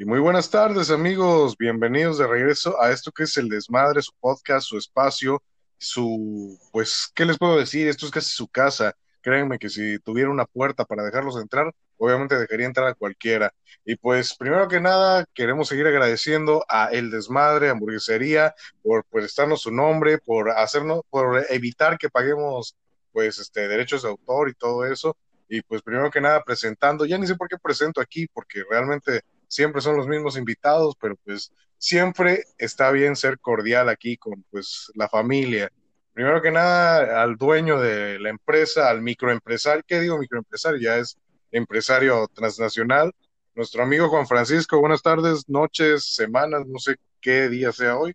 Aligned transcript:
Y 0.00 0.06
muy 0.06 0.18
buenas 0.18 0.48
tardes 0.48 0.90
amigos, 0.90 1.58
bienvenidos 1.58 2.16
de 2.16 2.26
regreso 2.26 2.80
a 2.80 2.90
esto 2.90 3.12
que 3.12 3.24
es 3.24 3.36
el 3.36 3.50
desmadre, 3.50 4.00
su 4.00 4.12
podcast, 4.18 4.66
su 4.66 4.78
espacio, 4.78 5.42
su, 5.76 6.58
pues, 6.72 7.12
¿qué 7.14 7.26
les 7.26 7.36
puedo 7.36 7.58
decir? 7.58 7.86
Esto 7.86 8.06
es 8.06 8.10
casi 8.10 8.30
su 8.30 8.48
casa. 8.48 8.94
Créanme 9.20 9.58
que 9.58 9.68
si 9.68 9.98
tuviera 9.98 10.30
una 10.30 10.46
puerta 10.46 10.86
para 10.86 11.04
dejarlos 11.04 11.36
entrar, 11.36 11.74
obviamente 11.98 12.38
dejaría 12.38 12.64
entrar 12.64 12.86
a 12.86 12.94
cualquiera. 12.94 13.52
Y 13.84 13.96
pues, 13.96 14.34
primero 14.34 14.68
que 14.68 14.80
nada, 14.80 15.26
queremos 15.34 15.68
seguir 15.68 15.86
agradeciendo 15.86 16.64
a 16.66 16.86
El 16.90 17.10
Desmadre, 17.10 17.68
Hamburguesería, 17.68 18.54
por 18.82 19.04
prestarnos 19.04 19.60
su 19.60 19.70
nombre, 19.70 20.16
por 20.16 20.48
hacernos, 20.48 21.02
por 21.10 21.44
evitar 21.50 21.98
que 21.98 22.08
paguemos, 22.08 22.74
pues, 23.12 23.38
este, 23.38 23.68
derechos 23.68 24.00
de 24.04 24.08
autor 24.08 24.48
y 24.48 24.54
todo 24.54 24.86
eso. 24.86 25.14
Y 25.46 25.60
pues, 25.60 25.82
primero 25.82 26.10
que 26.10 26.22
nada, 26.22 26.42
presentando, 26.42 27.04
ya 27.04 27.18
ni 27.18 27.26
sé 27.26 27.34
por 27.34 27.48
qué 27.48 27.58
presento 27.58 28.00
aquí, 28.00 28.26
porque 28.32 28.64
realmente 28.70 29.20
siempre 29.50 29.82
son 29.82 29.96
los 29.96 30.06
mismos 30.06 30.38
invitados, 30.38 30.94
pero 30.98 31.16
pues 31.16 31.52
siempre 31.76 32.44
está 32.56 32.90
bien 32.92 33.16
ser 33.16 33.38
cordial 33.40 33.88
aquí 33.88 34.16
con 34.16 34.44
pues 34.50 34.90
la 34.94 35.08
familia. 35.08 35.70
Primero 36.12 36.40
que 36.40 36.52
nada, 36.52 37.22
al 37.22 37.36
dueño 37.36 37.80
de 37.80 38.18
la 38.20 38.30
empresa, 38.30 38.88
al 38.88 39.02
microempresario, 39.02 39.82
¿qué 39.86 40.00
digo 40.00 40.18
microempresario? 40.18 40.80
Ya 40.80 40.96
es 40.98 41.18
empresario 41.50 42.28
transnacional. 42.32 43.12
Nuestro 43.54 43.82
amigo 43.82 44.08
Juan 44.08 44.26
Francisco, 44.26 44.78
buenas 44.78 45.02
tardes, 45.02 45.48
noches, 45.48 46.14
semanas, 46.14 46.66
no 46.66 46.78
sé 46.78 46.94
qué 47.20 47.48
día 47.48 47.72
sea 47.72 47.98
hoy. 47.98 48.14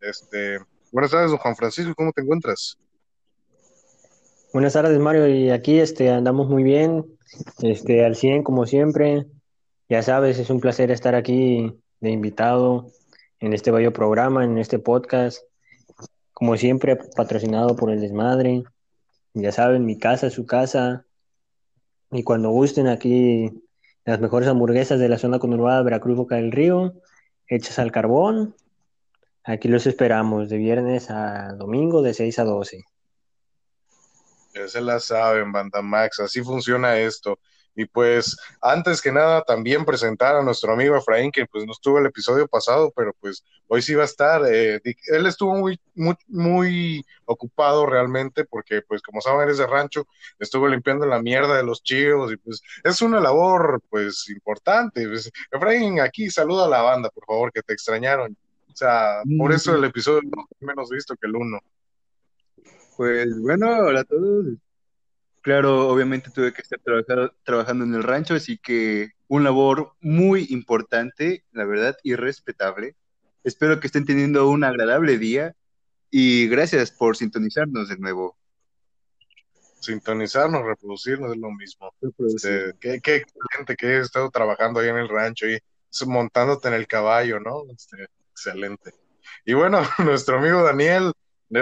Este, 0.00 0.58
buenas 0.92 1.10
tardes, 1.10 1.32
Juan 1.32 1.56
Francisco, 1.56 1.94
¿cómo 1.96 2.12
te 2.12 2.22
encuentras? 2.22 2.78
Buenas 4.52 4.72
tardes, 4.72 4.98
Mario, 5.00 5.26
y 5.28 5.50
aquí 5.50 5.80
este 5.80 6.10
andamos 6.10 6.48
muy 6.48 6.62
bien, 6.62 7.06
este 7.62 8.04
al 8.04 8.14
100 8.14 8.44
como 8.44 8.66
siempre, 8.66 9.26
ya 9.90 10.04
sabes, 10.04 10.38
es 10.38 10.50
un 10.50 10.60
placer 10.60 10.92
estar 10.92 11.16
aquí 11.16 11.76
de 11.98 12.10
invitado 12.10 12.92
en 13.40 13.52
este 13.52 13.72
bello 13.72 13.92
programa, 13.92 14.44
en 14.44 14.56
este 14.56 14.78
podcast. 14.78 15.42
Como 16.32 16.56
siempre, 16.56 16.94
patrocinado 17.16 17.74
por 17.74 17.90
el 17.90 18.00
desmadre. 18.00 18.62
Ya 19.34 19.50
saben, 19.50 19.84
mi 19.84 19.98
casa 19.98 20.30
su 20.30 20.46
casa. 20.46 21.04
Y 22.12 22.22
cuando 22.22 22.50
gusten 22.50 22.86
aquí 22.86 23.50
las 24.04 24.20
mejores 24.20 24.48
hamburguesas 24.48 25.00
de 25.00 25.08
la 25.08 25.18
zona 25.18 25.40
conurbada 25.40 25.82
Veracruz 25.82 26.16
Boca 26.16 26.36
del 26.36 26.52
Río, 26.52 26.94
hechas 27.48 27.80
al 27.80 27.90
carbón. 27.90 28.54
Aquí 29.42 29.66
los 29.66 29.88
esperamos 29.88 30.48
de 30.48 30.56
viernes 30.58 31.10
a 31.10 31.52
domingo 31.54 32.00
de 32.00 32.14
6 32.14 32.38
a 32.38 32.44
12. 32.44 32.84
Ya 34.54 34.68
se 34.68 34.80
la 34.80 35.00
saben, 35.00 35.50
Banda 35.50 35.82
Max, 35.82 36.20
así 36.20 36.42
funciona 36.42 36.96
esto. 36.96 37.40
Y 37.74 37.86
pues, 37.86 38.36
antes 38.60 39.00
que 39.00 39.12
nada, 39.12 39.42
también 39.42 39.84
presentar 39.84 40.36
a 40.36 40.42
nuestro 40.42 40.72
amigo 40.72 40.96
Efraín, 40.96 41.30
que 41.30 41.46
pues 41.46 41.64
no 41.64 41.72
estuvo 41.72 41.98
el 41.98 42.06
episodio 42.06 42.46
pasado, 42.48 42.92
pero 42.94 43.12
pues 43.20 43.44
hoy 43.68 43.80
sí 43.80 43.94
va 43.94 44.02
a 44.02 44.06
estar. 44.06 44.42
Eh, 44.50 44.80
él 45.06 45.26
estuvo 45.26 45.54
muy, 45.54 45.80
muy, 45.94 46.14
muy 46.26 47.06
ocupado 47.24 47.86
realmente, 47.86 48.44
porque 48.44 48.82
pues 48.82 49.02
como 49.02 49.20
saben, 49.20 49.42
eres 49.42 49.58
de 49.58 49.66
rancho, 49.66 50.06
estuvo 50.38 50.66
limpiando 50.68 51.06
la 51.06 51.22
mierda 51.22 51.56
de 51.56 51.62
los 51.62 51.82
chivos, 51.82 52.32
y 52.32 52.36
pues 52.36 52.60
es 52.82 53.00
una 53.02 53.20
labor 53.20 53.80
pues 53.88 54.28
importante. 54.28 55.06
Pues, 55.08 55.30
Efraín, 55.50 56.00
aquí 56.00 56.28
saluda 56.30 56.66
a 56.66 56.68
la 56.68 56.82
banda, 56.82 57.10
por 57.10 57.24
favor, 57.24 57.52
que 57.52 57.62
te 57.62 57.72
extrañaron. 57.72 58.36
O 58.72 58.76
sea, 58.76 59.22
por 59.38 59.52
eso 59.52 59.74
el 59.74 59.84
episodio 59.84 60.22
no 60.24 60.46
menos 60.60 60.90
visto 60.90 61.14
que 61.16 61.26
el 61.26 61.36
uno. 61.36 61.60
Pues 62.96 63.38
bueno, 63.40 63.78
hola 63.78 64.00
a 64.00 64.04
todos, 64.04 64.46
Claro, 65.42 65.88
obviamente 65.88 66.30
tuve 66.30 66.52
que 66.52 66.60
estar 66.62 66.80
trabajando 67.44 67.84
en 67.84 67.94
el 67.94 68.02
rancho, 68.02 68.34
así 68.34 68.58
que 68.58 69.12
un 69.26 69.42
labor 69.42 69.94
muy 70.00 70.46
importante, 70.50 71.44
la 71.52 71.64
verdad, 71.64 71.96
y 72.02 72.14
respetable. 72.14 72.94
Espero 73.42 73.80
que 73.80 73.86
estén 73.86 74.04
teniendo 74.04 74.48
un 74.50 74.64
agradable 74.64 75.16
día 75.16 75.54
y 76.10 76.46
gracias 76.48 76.90
por 76.90 77.16
sintonizarnos 77.16 77.88
de 77.88 77.96
nuevo. 77.96 78.36
Sintonizarnos, 79.80 80.62
reproducirnos 80.62 81.32
es 81.32 81.38
lo 81.38 81.50
mismo. 81.52 81.94
Este, 82.18 82.74
qué, 82.78 83.00
qué 83.00 83.16
excelente 83.16 83.76
que 83.76 83.86
he 83.86 84.00
estado 84.00 84.30
trabajando 84.30 84.80
ahí 84.80 84.88
en 84.88 84.98
el 84.98 85.08
rancho 85.08 85.46
y 85.46 85.58
montándote 86.06 86.68
en 86.68 86.74
el 86.74 86.86
caballo, 86.86 87.40
¿no? 87.40 87.62
Este, 87.72 88.08
excelente. 88.30 88.92
Y 89.46 89.54
bueno, 89.54 89.80
nuestro 90.04 90.38
amigo 90.38 90.62
Daniel, 90.62 91.12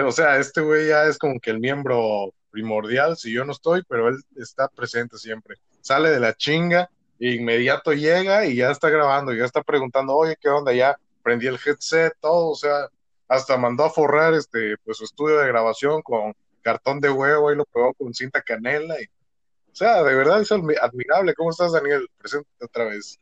o 0.03 0.11
sea, 0.11 0.37
este 0.37 0.59
güey 0.59 0.89
ya 0.89 1.05
es 1.05 1.17
como 1.17 1.39
que 1.39 1.51
el 1.51 1.59
miembro 1.59 2.33
primordial 2.51 3.17
si 3.17 3.31
yo 3.31 3.45
no 3.45 3.51
estoy, 3.51 3.83
pero 3.87 4.09
él 4.09 4.17
está 4.35 4.67
presente 4.67 5.17
siempre. 5.17 5.55
Sale 5.81 6.09
de 6.09 6.19
la 6.19 6.33
chinga, 6.33 6.89
e 7.19 7.35
inmediato 7.35 7.93
llega 7.93 8.45
y 8.45 8.55
ya 8.55 8.71
está 8.71 8.89
grabando, 8.89 9.33
ya 9.33 9.45
está 9.45 9.61
preguntando, 9.61 10.15
oye, 10.15 10.35
¿qué 10.39 10.49
onda? 10.49 10.73
Ya 10.73 10.97
prendí 11.21 11.47
el 11.47 11.59
headset, 11.63 12.13
todo, 12.21 12.51
o 12.51 12.55
sea, 12.55 12.87
hasta 13.27 13.57
mandó 13.57 13.83
a 13.83 13.89
forrar 13.89 14.33
este, 14.33 14.75
pues 14.83 14.97
su 14.97 15.03
estudio 15.03 15.37
de 15.37 15.47
grabación 15.47 16.01
con 16.01 16.33
cartón 16.61 16.99
de 16.99 17.09
huevo 17.09 17.51
y 17.51 17.55
lo 17.55 17.65
pegó 17.65 17.93
con 17.93 18.13
cinta 18.13 18.41
canela. 18.41 18.99
Y, 19.01 19.05
o 19.05 19.75
sea, 19.75 20.03
de 20.03 20.15
verdad 20.15 20.41
es 20.41 20.51
admirable. 20.51 21.33
¿Cómo 21.35 21.51
estás, 21.51 21.71
Daniel? 21.73 22.07
Preséntate 22.17 22.65
otra 22.65 22.85
vez. 22.85 23.19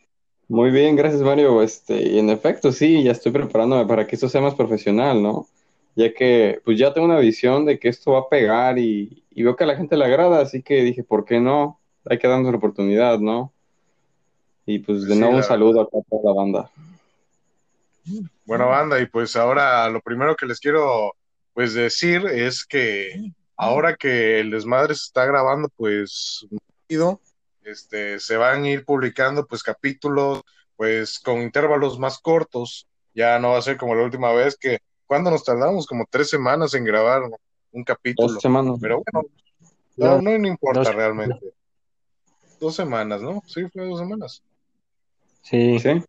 Muy 0.48 0.72
bien, 0.72 0.96
gracias, 0.96 1.22
Mario. 1.22 1.62
Este, 1.62 2.02
y 2.02 2.20
en 2.20 2.30
efecto, 2.30 2.72
sí, 2.72 3.04
ya 3.04 3.12
estoy 3.12 3.34
preparándome 3.34 3.86
para 3.86 4.08
que 4.08 4.16
esto 4.16 4.30
sea 4.30 4.42
más 4.42 4.56
profesional, 4.56 5.22
¿no? 5.22 5.48
Ya 5.98 6.14
que 6.14 6.62
pues 6.64 6.78
ya 6.78 6.94
tengo 6.94 7.08
una 7.08 7.18
visión 7.18 7.66
de 7.66 7.80
que 7.80 7.90
esto 7.90 8.12
va 8.12 8.20
a 8.20 8.30
pegar 8.30 8.78
y, 8.78 9.26
veo 9.32 9.56
que 9.56 9.64
a 9.64 9.68
la 9.68 9.76
gente 9.76 9.98
le 9.98 10.06
agrada, 10.06 10.40
así 10.42 10.62
que 10.62 10.84
dije, 10.84 11.04
¿por 11.04 11.26
qué 11.26 11.40
no? 11.40 11.80
Hay 12.06 12.20
que 12.20 12.28
darnos 12.28 12.52
la 12.52 12.58
oportunidad, 12.58 13.18
¿no? 13.18 13.52
Y 14.68 14.78
pues 14.78 15.08
de 15.08 15.16
nuevo 15.16 15.38
un 15.38 15.44
saludo 15.44 15.82
a 15.82 15.88
toda 15.90 16.24
la 16.24 16.34
banda. 16.34 16.72
Bueno, 18.46 18.68
banda, 18.68 19.02
y 19.02 19.08
pues 19.08 19.36
ahora 19.36 19.90
lo 19.90 20.00
primero 20.02 20.36
que 20.36 20.46
les 20.46 20.60
quiero 20.60 21.14
pues 21.54 21.74
decir 21.74 22.28
es 22.28 22.64
que 22.64 23.32
ahora 23.56 23.96
que 23.96 24.40
el 24.40 24.52
desmadre 24.52 24.94
se 24.94 25.06
está 25.06 25.26
grabando, 25.26 25.68
pues 25.76 26.46
este, 27.64 28.20
se 28.20 28.38
van 28.38 28.64
a 28.66 28.70
ir 28.70 28.86
publicando 28.86 29.48
pues 29.48 29.64
capítulos 29.64 30.44
pues 30.76 31.20
con 31.20 31.42
intervalos 31.42 31.98
más 31.98 32.20
cortos, 32.20 32.88
ya 33.16 33.40
no 33.40 33.50
va 33.50 33.58
a 33.58 33.64
ser 33.64 33.78
como 33.78 33.96
la 33.96 34.04
última 34.04 34.32
vez 34.32 34.56
que 34.58 34.78
¿Cuándo 35.08 35.32
nos 35.32 35.44
tardamos? 35.44 35.88
Como 35.88 36.06
tres 36.10 36.30
semanas 36.30 36.74
en 36.74 36.84
grabar 36.84 37.24
un 37.72 37.84
capítulo. 37.84 38.34
Dos 38.34 38.42
semanas. 38.42 38.78
Pero 38.82 39.02
bueno, 39.96 40.22
no, 40.22 40.22
no, 40.22 40.48
importa 40.48 40.92
realmente. 40.92 41.54
Dos 42.60 42.76
semanas, 42.76 43.22
¿no? 43.22 43.42
Sí, 43.48 43.66
fue 43.70 43.88
dos 43.88 44.00
semanas. 44.00 44.44
Sí. 45.42 45.80
Sí. 45.80 46.04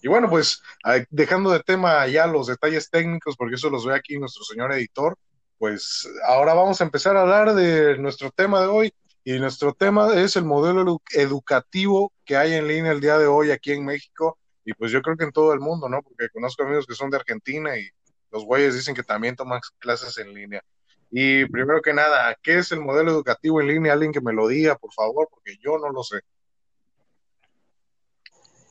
Y 0.00 0.08
bueno, 0.08 0.28
pues 0.28 0.62
dejando 1.10 1.50
de 1.50 1.60
tema 1.60 2.06
ya 2.08 2.26
los 2.26 2.46
detalles 2.46 2.90
técnicos, 2.90 3.36
porque 3.36 3.54
eso 3.56 3.70
los 3.70 3.86
ve 3.86 3.94
aquí 3.94 4.18
nuestro 4.18 4.44
señor 4.44 4.72
editor, 4.72 5.16
pues 5.58 6.08
ahora 6.26 6.54
vamos 6.54 6.80
a 6.80 6.84
empezar 6.84 7.16
a 7.16 7.22
hablar 7.22 7.54
de 7.54 7.98
nuestro 7.98 8.30
tema 8.30 8.60
de 8.60 8.66
hoy. 8.66 8.94
Y 9.26 9.38
nuestro 9.38 9.72
tema 9.72 10.14
es 10.14 10.36
el 10.36 10.44
modelo 10.44 11.00
educativo 11.12 12.12
que 12.26 12.36
hay 12.36 12.52
en 12.52 12.68
línea 12.68 12.92
el 12.92 13.00
día 13.00 13.16
de 13.16 13.26
hoy 13.26 13.50
aquí 13.50 13.72
en 13.72 13.84
México 13.84 14.38
y 14.64 14.72
pues 14.74 14.90
yo 14.90 15.02
creo 15.02 15.16
que 15.16 15.24
en 15.24 15.32
todo 15.32 15.52
el 15.52 15.60
mundo, 15.60 15.88
¿no? 15.88 16.02
Porque 16.02 16.28
conozco 16.30 16.62
amigos 16.62 16.86
que 16.86 16.94
son 16.94 17.10
de 17.10 17.18
Argentina 17.18 17.76
y 17.78 17.88
los 18.30 18.44
güeyes 18.44 18.74
dicen 18.74 18.94
que 18.94 19.02
también 19.02 19.36
toman 19.36 19.60
clases 19.78 20.16
en 20.18 20.32
línea. 20.32 20.62
Y 21.10 21.46
primero 21.46 21.80
que 21.80 21.92
nada, 21.92 22.36
¿qué 22.42 22.58
es 22.58 22.72
el 22.72 22.80
modelo 22.80 23.12
educativo 23.12 23.60
en 23.60 23.68
línea? 23.68 23.92
Alguien 23.92 24.12
que 24.12 24.20
me 24.20 24.32
lo 24.32 24.48
diga, 24.48 24.76
por 24.76 24.92
favor, 24.92 25.28
porque 25.30 25.56
yo 25.62 25.78
no 25.78 25.90
lo 25.90 26.02
sé. 26.02 26.20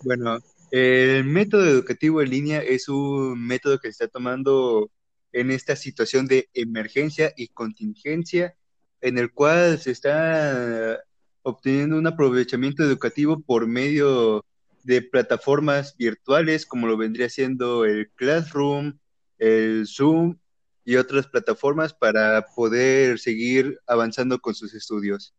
Bueno, 0.04 0.40
el 0.72 1.24
método 1.24 1.66
educativo 1.66 2.22
en 2.22 2.30
línea 2.32 2.60
es 2.60 2.90
un 2.90 3.46
método 3.46 3.80
que 3.80 3.88
se 3.88 4.04
está 4.04 4.08
tomando 4.08 4.90
en 5.32 5.52
esta 5.52 5.76
situación 5.76 6.28
de 6.28 6.50
emergencia 6.54 7.32
y 7.38 7.48
contingencia, 7.50 8.56
en 9.00 9.18
el 9.18 9.32
cual 9.32 9.80
se 9.80 9.92
está 9.92 11.00
obteniendo 11.44 11.98
un 11.98 12.08
aprovechamiento 12.08 12.84
educativo 12.84 13.42
por 13.42 13.68
medio 13.68 14.44
de 14.84 15.02
plataformas 15.02 15.96
virtuales 15.98 16.66
como 16.66 16.88
lo 16.88 16.98
vendría 16.98 17.30
siendo 17.30 17.86
el 17.86 18.12
Classroom, 18.12 19.00
el 19.38 19.86
Zoom 19.88 20.38
y 20.86 20.98
otras 20.98 21.28
plataformas 21.28 21.94
para 21.94 22.46
poder 22.56 23.20
seguir 23.20 23.80
avanzando 23.88 24.40
con 24.40 24.54
sus 24.54 24.74
estudios. 24.74 25.34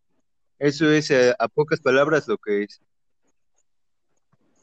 Eso 0.59 0.91
es 0.91 1.11
eh, 1.11 1.35
a, 1.39 1.49
pocas 1.49 1.81
palabras 1.81 2.27
lo 2.27 2.39
que 2.39 2.65
es. 2.65 2.81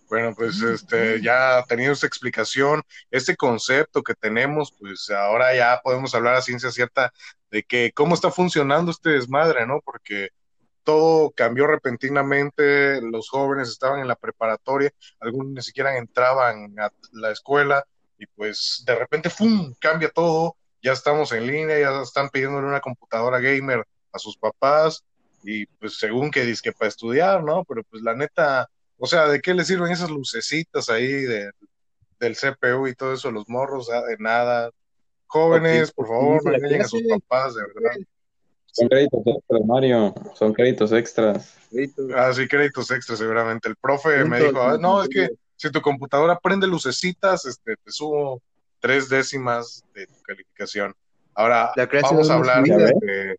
Bueno, 0.09 0.33
pues 0.35 0.61
este, 0.61 1.21
ya 1.21 1.63
teniendo 1.69 1.93
esta 1.93 2.07
explicación, 2.07 2.81
este 3.11 3.37
concepto 3.37 4.03
que 4.03 4.13
tenemos, 4.13 4.73
pues 4.77 5.09
ahora 5.09 5.55
ya 5.55 5.79
podemos 5.81 6.13
hablar 6.13 6.35
a 6.35 6.41
ciencia 6.41 6.69
cierta 6.69 7.13
de 7.49 7.63
que 7.63 7.93
cómo 7.93 8.15
está 8.15 8.29
funcionando 8.29 8.91
este 8.91 9.11
desmadre, 9.11 9.65
¿no? 9.65 9.79
Porque 9.85 10.31
todo 10.83 11.31
cambió 11.31 11.67
repentinamente, 11.67 13.01
los 13.01 13.29
jóvenes 13.29 13.69
estaban 13.69 13.99
en 13.99 14.07
la 14.07 14.15
preparatoria, 14.15 14.91
algunos 15.19 15.53
ni 15.53 15.61
siquiera 15.61 15.97
entraban 15.97 16.79
a 16.79 16.91
la 17.13 17.31
escuela 17.31 17.85
y 18.17 18.25
pues 18.27 18.83
de 18.85 18.95
repente, 18.95 19.29
¡fum!, 19.29 19.73
cambia 19.79 20.09
todo, 20.09 20.55
ya 20.81 20.93
estamos 20.93 21.31
en 21.31 21.47
línea, 21.47 21.79
ya 21.79 22.01
están 22.01 22.29
pidiéndole 22.29 22.67
una 22.67 22.79
computadora 22.79 23.39
gamer 23.39 23.85
a 24.11 24.19
sus 24.19 24.37
papás 24.37 25.03
y 25.43 25.65
pues 25.65 25.97
según 25.97 26.31
que 26.31 26.45
dice 26.45 26.61
que 26.63 26.71
para 26.71 26.89
estudiar, 26.89 27.43
¿no? 27.43 27.63
Pero 27.65 27.83
pues 27.83 28.03
la 28.03 28.15
neta, 28.15 28.69
O 28.97 29.07
sea, 29.07 29.27
¿de 29.27 29.41
qué 29.41 29.53
le 29.53 29.65
sirven 29.65 29.91
esas 29.91 30.11
lucecitas 30.11 30.89
ahí 30.89 31.07
de, 31.07 31.51
del 32.19 32.35
CPU 32.35 32.87
y 32.87 32.95
todo 32.95 33.13
eso, 33.13 33.31
los 33.31 33.49
morros? 33.49 33.89
Ah, 33.89 34.03
de 34.03 34.17
nada. 34.19 34.69
Jóvenes, 35.25 35.91
por 35.91 36.07
favor, 36.07 36.43
no 36.43 36.81
a 36.83 36.87
sus 36.87 37.01
papás, 37.07 37.55
de 37.55 37.63
verdad. 37.63 37.97
Son 38.71 38.87
créditos 38.87 39.21
extras, 39.25 39.61
Mario. 39.65 40.13
Son 40.35 40.53
créditos 40.53 40.91
extras. 40.91 41.57
Ah, 42.15 42.31
sí, 42.33 42.47
créditos 42.47 42.89
extras, 42.91 43.19
seguramente. 43.19 43.69
El 43.69 43.75
profe 43.75 44.23
me 44.25 44.39
dijo, 44.39 44.61
ah, 44.61 44.77
no, 44.79 45.03
es 45.03 45.09
que 45.09 45.29
si 45.55 45.69
tu 45.71 45.81
computadora 45.81 46.39
prende 46.39 46.67
lucecitas, 46.67 47.45
este, 47.45 47.75
te 47.75 47.91
subo 47.91 48.41
tres 48.79 49.09
décimas 49.09 49.83
de 49.93 50.07
tu 50.07 50.21
calificación. 50.23 50.93
Ahora, 51.33 51.71
vamos 52.01 52.29
a 52.29 52.33
hablar 52.33 52.63
de, 52.63 53.37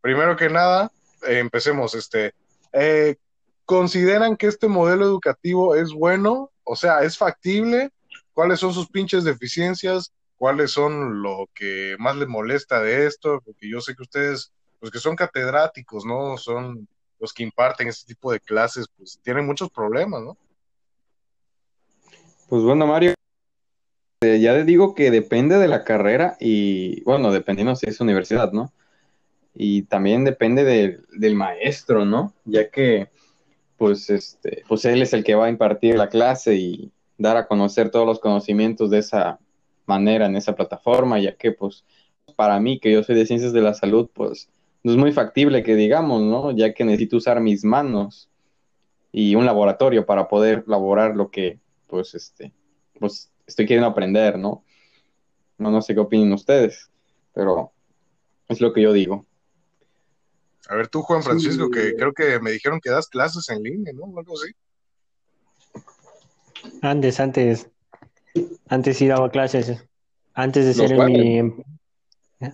primero 0.00 0.36
que 0.36 0.50
nada, 0.50 0.90
eh, 1.26 1.38
empecemos, 1.38 1.94
este, 1.94 2.34
eh, 2.72 3.16
¿consideran 3.64 4.36
que 4.36 4.48
este 4.48 4.68
modelo 4.68 5.04
educativo 5.04 5.74
es 5.74 5.92
bueno? 5.92 6.50
O 6.64 6.76
sea, 6.76 7.02
¿es 7.02 7.16
factible? 7.16 7.90
¿Cuáles 8.32 8.60
son 8.60 8.74
sus 8.74 8.88
pinches 8.88 9.24
deficiencias? 9.24 10.12
¿Cuáles 10.44 10.72
son 10.72 11.22
lo 11.22 11.48
que 11.54 11.96
más 11.98 12.16
les 12.16 12.28
molesta 12.28 12.82
de 12.82 13.06
esto? 13.06 13.40
Porque 13.42 13.66
yo 13.66 13.80
sé 13.80 13.96
que 13.96 14.02
ustedes, 14.02 14.52
pues 14.78 14.92
que 14.92 14.98
son 14.98 15.16
catedráticos, 15.16 16.04
¿no? 16.04 16.36
Son 16.36 16.86
los 17.18 17.32
que 17.32 17.44
imparten 17.44 17.88
este 17.88 18.12
tipo 18.12 18.30
de 18.30 18.40
clases, 18.40 18.86
pues 18.94 19.18
tienen 19.22 19.46
muchos 19.46 19.70
problemas, 19.70 20.20
¿no? 20.20 20.36
Pues 22.50 22.62
bueno, 22.62 22.86
Mario, 22.86 23.14
eh, 24.20 24.38
ya 24.38 24.52
le 24.52 24.64
digo 24.64 24.94
que 24.94 25.10
depende 25.10 25.56
de 25.56 25.66
la 25.66 25.82
carrera 25.82 26.36
y, 26.38 27.00
bueno, 27.04 27.32
dependiendo 27.32 27.74
si 27.74 27.88
es 27.88 27.98
universidad, 28.02 28.52
¿no? 28.52 28.70
Y 29.54 29.84
también 29.84 30.26
depende 30.26 30.62
del 31.08 31.34
maestro, 31.36 32.04
¿no? 32.04 32.34
Ya 32.44 32.68
que, 32.68 33.08
pues, 33.78 34.10
este, 34.10 34.62
pues 34.68 34.84
él 34.84 35.00
es 35.00 35.14
el 35.14 35.24
que 35.24 35.36
va 35.36 35.46
a 35.46 35.50
impartir 35.50 35.96
la 35.96 36.10
clase 36.10 36.54
y 36.56 36.92
dar 37.16 37.38
a 37.38 37.46
conocer 37.46 37.88
todos 37.88 38.06
los 38.06 38.20
conocimientos 38.20 38.90
de 38.90 38.98
esa 38.98 39.38
manera 39.86 40.26
en 40.26 40.36
esa 40.36 40.54
plataforma, 40.54 41.18
ya 41.18 41.36
que, 41.36 41.52
pues, 41.52 41.84
para 42.36 42.58
mí, 42.60 42.80
que 42.80 42.92
yo 42.92 43.02
soy 43.02 43.16
de 43.16 43.26
ciencias 43.26 43.52
de 43.52 43.60
la 43.60 43.74
salud, 43.74 44.10
pues, 44.12 44.48
no 44.82 44.92
es 44.92 44.98
muy 44.98 45.12
factible 45.12 45.62
que 45.62 45.76
digamos, 45.76 46.22
¿no? 46.22 46.50
Ya 46.50 46.74
que 46.74 46.84
necesito 46.84 47.16
usar 47.16 47.40
mis 47.40 47.64
manos 47.64 48.28
y 49.12 49.34
un 49.34 49.46
laboratorio 49.46 50.06
para 50.06 50.28
poder 50.28 50.64
laborar 50.66 51.16
lo 51.16 51.30
que, 51.30 51.58
pues, 51.86 52.14
este, 52.14 52.52
pues, 52.98 53.30
estoy 53.46 53.66
queriendo 53.66 53.88
aprender, 53.88 54.38
¿no? 54.38 54.64
No, 55.58 55.70
no 55.70 55.82
sé 55.82 55.94
qué 55.94 56.00
opinan 56.00 56.32
ustedes, 56.32 56.90
pero 57.32 57.72
es 58.48 58.60
lo 58.60 58.72
que 58.72 58.82
yo 58.82 58.92
digo. 58.92 59.26
A 60.68 60.76
ver, 60.76 60.88
tú, 60.88 61.02
Juan 61.02 61.22
Francisco, 61.22 61.70
que 61.70 61.94
creo 61.94 62.12
que 62.12 62.40
me 62.40 62.50
dijeron 62.50 62.80
que 62.80 62.90
das 62.90 63.08
clases 63.08 63.48
en 63.50 63.62
línea, 63.62 63.92
¿no? 63.92 64.06
Algo 64.18 64.34
así. 64.34 64.52
Antes, 66.80 67.20
antes, 67.20 67.70
antes 68.68 68.96
sí 68.98 69.06
daba 69.06 69.30
clases. 69.30 69.84
Antes 70.34 70.66
de 70.66 70.74
ser 70.74 70.98
mi, 70.98 71.52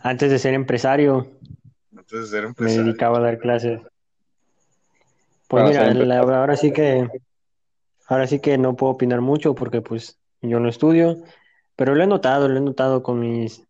antes 0.02 0.30
de 0.30 0.38
ser 0.38 0.54
empresario. 0.54 1.30
Antes 1.96 2.20
de 2.20 2.26
ser 2.26 2.44
empresario. 2.44 2.82
Me 2.82 2.88
dedicaba 2.88 3.18
a 3.18 3.22
dar 3.22 3.38
clases. 3.38 3.80
Pues 5.48 5.64
mira, 5.68 6.20
ahora 6.20 6.56
sí 6.56 6.72
que, 6.72 7.08
ahora 8.06 8.26
sí 8.26 8.38
que 8.38 8.56
no 8.56 8.76
puedo 8.76 8.92
opinar 8.92 9.20
mucho 9.20 9.54
porque 9.54 9.82
pues 9.82 10.16
yo 10.42 10.60
no 10.60 10.68
estudio, 10.68 11.22
pero 11.74 11.94
lo 11.94 12.04
he 12.04 12.06
notado, 12.06 12.48
lo 12.48 12.56
he 12.56 12.60
notado 12.60 13.02
con 13.02 13.18
mis, 13.18 13.66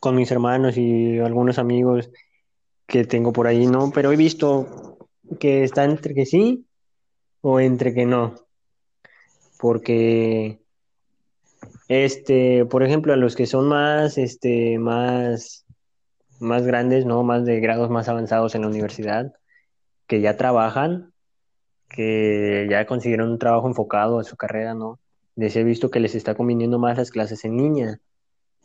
con 0.00 0.16
mis 0.16 0.30
hermanos 0.32 0.76
y 0.76 1.18
algunos 1.20 1.58
amigos 1.58 2.10
que 2.86 3.04
tengo 3.04 3.32
por 3.32 3.46
ahí, 3.46 3.66
¿no? 3.66 3.92
Pero 3.94 4.10
he 4.10 4.16
visto 4.16 4.98
que 5.38 5.62
está 5.62 5.84
entre 5.84 6.14
que 6.14 6.26
sí 6.26 6.66
o 7.40 7.60
entre 7.60 7.94
que 7.94 8.06
no. 8.06 8.34
Porque, 9.58 10.58
este, 11.90 12.64
por 12.64 12.82
ejemplo, 12.82 13.12
a 13.12 13.16
los 13.16 13.36
que 13.36 13.46
son 13.46 13.68
más, 13.68 14.16
este, 14.16 14.78
más, 14.78 15.66
más 16.38 16.64
grandes, 16.64 17.04
¿no? 17.04 17.22
Más 17.24 17.44
de 17.44 17.60
grados 17.60 17.90
más 17.90 18.08
avanzados 18.08 18.54
en 18.54 18.62
la 18.62 18.68
universidad, 18.68 19.34
que 20.06 20.20
ya 20.20 20.36
trabajan, 20.36 21.12
que 21.88 22.66
ya 22.70 22.86
consiguieron 22.86 23.30
un 23.30 23.38
trabajo 23.38 23.68
enfocado 23.68 24.20
a 24.20 24.24
su 24.24 24.36
carrera, 24.36 24.74
¿no? 24.74 25.00
les 25.40 25.56
he 25.56 25.64
visto 25.64 25.90
que 25.90 26.00
les 26.00 26.14
está 26.14 26.34
conviniendo 26.34 26.78
más 26.78 26.98
las 26.98 27.10
clases 27.10 27.46
en 27.46 27.56
línea, 27.56 27.98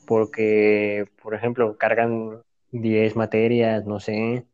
porque, 0.06 1.08
por 1.22 1.34
ejemplo, 1.34 1.78
cargan 1.78 2.42
10 2.72 3.16
materias, 3.16 3.86
no 3.86 4.02
sé, 4.02 4.46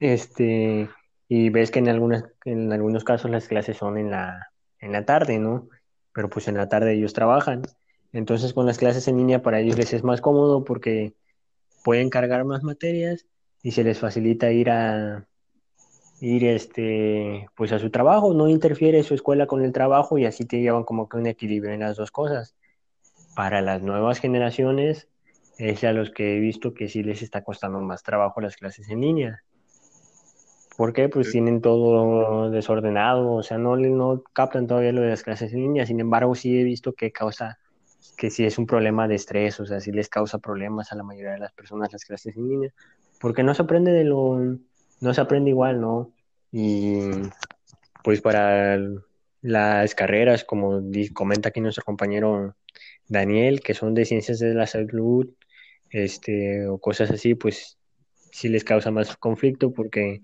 este, 0.00 0.88
y 1.28 1.50
ves 1.50 1.70
que 1.70 1.78
en, 1.78 1.88
algunas, 1.88 2.24
en 2.44 2.72
algunos 2.72 3.04
casos 3.04 3.30
las 3.30 3.46
clases 3.46 3.76
son 3.76 3.96
en 3.96 4.10
la, 4.10 4.50
en 4.80 4.90
la 4.90 5.04
tarde, 5.04 5.38
¿no? 5.38 5.68
Pero 6.12 6.28
pues 6.28 6.48
en 6.48 6.56
la 6.56 6.68
tarde 6.68 6.94
ellos 6.94 7.12
trabajan. 7.12 7.62
Entonces 8.12 8.52
con 8.52 8.66
las 8.66 8.78
clases 8.78 9.06
en 9.08 9.16
línea 9.16 9.42
para 9.42 9.60
ellos 9.60 9.78
les 9.78 9.92
es 9.92 10.02
más 10.02 10.20
cómodo 10.20 10.64
porque 10.64 11.14
pueden 11.84 12.10
cargar 12.10 12.44
más 12.44 12.62
materias 12.62 13.26
y 13.62 13.72
se 13.72 13.84
les 13.84 13.98
facilita 13.98 14.50
ir 14.50 14.70
a, 14.70 15.26
ir 16.20 16.44
este, 16.44 17.48
pues 17.56 17.72
a 17.72 17.78
su 17.78 17.90
trabajo, 17.90 18.34
no 18.34 18.48
interfiere 18.48 19.02
su 19.02 19.14
escuela 19.14 19.46
con 19.46 19.64
el 19.64 19.72
trabajo 19.72 20.18
y 20.18 20.26
así 20.26 20.44
te 20.44 20.60
llevan 20.60 20.84
como 20.84 21.08
que 21.08 21.16
un 21.16 21.26
equilibrio 21.26 21.72
en 21.72 21.80
las 21.80 21.96
dos 21.96 22.10
cosas. 22.10 22.54
Para 23.34 23.62
las 23.62 23.82
nuevas 23.82 24.18
generaciones, 24.18 25.08
es 25.58 25.84
a 25.84 25.92
los 25.92 26.10
que 26.10 26.36
he 26.36 26.40
visto 26.40 26.74
que 26.74 26.88
sí 26.88 27.02
les 27.02 27.22
está 27.22 27.42
costando 27.42 27.80
más 27.80 28.02
trabajo 28.02 28.40
las 28.40 28.56
clases 28.56 28.88
en 28.90 29.00
línea. 29.00 29.42
¿Por 30.80 30.94
qué? 30.94 31.10
Pues 31.10 31.30
tienen 31.30 31.60
todo 31.60 32.50
desordenado, 32.50 33.34
o 33.34 33.42
sea, 33.42 33.58
no, 33.58 33.76
no 33.76 34.22
captan 34.32 34.66
todavía 34.66 34.92
lo 34.92 35.02
de 35.02 35.10
las 35.10 35.22
clases 35.22 35.52
en 35.52 35.60
línea. 35.60 35.84
Sin 35.84 36.00
embargo, 36.00 36.34
sí 36.34 36.58
he 36.58 36.64
visto 36.64 36.94
que 36.94 37.12
causa, 37.12 37.58
que 38.16 38.30
sí 38.30 38.46
es 38.46 38.56
un 38.56 38.64
problema 38.64 39.06
de 39.06 39.16
estrés, 39.16 39.60
o 39.60 39.66
sea, 39.66 39.78
sí 39.80 39.92
les 39.92 40.08
causa 40.08 40.38
problemas 40.38 40.90
a 40.90 40.94
la 40.94 41.02
mayoría 41.02 41.32
de 41.32 41.38
las 41.38 41.52
personas 41.52 41.92
las 41.92 42.06
clases 42.06 42.34
en 42.34 42.48
línea, 42.48 42.72
porque 43.20 43.42
no 43.42 43.52
se 43.52 43.60
aprende 43.60 43.92
de 43.92 44.04
lo, 44.04 44.38
no 45.02 45.12
se 45.12 45.20
aprende 45.20 45.50
igual, 45.50 45.82
¿no? 45.82 46.14
Y 46.50 47.10
pues 48.02 48.22
para 48.22 48.78
las 49.42 49.94
carreras, 49.94 50.44
como 50.44 50.80
comenta 51.12 51.50
aquí 51.50 51.60
nuestro 51.60 51.84
compañero 51.84 52.56
Daniel, 53.06 53.60
que 53.60 53.74
son 53.74 53.92
de 53.92 54.06
ciencias 54.06 54.38
de 54.38 54.54
la 54.54 54.66
salud, 54.66 55.28
este, 55.90 56.66
o 56.68 56.78
cosas 56.78 57.10
así, 57.10 57.34
pues 57.34 57.76
sí 58.32 58.48
les 58.48 58.64
causa 58.64 58.90
más 58.90 59.14
conflicto 59.18 59.74
porque 59.74 60.22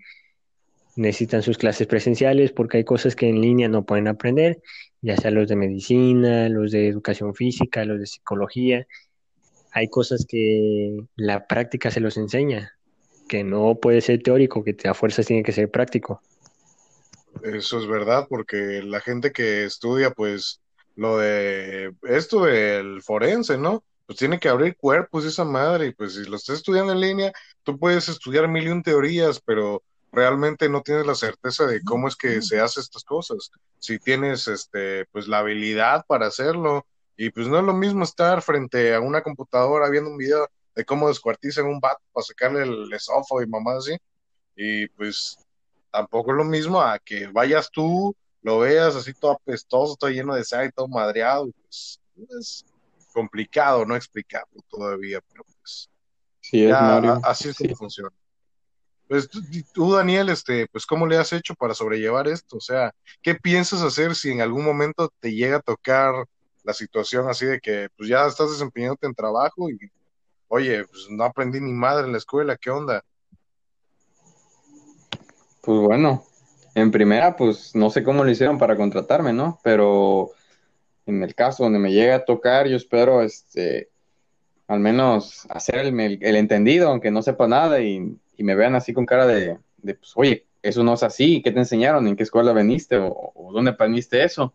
necesitan 0.97 1.43
sus 1.43 1.59
clases 1.59 1.87
presenciales, 1.87 2.53
porque 2.53 2.79
hay 2.79 2.85
cosas 2.85 3.15
que 3.15 3.29
en 3.29 3.41
línea 3.41 3.69
no 3.69 3.85
pueden 3.85 4.09
aprender, 4.09 4.61
ya 5.03 5.17
sea 5.17 5.31
los 5.31 5.49
de 5.49 5.57
medicina, 5.57 6.49
los 6.49 6.73
de 6.73 6.89
educación 6.89 7.35
física, 7.35 7.85
los 7.85 8.01
de 8.01 8.07
psicología. 8.07 8.87
Hay 9.73 9.89
cosas 9.89 10.25
que 10.27 10.97
la 11.15 11.47
práctica 11.47 11.91
se 11.91 12.01
los 12.01 12.17
enseña, 12.17 12.73
que 13.29 13.45
no 13.45 13.75
puede 13.77 14.01
ser 14.01 14.23
teórico, 14.23 14.65
que 14.65 14.75
a 14.89 14.95
fuerzas 14.95 15.27
tiene 15.27 15.43
que 15.43 15.53
ser 15.53 15.71
práctico. 15.71 16.23
Eso 17.43 17.79
es 17.79 17.87
verdad, 17.87 18.27
porque 18.29 18.83
la 18.83 19.01
gente 19.01 19.33
que 19.33 19.65
estudia, 19.65 20.11
pues, 20.11 20.61
lo 20.95 21.19
de 21.19 21.93
esto 22.05 22.47
del 22.47 23.03
forense, 23.03 23.59
¿no? 23.59 23.85
Pues 24.07 24.19
tiene 24.19 24.39
que 24.39 24.49
abrir 24.49 24.77
cuerpos 24.77 25.27
esa 25.27 25.45
madre, 25.45 25.89
y 25.89 25.93
pues 25.93 26.15
si 26.15 26.25
lo 26.25 26.37
estás 26.37 26.57
estudiando 26.57 26.93
en 26.93 27.01
línea, 27.01 27.33
tú 27.65 27.79
puedes 27.79 28.09
estudiar 28.09 28.49
mil 28.49 28.65
y 28.65 28.71
un 28.71 28.83
teorías, 28.83 29.43
pero 29.45 29.83
realmente 30.17 30.69
no 30.71 30.81
tienes 30.81 31.07
la 31.07 31.15
certeza 31.15 31.67
de 31.67 31.83
cómo 31.83 32.09
es 32.09 32.17
que 32.17 32.41
se 32.41 32.59
hace 32.59 32.81
estas 32.81 33.05
cosas. 33.05 33.51
Si 33.79 33.99
tienes, 33.99 34.49
este, 34.49 35.05
pues, 35.13 35.29
la 35.29 35.39
habilidad 35.39 36.05
para 36.07 36.27
hacerlo, 36.27 36.87
y 37.19 37.31
pues 37.31 37.47
no 37.49 37.59
es 37.59 37.65
lo 37.65 37.75
mismo 37.75 38.03
estar 38.03 38.43
frente 38.43 38.95
a 38.95 39.01
una 39.01 39.23
computadora 39.23 39.89
viendo 39.89 40.11
un 40.11 40.17
video 40.17 40.49
de 40.75 40.85
cómo 40.85 41.09
descuartizan 41.09 41.67
un 41.67 41.81
vato 41.81 42.03
para 42.13 42.25
sacarle 42.25 42.63
el 42.63 42.93
esófago 42.93 43.43
y 43.43 43.47
mamá 43.47 43.77
así. 43.77 43.97
Y 44.55 44.89
pues 44.89 45.39
tampoco 45.91 46.33
es 46.33 46.37
lo 46.37 46.45
mismo 46.45 46.81
a 46.81 46.99
que 46.99 47.27
vayas 47.29 47.71
tú, 47.71 48.15
lo 48.43 48.59
veas 48.61 48.97
así 48.97 49.15
todo 49.15 49.33
apestoso, 49.33 49.97
todo 49.97 50.11
lleno 50.11 50.35
de 50.35 50.45
sangre, 50.45 50.73
todo 50.75 50.89
madreado. 50.89 51.49
pues 51.63 52.01
es 52.39 52.65
complicado 53.13 53.87
no 53.87 53.97
explicarlo 53.97 54.63
todavía, 54.69 55.21
pero 55.31 55.45
pues 55.45 55.89
sí, 56.41 56.71
así 56.71 57.49
es 57.49 57.57
como 57.57 57.77
funciona. 57.77 58.11
Pues 59.09 59.29
tú, 59.73 59.93
Daniel, 59.93 60.29
este, 60.31 60.67
pues 60.69 60.85
¿cómo 60.85 61.07
le 61.07 61.17
has 61.17 61.33
hecho 61.33 61.55
para 61.55 61.75
sobrellevar 61.75 62.27
esto? 62.27 62.57
O 62.57 62.61
sea, 62.61 62.93
¿qué 63.23 63.35
piensas 63.35 63.83
hacer 63.83 64.15
si 64.15 64.33
en 64.33 64.41
algún 64.41 64.65
momento 64.65 65.13
te 65.21 65.33
llega 65.33 65.59
a 65.59 65.63
tocar 65.63 66.27
la 66.65 66.73
situación 66.73 67.29
así 67.29 67.47
de 67.47 67.61
que 67.61 67.89
pues 67.97 68.09
ya 68.09 68.27
estás 68.27 68.51
desempeñándote 68.51 69.07
en 69.07 69.15
trabajo 69.15 69.71
y 69.71 69.79
oye, 70.49 70.85
pues 70.85 71.07
no 71.11 71.25
aprendí 71.25 71.61
ni 71.61 71.73
madre 71.73 72.07
en 72.07 72.13
la 72.13 72.19
escuela, 72.19 72.57
¿qué 72.57 72.71
onda? 72.71 73.05
Pues 75.63 75.79
bueno, 75.81 76.25
en 76.75 76.91
primera, 76.91 77.37
pues 77.37 77.75
no 77.75 77.91
sé 77.91 78.03
cómo 78.03 78.25
lo 78.25 78.31
hicieron 78.31 78.59
para 78.59 78.77
contratarme, 78.77 79.33
¿no? 79.33 79.59
Pero 79.63 80.31
en 81.07 81.23
el 81.23 81.35
caso 81.35 81.65
donde 81.65 81.79
me 81.79 81.93
llegue 81.93 82.13
a 82.13 82.25
tocar, 82.25 82.67
yo 82.69 82.77
espero, 82.77 83.23
este, 83.23 83.89
al 84.69 84.81
menos 84.81 85.47
hacer 85.49 85.77
el, 85.77 86.37
entendido, 86.37 86.89
aunque 86.89 87.11
no 87.11 87.23
sepa 87.23 87.49
nada 87.49 87.81
y, 87.81 88.17
me 88.45 88.55
vean 88.55 88.75
así 88.75 88.93
con 88.93 89.07
cara 89.07 89.27
de, 89.27 89.59
pues, 89.83 90.13
oye, 90.17 90.47
eso 90.63 90.83
no 90.85 90.95
es 90.95 91.03
así, 91.03 91.43
¿qué 91.43 91.53
te 91.53 91.59
enseñaron? 91.61 92.07
¿En 92.07 92.17
qué 92.17 92.25
escuela 92.25 92.53
veniste? 92.53 92.97
¿O, 92.97 93.33
o 93.35 93.53
dónde 93.53 93.71
aprendiste 93.73 94.23
eso? 94.25 94.55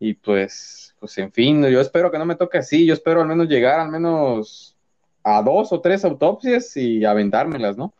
Y 0.00 0.14
pues, 0.14 0.94
pues 1.00 1.16
en 1.18 1.32
fin, 1.32 1.64
yo 1.66 1.80
espero 1.80 2.10
que 2.10 2.18
no 2.18 2.24
me 2.24 2.36
toque 2.36 2.58
así, 2.58 2.86
yo 2.86 2.94
espero 2.94 3.20
al 3.20 3.28
menos 3.28 3.48
llegar 3.48 3.80
al 3.80 3.90
menos 3.90 4.76
a 5.24 5.42
dos 5.42 5.72
o 5.72 5.80
tres 5.80 6.04
autopsias 6.04 6.76
y 6.76 7.04
aventármelas, 7.04 7.76
¿no? 7.76 7.92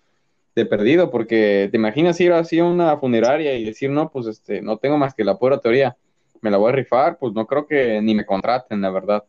De 0.54 0.64
perdido, 0.66 1.10
porque 1.10 1.68
te 1.70 1.76
imaginas 1.76 2.20
ir 2.20 2.32
así 2.32 2.58
a 2.58 2.64
una 2.64 2.96
funeraria 2.98 3.54
y 3.56 3.64
decir, 3.64 3.90
no, 3.90 4.10
pues 4.10 4.26
este, 4.26 4.62
no 4.62 4.76
tengo 4.78 4.96
más 4.96 5.14
que 5.14 5.24
la 5.24 5.38
pura 5.38 5.60
teoría, 5.60 5.96
me 6.40 6.50
la 6.50 6.56
voy 6.56 6.70
a 6.70 6.76
rifar, 6.76 7.18
pues 7.18 7.32
no 7.32 7.46
creo 7.46 7.66
que 7.66 8.00
ni 8.00 8.14
me 8.14 8.24
contraten, 8.26 8.80
la 8.80 8.90
verdad. 8.90 9.24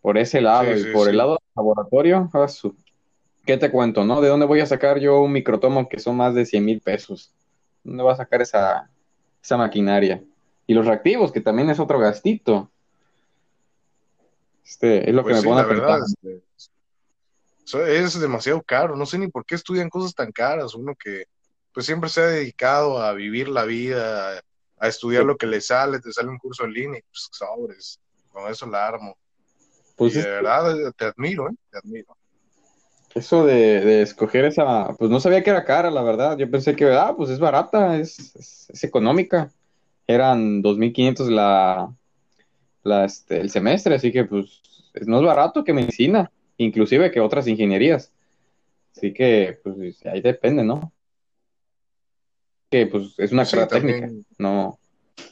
Por 0.00 0.16
ese 0.18 0.40
lado, 0.40 0.74
Sí, 0.74 0.88
y 0.88 0.92
por 0.92 1.04
sí. 1.06 1.10
el 1.10 1.16
lado 1.16 1.30
del 1.32 1.38
laboratorio, 1.56 2.30
ah, 2.32 2.48
su- 2.48 2.76
¿qué 3.48 3.56
te 3.56 3.70
cuento, 3.70 4.04
no? 4.04 4.20
¿De 4.20 4.28
dónde 4.28 4.44
voy 4.44 4.60
a 4.60 4.66
sacar 4.66 4.98
yo 4.98 5.22
un 5.22 5.32
microtomo 5.32 5.88
que 5.88 5.98
son 5.98 6.18
más 6.18 6.34
de 6.34 6.44
100 6.44 6.62
mil 6.62 6.82
pesos? 6.82 7.32
¿Dónde 7.82 8.02
va 8.02 8.12
a 8.12 8.16
sacar 8.16 8.42
esa, 8.42 8.90
esa 9.42 9.56
maquinaria? 9.56 10.22
Y 10.66 10.74
los 10.74 10.84
reactivos, 10.84 11.32
que 11.32 11.40
también 11.40 11.70
es 11.70 11.80
otro 11.80 11.98
gastito. 11.98 12.70
Este, 14.62 15.08
es 15.08 15.14
lo 15.14 15.22
que 15.22 15.30
Pues 15.30 15.36
me 15.36 15.40
sí, 15.40 15.48
pone 15.48 15.62
la 15.62 15.62
a 15.62 15.68
pensar. 15.70 15.86
verdad, 15.86 16.06
este, 16.06 16.42
eso 17.64 17.86
es 17.86 18.20
demasiado 18.20 18.60
caro. 18.60 18.94
No 18.96 19.06
sé 19.06 19.18
ni 19.18 19.28
por 19.28 19.46
qué 19.46 19.54
estudian 19.54 19.88
cosas 19.88 20.14
tan 20.14 20.30
caras. 20.30 20.74
Uno 20.74 20.94
que 20.94 21.24
pues 21.72 21.86
siempre 21.86 22.10
se 22.10 22.20
ha 22.20 22.26
dedicado 22.26 23.00
a 23.00 23.14
vivir 23.14 23.48
la 23.48 23.64
vida, 23.64 24.42
a, 24.76 24.88
estudiar 24.88 25.24
lo 25.24 25.38
que 25.38 25.46
le 25.46 25.62
sale, 25.62 26.00
te 26.00 26.12
sale 26.12 26.28
un 26.28 26.36
curso 26.36 26.66
en 26.66 26.74
línea, 26.74 27.00
pues 27.08 27.30
sobres, 27.32 27.98
con 28.28 28.50
eso 28.50 28.66
la 28.66 28.86
armo. 28.86 29.16
Pues 29.96 30.16
y 30.16 30.18
de 30.20 30.28
verdad 30.28 30.92
te 30.94 31.06
admiro, 31.06 31.48
¿eh? 31.48 31.54
Te 31.70 31.78
admiro. 31.78 32.17
Eso 33.18 33.44
de, 33.46 33.80
de 33.80 34.02
escoger 34.02 34.44
esa, 34.46 34.94
pues 34.98 35.10
no 35.10 35.20
sabía 35.20 35.42
que 35.42 35.50
era 35.50 35.64
cara, 35.64 35.90
la 35.90 36.02
verdad. 36.02 36.38
Yo 36.38 36.50
pensé 36.50 36.76
que, 36.76 36.86
ah, 36.92 37.14
pues 37.16 37.30
es 37.30 37.38
barata, 37.40 37.98
es, 37.98 38.18
es, 38.36 38.70
es 38.70 38.84
económica. 38.84 39.52
Eran 40.06 40.62
2.500 40.62 41.28
la, 41.30 41.94
la, 42.84 43.04
este, 43.06 43.40
el 43.40 43.50
semestre, 43.50 43.96
así 43.96 44.12
que 44.12 44.24
pues 44.24 44.62
es- 44.94 45.06
no 45.08 45.18
es 45.20 45.26
barato 45.26 45.64
que 45.64 45.72
medicina, 45.74 46.30
inclusive 46.58 47.10
que 47.10 47.20
otras 47.20 47.48
ingenierías. 47.48 48.12
Así 48.96 49.12
que, 49.14 49.60
pues 49.64 50.04
ahí 50.06 50.20
depende, 50.22 50.64
¿no? 50.64 50.92
Que 52.70 52.86
pues 52.86 53.14
es 53.18 53.32
una 53.32 53.44
sí, 53.44 53.50
carrera 53.50 53.68
técnica, 53.68 54.10
no, 54.38 54.78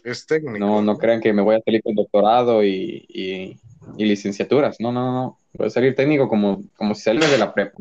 es 0.04 0.26
técnico, 0.26 0.58
no, 0.58 0.82
no 0.82 0.96
crean 0.98 1.20
que 1.20 1.32
me 1.32 1.42
voy 1.42 1.56
a 1.56 1.60
salir 1.62 1.82
con 1.82 1.94
doctorado 1.94 2.64
y, 2.64 3.04
y, 3.08 3.58
y 3.98 4.04
licenciaturas, 4.06 4.76
no, 4.80 4.92
no, 4.92 5.02
no, 5.04 5.12
no. 5.12 5.38
Voy 5.56 5.66
a 5.66 5.70
salir 5.70 5.94
técnico 5.94 6.28
como, 6.28 6.62
como 6.76 6.94
si 6.94 7.02
saliera 7.02 7.28
de 7.28 7.38
la 7.38 7.52
prepa, 7.52 7.78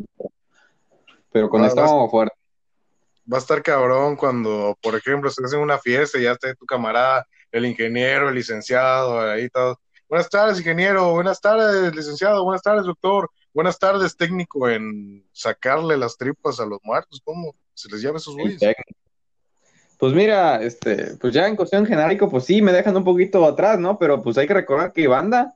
pero 1.31 1.49
con 1.49 1.61
Va, 1.61 1.67
va, 1.67 1.69
esto 1.69 2.09
fuerte. 2.09 2.35
va 3.31 3.37
a 3.37 3.41
estar 3.41 3.61
cabrón 3.61 4.15
cuando, 4.15 4.77
por 4.81 4.95
ejemplo, 4.95 5.29
estés 5.29 5.53
en 5.53 5.59
una 5.59 5.77
fiesta 5.77 6.17
y 6.17 6.23
ya 6.23 6.31
esté 6.31 6.55
tu 6.55 6.65
camarada, 6.65 7.25
el 7.51 7.65
ingeniero, 7.65 8.29
el 8.29 8.35
licenciado, 8.35 9.19
ahí 9.19 9.49
todo. 9.49 9.79
Buenas 10.07 10.29
tardes, 10.29 10.59
ingeniero. 10.59 11.11
Buenas 11.11 11.41
tardes, 11.41 11.95
licenciado. 11.95 12.43
Buenas 12.43 12.61
tardes, 12.61 12.85
doctor. 12.85 13.29
Buenas 13.53 13.79
tardes, 13.79 14.15
técnico 14.15 14.69
en 14.69 15.25
sacarle 15.31 15.97
las 15.97 16.17
tripas 16.17 16.59
a 16.59 16.65
los 16.65 16.79
muertos. 16.83 17.21
¿Cómo 17.23 17.55
se 17.73 17.89
les 17.89 18.01
llama 18.01 18.17
esos 18.17 18.35
güeyes? 18.35 18.61
Pues 19.97 20.13
mira, 20.13 20.61
este, 20.61 21.15
pues 21.15 21.33
ya 21.33 21.47
en 21.47 21.55
cuestión 21.55 21.85
genérico, 21.85 22.29
pues 22.29 22.43
sí, 22.45 22.61
me 22.61 22.73
dejan 22.73 22.95
un 22.97 23.03
poquito 23.03 23.45
atrás, 23.45 23.79
¿no? 23.79 23.97
Pero 23.97 24.21
pues 24.21 24.37
hay 24.37 24.45
que 24.45 24.53
recordar 24.53 24.91
que 24.91 25.07
banda, 25.07 25.55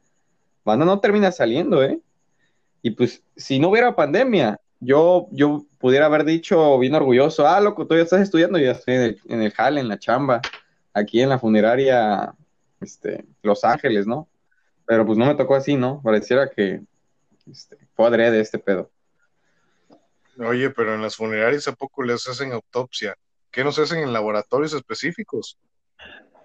banda 0.63 0.85
no 0.85 0.99
termina 0.99 1.31
saliendo, 1.31 1.83
¿eh? 1.83 1.99
Y 2.81 2.91
pues 2.91 3.23
si 3.35 3.59
no 3.59 3.69
hubiera 3.69 3.95
pandemia, 3.95 4.59
yo, 4.79 5.27
yo 5.31 5.65
pudiera 5.77 6.05
haber 6.05 6.23
dicho 6.23 6.77
bien 6.79 6.95
orgulloso, 6.95 7.47
ah, 7.47 7.59
loco, 7.59 7.85
tú 7.85 7.95
ya 7.95 8.03
estás 8.03 8.21
estudiando, 8.21 8.57
ya 8.57 8.71
estoy 8.71 8.95
en 8.95 9.01
el, 9.01 9.21
en 9.27 9.41
el 9.41 9.51
jale, 9.51 9.81
en 9.81 9.87
la 9.87 9.99
chamba, 9.99 10.41
aquí 10.93 11.21
en 11.21 11.29
la 11.29 11.39
funeraria, 11.39 12.33
este, 12.79 13.25
Los 13.41 13.63
Ángeles, 13.63 14.07
¿no? 14.07 14.29
Pero 14.85 15.05
pues 15.05 15.17
no 15.17 15.25
me 15.25 15.35
tocó 15.35 15.55
así, 15.55 15.75
¿no? 15.75 16.01
Pareciera 16.01 16.49
que 16.49 16.81
este, 17.49 17.77
fue 17.93 18.07
adrede 18.07 18.39
este 18.39 18.59
pedo. 18.59 18.89
Oye, 20.39 20.69
pero 20.69 20.95
en 20.95 21.01
las 21.01 21.17
funerarias 21.17 21.67
a 21.67 21.73
poco 21.73 22.03
les 22.03 22.27
hacen 22.27 22.53
autopsia. 22.53 23.15
¿Qué 23.51 23.63
nos 23.63 23.77
hacen 23.77 23.99
en 23.99 24.13
laboratorios 24.13 24.73
específicos? 24.73 25.57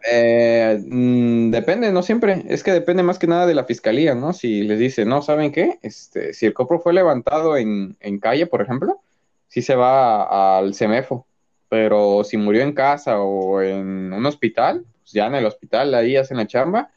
Eh, 0.06 0.82
mm, 0.87 1.50
depende, 1.50 1.90
no 1.92 2.02
siempre. 2.02 2.44
Es 2.49 2.62
que 2.62 2.73
depende 2.73 3.02
más 3.02 3.18
que 3.18 3.26
nada 3.26 3.46
de 3.46 3.54
la 3.54 3.64
fiscalía, 3.64 4.14
¿no? 4.14 4.32
Si 4.32 4.62
les 4.62 4.78
dice, 4.78 5.04
no, 5.04 5.23
¿saben 5.23 5.52
qué? 5.52 5.78
Este, 5.82 6.34
si 6.34 6.46
el 6.46 6.54
copro 6.54 6.78
fue 6.80 6.92
levantado 6.92 7.56
en, 7.56 7.96
en 8.00 8.18
calle, 8.20 8.46
por 8.46 8.61
ejemplo, 8.62 9.00
sí 9.49 9.62
se 9.62 9.75
va 9.76 10.58
al 10.58 10.75
CEMEFO. 10.75 11.26
Pero 11.68 12.23
si 12.25 12.37
murió 12.37 12.62
en 12.62 12.73
casa 12.73 13.20
o 13.20 13.62
en 13.62 14.12
un 14.12 14.26
hospital, 14.26 14.84
pues 15.00 15.12
ya 15.12 15.26
en 15.26 15.34
el 15.37 15.46
hospital 15.46 15.94
ahí 15.94 16.16
hacen 16.16 16.37
la 16.37 16.46
chamba. 16.46 16.90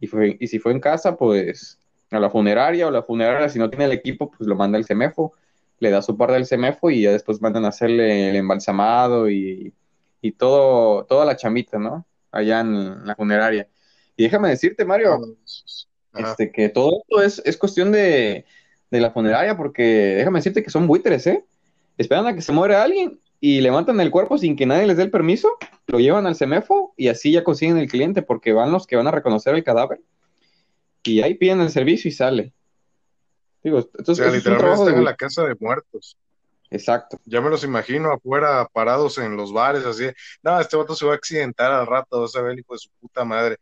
Y, 0.00 0.06
fue, 0.06 0.36
y 0.40 0.46
si 0.48 0.58
fue 0.58 0.72
en 0.72 0.80
casa, 0.80 1.16
pues 1.16 1.78
a 2.10 2.18
la 2.20 2.30
funeraria 2.30 2.86
o 2.86 2.90
la 2.90 3.02
funeraria, 3.02 3.48
si 3.48 3.58
no 3.58 3.70
tiene 3.70 3.86
el 3.86 3.92
equipo, 3.92 4.30
pues 4.30 4.48
lo 4.48 4.56
manda 4.56 4.78
al 4.78 4.84
CEMEFO. 4.86 5.34
Le 5.80 5.90
da 5.90 6.02
su 6.02 6.16
parte 6.16 6.34
del 6.34 6.46
CEMEFO 6.46 6.90
y 6.90 7.02
ya 7.02 7.12
después 7.12 7.42
mandan 7.42 7.64
a 7.64 7.68
hacerle 7.68 8.30
el 8.30 8.36
embalsamado 8.36 9.28
y, 9.30 9.74
y 10.22 10.32
todo, 10.32 11.04
toda 11.06 11.24
la 11.26 11.36
chambita, 11.36 11.78
¿no? 11.78 12.06
Allá 12.34 12.60
en 12.60 13.06
la 13.06 13.14
funeraria. 13.14 13.68
Y 14.16 14.24
déjame 14.24 14.48
decirte, 14.48 14.84
Mario, 14.84 15.36
Ajá. 16.12 16.30
este, 16.30 16.52
que 16.52 16.68
todo 16.68 17.02
esto 17.02 17.22
es, 17.22 17.42
es 17.44 17.56
cuestión 17.56 17.92
de, 17.92 18.44
de 18.90 19.00
la 19.00 19.10
funeraria, 19.10 19.56
porque 19.56 19.82
déjame 20.16 20.38
decirte 20.38 20.62
que 20.62 20.70
son 20.70 20.86
buitres, 20.86 21.26
¿eh? 21.26 21.44
Esperan 21.98 22.26
a 22.26 22.34
que 22.34 22.42
se 22.42 22.52
muere 22.52 22.76
alguien 22.76 23.20
y 23.40 23.60
levantan 23.60 24.00
el 24.00 24.10
cuerpo 24.10 24.38
sin 24.38 24.56
que 24.56 24.66
nadie 24.66 24.86
les 24.86 24.96
dé 24.96 25.02
el 25.04 25.10
permiso, 25.10 25.50
lo 25.86 26.00
llevan 26.00 26.26
al 26.26 26.36
CEMEFO 26.36 26.94
y 26.96 27.08
así 27.08 27.32
ya 27.32 27.44
consiguen 27.44 27.78
el 27.78 27.88
cliente, 27.88 28.22
porque 28.22 28.52
van 28.52 28.72
los 28.72 28.86
que 28.86 28.96
van 28.96 29.06
a 29.06 29.10
reconocer 29.10 29.54
el 29.54 29.64
cadáver 29.64 30.00
y 31.04 31.20
ahí 31.20 31.34
piden 31.34 31.60
el 31.60 31.70
servicio 31.70 32.08
y 32.08 32.12
sale. 32.12 32.52
Digo, 33.62 33.78
O 33.78 33.90
entonces 33.98 34.16
sea, 34.16 34.26
es 34.26 34.32
un 34.32 34.52
literalmente 34.52 34.82
están 34.84 34.98
en 34.98 35.04
la 35.04 35.16
casa 35.16 35.44
de 35.44 35.54
muertos. 35.60 36.16
Exacto. 36.74 37.18
Ya 37.24 37.40
me 37.40 37.50
los 37.50 37.62
imagino 37.62 38.12
afuera 38.12 38.66
parados 38.72 39.18
en 39.18 39.36
los 39.36 39.52
bares, 39.52 39.84
así. 39.86 40.10
No, 40.42 40.58
este 40.60 40.76
vato 40.76 40.94
se 40.96 41.06
va 41.06 41.12
a 41.12 41.16
accidentar 41.16 41.70
al 41.70 41.86
rato, 41.86 42.20
vas 42.22 42.34
a 42.34 42.42
ver, 42.42 42.58
hijo 42.58 42.72
de 42.74 42.78
su 42.80 42.90
puta 43.00 43.24
madre. 43.24 43.58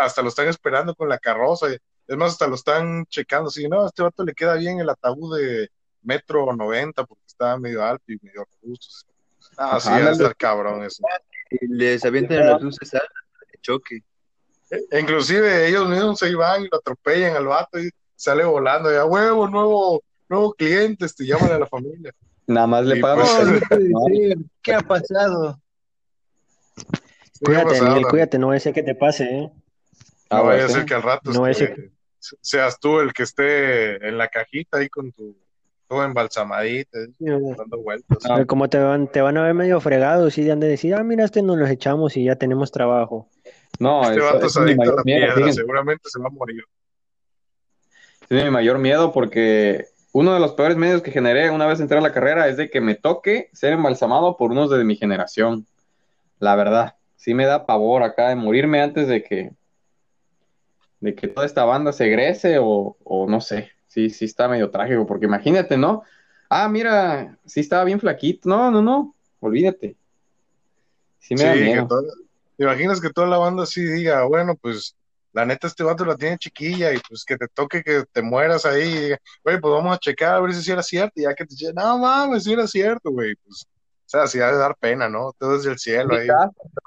Hasta 0.00 0.22
lo 0.22 0.28
están 0.28 0.48
esperando 0.48 0.94
con 0.94 1.08
la 1.08 1.18
carroza. 1.18 1.70
y- 1.72 1.76
Es 2.08 2.16
más, 2.16 2.32
hasta 2.32 2.46
lo 2.46 2.54
están 2.54 3.04
checando, 3.06 3.48
así. 3.48 3.68
No, 3.68 3.82
a 3.84 3.86
este 3.88 4.02
vato 4.02 4.24
le 4.24 4.32
queda 4.32 4.54
bien 4.54 4.78
el 4.80 4.88
ataúd 4.88 5.36
de 5.38 5.68
metro 6.02 6.50
90 6.54 7.04
porque 7.04 7.24
está 7.26 7.58
medio 7.58 7.84
alto 7.84 8.04
y 8.12 8.18
medio 8.22 8.46
robusto. 8.62 9.06
Ah, 9.58 9.78
sí, 9.80 9.88
Ajá, 9.88 9.96
ha 9.96 10.00
de 10.00 10.06
ándale. 10.08 10.16
estar 10.16 10.36
cabrón 10.36 10.82
eso. 10.84 11.02
Y 11.50 11.66
les 11.66 12.04
avientan 12.04 12.46
las 12.46 12.62
luces 12.62 12.90
de 12.90 13.00
choque. 13.60 14.02
E- 14.70 14.98
Inclusive 15.00 15.66
ellos 15.68 15.88
mismos 15.88 16.18
se 16.18 16.34
van 16.34 16.62
y 16.62 16.68
lo 16.70 16.78
atropellan 16.78 17.36
al 17.36 17.46
vato 17.46 17.78
y 17.80 17.90
sale 18.14 18.44
volando. 18.44 18.90
Ya, 18.90 19.04
huevo, 19.04 19.46
nuevo, 19.48 20.02
nuevo 20.28 20.54
cliente, 20.54 21.04
este, 21.06 21.26
llámale 21.26 21.54
a 21.54 21.58
la 21.58 21.66
familia. 21.66 22.12
Nada 22.46 22.66
más 22.66 22.84
le 22.86 23.00
pagan 23.00 23.26
pues- 23.26 23.80
No, 23.90 24.06
el 24.08 24.28
no. 24.38 24.44
¿Qué 24.62 24.72
ha 24.74 24.80
pasado? 24.80 25.60
Cuídate, 27.44 27.80
Miguel, 27.82 28.06
cuídate, 28.08 28.38
no 28.38 28.54
ese 28.54 28.72
que 28.72 28.82
te 28.82 28.94
pase, 28.94 29.24
¿eh? 29.24 29.50
No 30.30 30.44
vaya 30.44 30.64
a 30.64 30.68
ser 30.68 30.82
¿eh? 30.82 30.86
que 30.86 30.94
al 30.94 31.02
rato 31.02 31.32
No, 31.32 31.46
este, 31.46 31.64
ese- 32.18 32.36
seas 32.40 32.78
tú 32.80 33.00
el 33.00 33.12
que 33.12 33.22
esté 33.24 34.06
en 34.08 34.18
la 34.18 34.28
cajita 34.28 34.78
ahí 34.78 34.88
con 34.88 35.12
tu 35.12 35.36
todo 35.88 36.02
embalsamadita, 36.02 36.98
dando 37.20 37.78
vueltas. 37.80 38.18
Ah. 38.24 38.34
Pero 38.34 38.46
Como 38.48 38.68
te 38.68 38.78
van, 38.78 39.06
te 39.06 39.20
van 39.20 39.36
a 39.36 39.44
ver 39.44 39.54
medio 39.54 39.80
fregados 39.80 40.36
y 40.36 40.50
han 40.50 40.58
de 40.58 40.66
decir, 40.66 40.94
ah, 40.96 41.04
mira, 41.04 41.24
este 41.24 41.42
nos 41.42 41.56
los 41.58 41.70
echamos 41.70 42.16
y 42.16 42.24
ya 42.24 42.34
tenemos 42.34 42.72
trabajo. 42.72 43.28
No, 43.78 44.02
este 44.02 44.16
eso- 44.16 44.24
vato 44.24 44.46
es 44.46 44.56
es 44.56 44.62
mi 44.62 44.74
mayor 44.74 44.96
la 44.96 45.02
miedo, 45.04 45.34
piedra, 45.36 45.52
seguramente 45.52 46.08
se 46.10 46.18
va 46.20 46.26
a 46.26 46.30
morir. 46.30 46.64
Es 48.28 48.44
mi 48.44 48.50
mayor 48.50 48.78
miedo 48.78 49.12
porque 49.12 49.86
uno 50.18 50.32
de 50.32 50.40
los 50.40 50.52
peores 50.54 50.78
medios 50.78 51.02
que 51.02 51.10
generé 51.10 51.50
una 51.50 51.66
vez 51.66 51.78
entré 51.78 51.98
a 51.98 52.00
la 52.00 52.10
carrera 52.10 52.48
es 52.48 52.56
de 52.56 52.70
que 52.70 52.80
me 52.80 52.94
toque 52.94 53.50
ser 53.52 53.74
embalsamado 53.74 54.38
por 54.38 54.50
unos 54.50 54.70
de 54.70 54.82
mi 54.82 54.96
generación. 54.96 55.66
La 56.38 56.56
verdad, 56.56 56.96
sí 57.16 57.34
me 57.34 57.44
da 57.44 57.66
pavor 57.66 58.02
acá 58.02 58.30
de 58.30 58.34
morirme 58.36 58.80
antes 58.80 59.08
de 59.08 59.22
que 59.22 59.50
de 61.00 61.14
que 61.14 61.28
toda 61.28 61.44
esta 61.44 61.66
banda 61.66 61.92
se 61.92 62.06
egrese 62.06 62.56
o, 62.58 62.96
o 63.04 63.28
no 63.28 63.42
sé. 63.42 63.72
Sí, 63.88 64.08
sí 64.08 64.24
está 64.24 64.48
medio 64.48 64.70
trágico 64.70 65.06
porque 65.06 65.26
imagínate, 65.26 65.76
¿no? 65.76 66.02
Ah, 66.48 66.66
mira, 66.70 67.36
sí 67.44 67.60
estaba 67.60 67.84
bien 67.84 68.00
flaquito. 68.00 68.48
No, 68.48 68.70
no, 68.70 68.80
no, 68.80 69.14
olvídate. 69.40 69.96
Sí 71.18 71.34
me 71.34 71.40
Sí, 71.42 71.46
da 71.46 71.52
que 71.52 71.60
miedo. 71.60 71.88
toda- 71.88 72.12
¿te 72.56 72.64
imaginas 72.64 73.02
que 73.02 73.10
toda 73.10 73.26
la 73.26 73.36
banda 73.36 73.64
así 73.64 73.82
diga, 73.84 74.24
bueno, 74.24 74.54
pues 74.56 74.96
la 75.36 75.44
neta 75.44 75.66
este 75.66 75.84
vato 75.84 76.02
la 76.06 76.16
tiene 76.16 76.38
chiquilla 76.38 76.94
y 76.94 76.98
pues 77.06 77.22
que 77.22 77.36
te 77.36 77.46
toque 77.48 77.82
que 77.82 78.04
te 78.10 78.22
mueras 78.22 78.64
ahí 78.64 78.88
y 78.88 79.00
diga, 79.00 79.18
güey, 79.44 79.60
pues 79.60 79.70
vamos 79.70 79.94
a 79.94 79.98
checar 79.98 80.34
a 80.34 80.40
ver 80.40 80.54
si 80.54 80.62
sí 80.62 80.72
era 80.72 80.82
cierto, 80.82 81.12
y 81.16 81.24
ya 81.24 81.34
que 81.34 81.44
te 81.44 81.54
dice, 81.54 81.74
no 81.74 81.98
mames, 81.98 82.44
si 82.44 82.54
era 82.54 82.66
cierto, 82.66 83.10
güey, 83.10 83.34
pues, 83.44 83.66
o 83.66 84.08
sea, 84.08 84.26
sí 84.28 84.40
ha 84.40 84.50
de 84.50 84.56
dar 84.56 84.74
pena, 84.80 85.10
¿no? 85.10 85.34
Todo 85.38 85.58
desde 85.58 85.72
el 85.72 85.78
cielo 85.78 86.16
ahí 86.16 86.26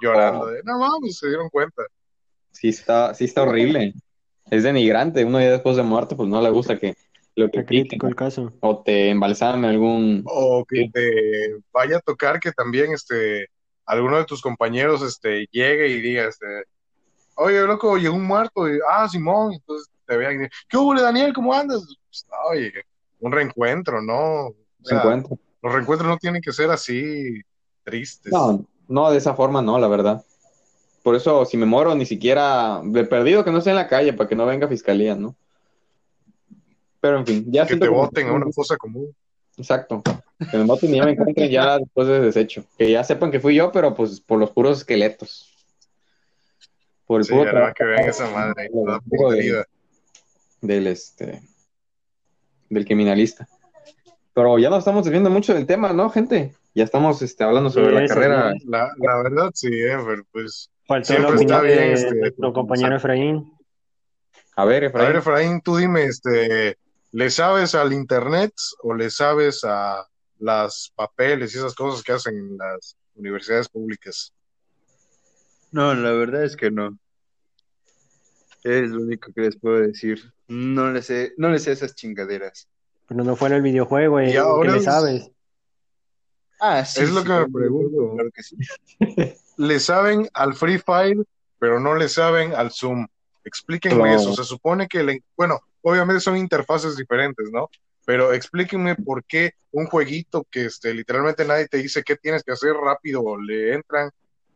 llorando, 0.01 0.48
de, 0.48 0.63
no 0.63 0.79
mames, 0.79 1.20
se 1.20 1.27
dieron 1.27 1.48
cuenta. 1.50 1.84
Sí 2.51 2.70
está, 2.70 3.13
sí 3.13 3.25
está 3.25 3.44
horrible. 3.44 3.94
Es 4.50 4.63
denigrante. 4.63 5.24
Uno 5.24 5.39
ya 5.39 5.51
después 5.51 5.75
de 5.75 5.84
muerto, 5.84 6.18
pues 6.18 6.27
no 6.27 6.41
le 6.41 6.50
gusta 6.50 6.79
que 6.79 6.96
lo 7.36 7.51
que 7.51 7.63
crítico 7.65 8.08
el 8.08 8.15
caso. 8.15 8.51
o 8.62 8.82
te 8.82 9.10
embalsamen 9.10 9.70
algún... 9.70 10.24
O 10.25 10.65
que 10.65 10.89
te 10.91 11.56
vaya 11.72 11.98
a 11.98 12.01
tocar 12.01 12.39
que 12.39 12.51
también 12.51 12.94
este 12.94 13.48
alguno 13.86 14.18
de 14.18 14.25
tus 14.25 14.41
compañeros 14.41 15.01
este 15.03 15.48
llegue 15.51 15.89
y 15.89 16.01
diga 16.01 16.25
este 16.25 16.63
oye 17.39 17.62
loco, 17.65 17.98
llegó 17.98 18.15
un 18.15 18.25
muerto 18.25 18.69
y 18.69 18.79
ah 18.89 19.08
Simón, 19.10 19.53
entonces 19.53 19.89
te 20.05 20.17
vean 20.17 20.43
y 20.43 20.48
¿qué 20.67 20.77
hubo 20.77 20.93
Daniel? 21.00 21.34
¿Cómo 21.34 21.53
andas? 21.53 21.84
Pues, 22.10 22.25
oye, 22.51 22.74
un 23.19 23.31
reencuentro, 23.31 24.01
¿no? 24.01 24.48
O 24.48 24.55
se 24.84 24.89
sea, 24.96 25.03
los 25.62 25.74
reencuentros 25.74 26.10
no 26.10 26.17
tienen 26.17 26.41
que 26.41 26.51
ser 26.53 26.69
así 26.72 27.41
tristes. 27.84 28.31
No, 28.31 28.65
no, 28.88 29.12
de 29.12 29.17
esa 29.17 29.34
forma 29.34 29.62
no, 29.62 29.77
la 29.79 29.88
verdad. 29.88 30.24
Por 31.03 31.15
eso, 31.15 31.46
si 31.46 31.58
me 31.58 31.65
muero, 31.65 31.96
ni 31.96 32.05
siquiera 32.05 32.81
de 32.84 33.03
perdido 33.05 33.43
que 33.43 33.51
no 33.51 33.60
esté 33.60 33.69
en 33.72 33.75
la 33.77 33.88
calle 33.88 34.13
para 34.13 34.27
que 34.27 34.36
no 34.36 34.46
venga 34.46 34.67
fiscalía, 34.67 35.15
¿no? 35.15 35.36
Pero 37.01 37.17
en 37.19 37.25
fin, 37.25 37.46
ya 37.48 37.65
que 37.65 37.77
te 37.77 37.88
como- 37.88 38.01
voten 38.01 38.27
a 38.27 38.34
una 38.34 38.51
fosa 38.51 38.75
común. 38.77 39.15
Exacto. 39.58 40.01
Que 40.51 40.58
me 40.58 40.63
voten 40.63 40.93
y 40.93 40.98
ya 40.98 41.05
me 41.05 41.12
encuentren 41.12 41.50
ya 41.50 41.77
después 41.79 42.08
de 42.08 42.19
desecho. 42.22 42.63
Que 42.77 42.91
ya 42.91 43.03
sepan 43.03 43.31
que 43.31 43.39
fui 43.39 43.55
yo, 43.55 43.72
pero 43.72 43.93
pues 43.93 44.19
por 44.22 44.39
los 44.39 44.51
puros 44.51 44.79
esqueletos. 44.79 45.58
Por 47.09 47.21
el 47.21 47.25
Sí, 47.25 47.31
puro 47.31 47.45
¿verdad? 47.45 47.53
trabajo 47.59 47.73
Que 47.75 47.83
vean 47.85 48.09
esa 48.09 48.29
madre 48.29 48.69
toda 48.69 48.99
Puro 48.99 49.31
de- 49.31 49.37
podrida. 49.37 49.65
del 50.61 50.85
este 50.87 51.41
del 52.69 52.85
criminalista. 52.85 53.47
Pero 54.35 54.59
ya 54.59 54.69
nos 54.69 54.79
estamos 54.79 55.03
desviando 55.05 55.31
mucho 55.31 55.55
del 55.55 55.65
tema, 55.65 55.91
¿no, 55.91 56.11
gente? 56.11 56.53
Ya 56.75 56.83
estamos 56.83 57.19
este, 57.23 57.43
hablando 57.43 57.71
sobre 57.71 57.87
Sí, 57.87 57.93
la 57.95 58.07
carrera. 58.07 58.53
La, 58.67 58.91
la 58.99 59.23
verdad, 59.23 59.49
sí, 59.55 59.69
eh, 59.73 59.97
pero 60.05 60.23
pues. 60.31 60.69
Faltó 60.85 61.07
Siempre 61.07 61.29
la 61.31 61.35
opinión 61.35 61.51
está 61.57 61.61
bien, 61.63 61.77
de 61.79 61.93
este, 61.93 62.15
nuestro 62.15 62.53
compañero 62.53 62.95
Efraín. 62.95 63.53
A 64.55 64.65
ver, 64.65 64.83
A 64.83 64.87
Efraín. 64.89 65.07
ver, 65.07 65.15
Efraín, 65.15 65.61
tú 65.61 65.77
dime, 65.77 66.03
este, 66.03 66.77
¿le 67.11 67.29
sabes 67.31 67.73
al 67.73 67.91
internet 67.91 68.53
o 68.83 68.93
le 68.93 69.09
sabes 69.09 69.63
a 69.63 70.05
las 70.37 70.91
papeles 70.95 71.55
y 71.55 71.57
esas 71.57 71.73
cosas 71.73 72.03
que 72.03 72.11
hacen 72.11 72.37
en 72.37 72.55
las 72.57 72.95
universidades 73.15 73.67
públicas? 73.67 74.31
No, 75.71 75.93
la 75.93 76.11
verdad 76.11 76.43
es 76.43 76.55
que 76.55 76.71
no. 76.71 76.97
Es 78.63 78.89
lo 78.89 79.01
único 79.01 79.31
que 79.33 79.41
les 79.41 79.57
puedo 79.57 79.79
decir. 79.79 80.33
No 80.47 80.91
le 80.91 81.01
sé, 81.01 81.33
no 81.38 81.49
le 81.49 81.59
sé 81.59 81.71
esas 81.71 81.95
chingaderas. 81.95 82.67
Pero 83.07 83.23
no 83.23 83.35
fue 83.35 83.49
en 83.49 83.55
el 83.55 83.61
videojuego, 83.61 84.19
Y 84.19 84.23
¿eh? 84.33 84.38
ahora 84.38 84.63
¿Qué 84.63 84.73
le 84.73 84.77
es- 84.79 84.85
sabes? 84.85 85.31
Ah, 86.59 86.83
sí, 86.83 87.01
Es 87.03 87.09
lo 87.11 87.21
sí, 87.21 87.27
que 87.27 87.33
me 87.33 87.49
pregunto. 87.49 88.13
Claro 88.15 88.31
que 88.31 88.43
sí. 88.43 88.57
Le 89.57 89.79
saben 89.79 90.27
al 90.33 90.53
Free 90.53 90.77
Fire, 90.79 91.23
pero 91.59 91.79
no 91.79 91.95
le 91.95 92.07
saben 92.09 92.53
al 92.53 92.71
Zoom. 92.71 93.07
Explíquenme 93.43 93.97
Claro. 93.97 94.15
eso. 94.15 94.33
Se 94.33 94.43
supone 94.43 94.88
que, 94.88 95.03
le, 95.03 95.23
bueno, 95.35 95.59
obviamente 95.81 96.21
son 96.21 96.38
interfaces 96.38 96.95
diferentes, 96.95 97.49
¿no? 97.51 97.69
Pero 98.05 98.33
explíquenme 98.33 98.95
por 98.95 99.23
qué 99.25 99.51
un 99.71 99.85
jueguito 99.88 100.45
que 100.49 100.65
este, 100.65 100.93
literalmente 100.93 101.45
nadie 101.45 101.67
te 101.67 101.77
dice 101.77 102.03
qué 102.03 102.15
tienes 102.15 102.43
que 102.43 102.53
hacer 102.53 102.73
rápido, 102.73 103.38
le 103.39 103.73
entran, 103.73 104.09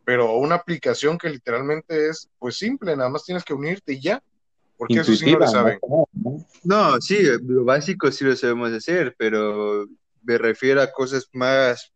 pero 0.05 0.35
una 0.37 0.55
aplicación 0.55 1.17
que 1.17 1.29
literalmente 1.29 2.09
es, 2.09 2.29
pues 2.39 2.57
simple, 2.57 2.95
nada 2.95 3.09
más 3.09 3.23
tienes 3.23 3.43
que 3.43 3.53
unirte 3.53 3.93
y 3.93 4.01
ya. 4.01 4.21
Porque 4.77 4.95
eso 4.99 5.13
sí 5.13 5.31
no 5.31 5.39
le 5.39 5.47
saben. 5.47 5.79
¿no? 6.63 6.99
Sí, 7.01 7.17
lo 7.43 7.63
básico 7.63 8.11
sí 8.11 8.25
lo 8.25 8.35
sabemos 8.35 8.71
hacer, 8.71 9.15
pero 9.17 9.85
me 10.23 10.37
refiero 10.37 10.81
a 10.81 10.91
cosas 10.91 11.27
más 11.33 11.91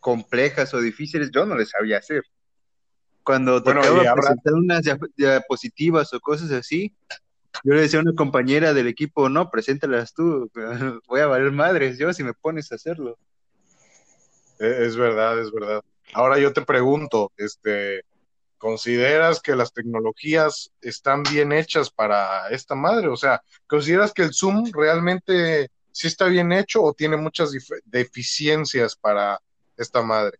complejas 0.00 0.74
o 0.74 0.80
difíciles, 0.80 1.30
yo 1.32 1.46
no 1.46 1.56
les 1.56 1.70
sabía 1.70 1.98
hacer. 1.98 2.22
Cuando 3.22 3.62
Bueno, 3.62 3.80
tocaba 3.80 4.02
habrá- 4.02 4.14
presentar 4.14 4.54
unas 4.54 4.82
dia- 4.82 4.98
diapositivas 5.16 6.12
o 6.12 6.20
cosas 6.20 6.50
así, 6.52 6.94
yo 7.64 7.72
le 7.72 7.80
decía 7.82 8.00
a 8.00 8.02
una 8.02 8.12
compañera 8.14 8.74
del 8.74 8.86
equipo, 8.86 9.28
no, 9.30 9.50
preséntalas 9.50 10.12
tú, 10.12 10.50
voy 11.08 11.20
a 11.20 11.26
valer 11.26 11.50
madres 11.52 11.96
yo 11.98 12.12
si 12.12 12.22
me 12.22 12.34
pones 12.34 12.70
a 12.70 12.74
hacerlo. 12.74 13.16
E- 14.58 14.84
Es 14.86 14.96
verdad, 14.96 15.40
es 15.40 15.50
verdad. 15.50 15.80
Ahora 16.12 16.38
yo 16.38 16.52
te 16.52 16.62
pregunto, 16.62 17.32
este, 17.36 18.04
¿consideras 18.58 19.40
que 19.40 19.56
las 19.56 19.72
tecnologías 19.72 20.72
están 20.80 21.22
bien 21.22 21.52
hechas 21.52 21.90
para 21.90 22.48
esta 22.50 22.74
madre? 22.74 23.08
O 23.08 23.16
sea, 23.16 23.42
¿consideras 23.66 24.12
que 24.12 24.22
el 24.22 24.34
Zoom 24.34 24.70
realmente 24.72 25.70
sí 25.90 26.06
está 26.06 26.26
bien 26.26 26.52
hecho 26.52 26.82
o 26.82 26.92
tiene 26.92 27.16
muchas 27.16 27.52
deficiencias 27.84 28.96
para 28.96 29.40
esta 29.76 30.02
madre? 30.02 30.38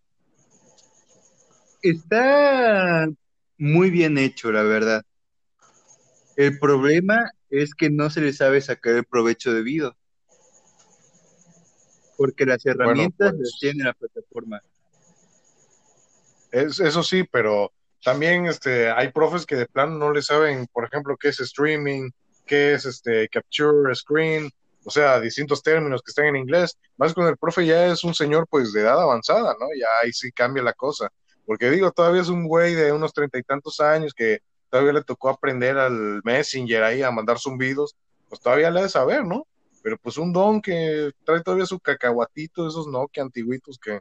Está 1.83 3.09
muy 3.59 3.91
bien 3.91 4.19
hecho, 4.19 4.51
la 4.53 4.63
verdad. 4.63 5.05
El 6.37 6.59
problema 6.59 7.31
es 7.51 7.75
que 7.75 7.91
no 7.91 8.11
se 8.11 8.21
le 8.21 8.33
sabe 8.33 8.61
sacar 8.61 8.95
el 8.95 9.05
provecho 9.05 9.53
debido. 9.53 9.97
Porque 12.17 12.47
las 12.47 12.65
herramientas 12.65 13.33
pues. 13.33 13.41
las 13.41 13.59
tiene 13.61 13.85
la 13.85 13.93
plataforma. 13.93 14.63
Es, 16.55 16.79
eso 16.79 17.03
sí, 17.03 17.25
pero 17.25 17.73
también 18.05 18.47
este, 18.47 18.89
hay 18.89 19.11
profes 19.11 19.45
que 19.45 19.57
de 19.57 19.67
plano 19.67 19.99
no 19.99 20.13
le 20.13 20.23
saben, 20.23 20.69
por 20.73 20.85
ejemplo, 20.85 21.17
qué 21.17 21.29
es 21.29 21.41
streaming, 21.41 22.11
qué 22.47 22.75
es 22.75 22.85
este 22.85 23.29
capture 23.29 23.93
screen, 23.93 24.49
o 24.85 24.91
sea, 24.91 25.19
distintos 25.19 25.65
términos 25.65 26.01
que 26.01 26.11
están 26.13 26.27
en 26.27 26.37
inglés. 26.37 26.79
Más 26.97 27.13
cuando 27.13 27.31
el 27.33 27.39
profe 27.39 27.67
ya 27.67 27.87
es 27.87 28.05
un 28.05 28.15
señor 28.15 28.47
pues 28.49 28.73
de 28.73 28.83
edad 28.83 29.01
avanzada, 29.01 29.55
¿no? 29.59 29.67
Ya 29.77 29.89
ahí 30.03 30.13
sí 30.13 30.31
cambia 30.31 30.63
la 30.63 30.75
cosa. 30.75 31.09
Porque 31.45 31.71
digo, 31.71 31.91
todavía 31.91 32.23
es 32.23 32.29
un 32.29 32.47
güey 32.47 32.75
de 32.75 32.93
unos 32.93 33.13
treinta 33.13 33.39
y 33.39 33.43
tantos 33.43 33.81
años 33.81 34.15
que 34.15 34.39
todavía 34.71 34.93
le 34.93 35.03
tocó 35.03 35.31
aprender 35.31 35.77
al 35.77 36.21
Messenger 36.23 36.85
ahí 36.85 37.03
a 37.03 37.11
mandar 37.11 37.41
zumbidos, 37.41 37.97
pues 38.29 38.41
todavía 38.41 38.71
le 38.71 38.79
ha 38.81 38.83
de 38.85 38.89
saber, 38.91 39.25
¿no? 39.25 39.47
Pero 39.83 39.99
pues 39.99 40.19
un 40.19 40.33
don 40.33 40.63
que 40.63 41.11
trae 41.25 41.43
todavía 41.43 41.67
su 41.67 41.81
cacahuatito, 41.81 42.69
esos 42.69 42.87
Nokia 42.87 43.25
antiguitos 43.25 43.77
que 43.79 44.01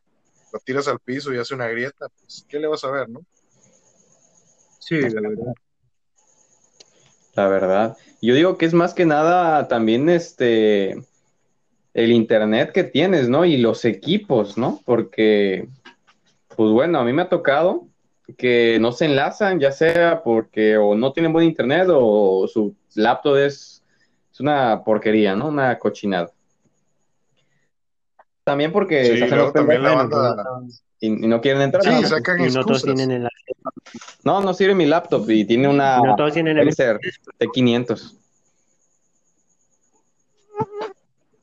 lo 0.53 0.59
tiras 0.59 0.87
al 0.87 0.99
piso 0.99 1.33
y 1.33 1.39
hace 1.39 1.55
una 1.55 1.67
grieta, 1.67 2.07
pues 2.19 2.45
¿qué 2.47 2.59
le 2.59 2.67
vas 2.67 2.83
a 2.83 2.91
ver, 2.91 3.09
no? 3.09 3.21
Sí, 4.79 5.01
la 5.01 5.21
verdad. 5.21 5.53
La 7.33 7.47
verdad. 7.47 7.97
Yo 8.21 8.35
digo 8.35 8.57
que 8.57 8.65
es 8.65 8.73
más 8.73 8.93
que 8.93 9.05
nada 9.05 9.67
también 9.67 10.07
este 10.09 10.95
el 11.93 12.11
internet 12.11 12.71
que 12.71 12.83
tienes, 12.83 13.29
¿no? 13.29 13.45
Y 13.45 13.57
los 13.57 13.85
equipos, 13.85 14.57
¿no? 14.57 14.81
Porque, 14.85 15.67
pues 16.55 16.71
bueno, 16.71 16.99
a 16.99 17.03
mí 17.03 17.13
me 17.13 17.23
ha 17.23 17.29
tocado 17.29 17.87
que 18.37 18.77
no 18.79 18.91
se 18.91 19.05
enlazan, 19.05 19.59
ya 19.59 19.71
sea 19.71 20.23
porque 20.23 20.77
o 20.77 20.95
no 20.95 21.11
tienen 21.13 21.33
buen 21.33 21.45
internet 21.45 21.87
o 21.91 22.47
su 22.47 22.75
laptop 22.95 23.37
es, 23.37 23.83
es 24.31 24.39
una 24.39 24.83
porquería, 24.83 25.35
¿no? 25.35 25.47
Una 25.47 25.77
cochinada. 25.79 26.31
También 28.43 28.71
porque 28.71 29.05
Sí, 29.05 29.17
se 29.17 29.23
hacen 29.25 29.37
los 29.37 29.53
también 29.53 29.83
la 29.83 29.89
pendejos 29.89 30.09
banda, 30.09 30.59
y, 30.99 31.07
y 31.07 31.27
no 31.27 31.41
quieren 31.41 31.61
entrar. 31.61 31.83
sí, 31.83 31.89
No, 31.89 32.07
sacan 32.07 32.39
Y 32.41 32.49
no 32.49 32.65
todos 32.65 32.83
tienen 32.83 33.11
el 33.11 33.29
no, 34.23 34.41
no 34.41 34.53
sirve 34.53 34.75
mi 34.75 34.85
laptop 34.85 35.29
y 35.29 35.45
tiene 35.45 35.67
una 35.67 35.97
no 35.97 36.15
todos 36.15 36.33
tienen 36.33 36.57
el 36.57 36.67
Acer 36.69 36.99
T500. 37.39 38.17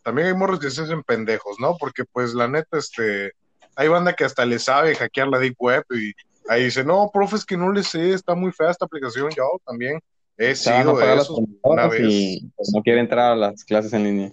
También 0.02 0.28
hay 0.28 0.34
morros 0.34 0.58
que 0.60 0.70
se 0.70 0.82
hacen 0.82 1.02
pendejos, 1.02 1.56
¿no? 1.60 1.76
Porque 1.78 2.04
pues 2.10 2.32
la 2.34 2.48
neta, 2.48 2.78
este, 2.78 3.32
hay 3.76 3.88
banda 3.88 4.14
que 4.14 4.24
hasta 4.24 4.46
le 4.46 4.58
sabe 4.58 4.94
hackear 4.94 5.28
la 5.28 5.38
deep 5.38 5.56
web 5.58 5.84
y 5.90 6.12
ahí 6.48 6.64
dice, 6.64 6.84
no, 6.84 7.10
profe, 7.12 7.36
es 7.36 7.44
que 7.44 7.56
no 7.56 7.70
le 7.70 7.82
sé, 7.82 8.14
está 8.14 8.34
muy 8.34 8.50
fea 8.50 8.70
esta 8.70 8.86
aplicación, 8.86 9.28
yo 9.36 9.44
también 9.64 10.00
he 10.38 10.54
sido 10.54 10.96
de 10.96 11.14
esos 11.14 11.38
una 11.62 11.86
vez. 11.86 12.00
y 12.02 12.50
pues, 12.56 12.72
no 12.74 12.82
quiere 12.82 13.00
entrar 13.00 13.32
a 13.32 13.36
las 13.36 13.62
clases 13.62 13.92
en 13.92 14.04
línea. 14.04 14.32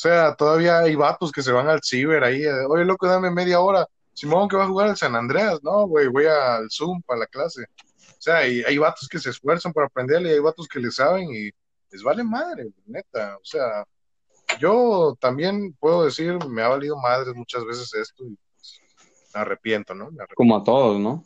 O 0.00 0.02
sea, 0.02 0.34
todavía 0.34 0.78
hay 0.78 0.94
vatos 0.94 1.30
que 1.30 1.42
se 1.42 1.52
van 1.52 1.68
al 1.68 1.82
ciber 1.82 2.24
ahí, 2.24 2.42
eh, 2.42 2.64
oye, 2.66 2.86
loco, 2.86 3.06
dame 3.06 3.30
media 3.30 3.60
hora. 3.60 3.86
Simón, 4.14 4.48
que 4.48 4.56
va 4.56 4.64
a 4.64 4.66
jugar 4.66 4.88
al 4.88 4.96
San 4.96 5.14
Andreas, 5.14 5.62
no, 5.62 5.86
güey, 5.86 6.06
voy 6.08 6.24
al 6.24 6.70
Zoom 6.70 7.02
para 7.02 7.20
la 7.20 7.26
clase. 7.26 7.64
O 7.64 8.22
sea, 8.22 8.48
y 8.48 8.62
hay 8.62 8.78
vatos 8.78 9.06
que 9.06 9.18
se 9.18 9.28
esfuerzan 9.28 9.74
por 9.74 9.84
aprenderle 9.84 10.30
y 10.30 10.32
hay 10.32 10.38
vatos 10.38 10.66
que 10.68 10.80
le 10.80 10.90
saben 10.90 11.28
y 11.30 11.50
les 11.90 12.02
vale 12.02 12.24
madre, 12.24 12.70
neta. 12.86 13.36
O 13.36 13.44
sea, 13.44 13.84
yo 14.58 15.18
también 15.20 15.74
puedo 15.78 16.06
decir, 16.06 16.38
me 16.48 16.62
ha 16.62 16.68
valido 16.68 16.96
madres 16.96 17.34
muchas 17.34 17.62
veces 17.66 17.92
esto 17.92 18.24
y 18.24 18.38
pues, 18.56 18.80
me 19.34 19.40
arrepiento, 19.42 19.94
¿no? 19.94 20.04
Me 20.04 20.22
arrepiento. 20.22 20.34
Como 20.34 20.56
a 20.56 20.64
todos, 20.64 20.98
¿no? 20.98 21.22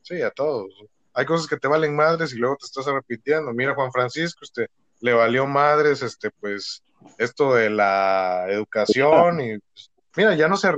Sí, 0.00 0.22
a 0.22 0.30
todos. 0.30 0.72
Hay 1.12 1.26
cosas 1.26 1.46
que 1.46 1.58
te 1.58 1.68
valen 1.68 1.94
madres 1.94 2.32
y 2.32 2.36
luego 2.36 2.56
te 2.56 2.64
estás 2.64 2.88
arrepintiendo. 2.88 3.52
Mira, 3.52 3.74
Juan 3.74 3.92
Francisco, 3.92 4.40
este, 4.44 4.70
le 5.00 5.12
valió 5.12 5.46
madres, 5.46 6.02
este, 6.02 6.30
pues, 6.30 6.82
esto 7.18 7.54
de 7.54 7.70
la 7.70 8.46
educación 8.48 9.40
y, 9.40 9.58
pues, 9.58 9.90
mira, 10.16 10.34
ya 10.34 10.48
no 10.48 10.56
se, 10.56 10.72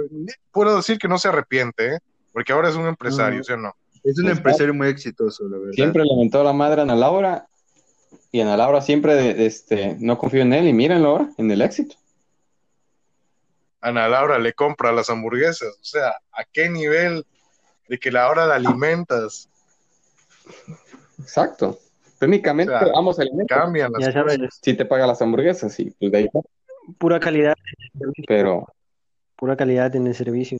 puedo 0.50 0.76
decir 0.76 0.98
que 0.98 1.08
no 1.08 1.18
se 1.18 1.28
arrepiente, 1.28 1.94
¿eh? 1.94 1.98
Porque 2.32 2.52
ahora 2.52 2.68
es 2.68 2.76
un 2.76 2.86
empresario, 2.86 3.40
Ujú. 3.40 3.44
¿sí 3.44 3.52
o 3.52 3.56
no? 3.56 3.74
Es 4.02 4.18
un 4.18 4.28
empresario 4.28 4.74
muy 4.74 4.88
exitoso, 4.88 5.44
la 5.48 5.58
verdad. 5.58 5.72
Siempre 5.74 6.04
le 6.04 6.16
mentó 6.16 6.42
la 6.42 6.52
madre 6.52 6.80
a 6.80 6.84
Ana 6.84 6.96
Laura 6.96 7.46
y 8.32 8.40
Ana 8.40 8.56
Laura 8.56 8.80
siempre 8.80 9.44
este, 9.46 9.96
no 10.00 10.18
confío 10.18 10.42
en 10.42 10.52
él 10.52 10.66
y 10.66 10.72
mírenlo 10.72 11.08
ahora, 11.10 11.30
en 11.36 11.50
el 11.50 11.62
éxito. 11.62 11.96
Ana 13.80 14.08
Laura 14.08 14.38
le 14.38 14.52
compra 14.54 14.92
las 14.92 15.10
hamburguesas, 15.10 15.76
o 15.80 15.84
sea, 15.84 16.14
¿a 16.32 16.44
qué 16.52 16.68
nivel 16.68 17.26
de 17.88 17.98
que 17.98 18.10
la 18.10 18.28
hora 18.30 18.46
la 18.46 18.54
alimentas? 18.54 19.48
Exacto. 21.18 21.78
Técnicamente, 22.22 22.72
O 22.72 22.78
sea, 22.78 22.88
vamos 22.92 23.18
alimentos. 23.18 23.48
cambian 23.58 23.90
las 23.90 24.00
Ya 24.00 24.12
sabes, 24.12 24.38
Si 24.62 24.74
te 24.74 24.84
paga 24.84 25.08
las 25.08 25.20
hamburguesas, 25.20 25.74
sí, 25.74 25.92
pues 25.98 26.12
de 26.12 26.18
ahí. 26.18 26.28
pura 26.96 27.18
calidad, 27.18 27.56
en 27.58 27.74
el 27.80 27.98
servicio, 27.98 28.24
Pero 28.28 28.66
pura 29.34 29.56
calidad 29.56 29.96
en 29.96 30.06
el 30.06 30.14
servicio. 30.14 30.56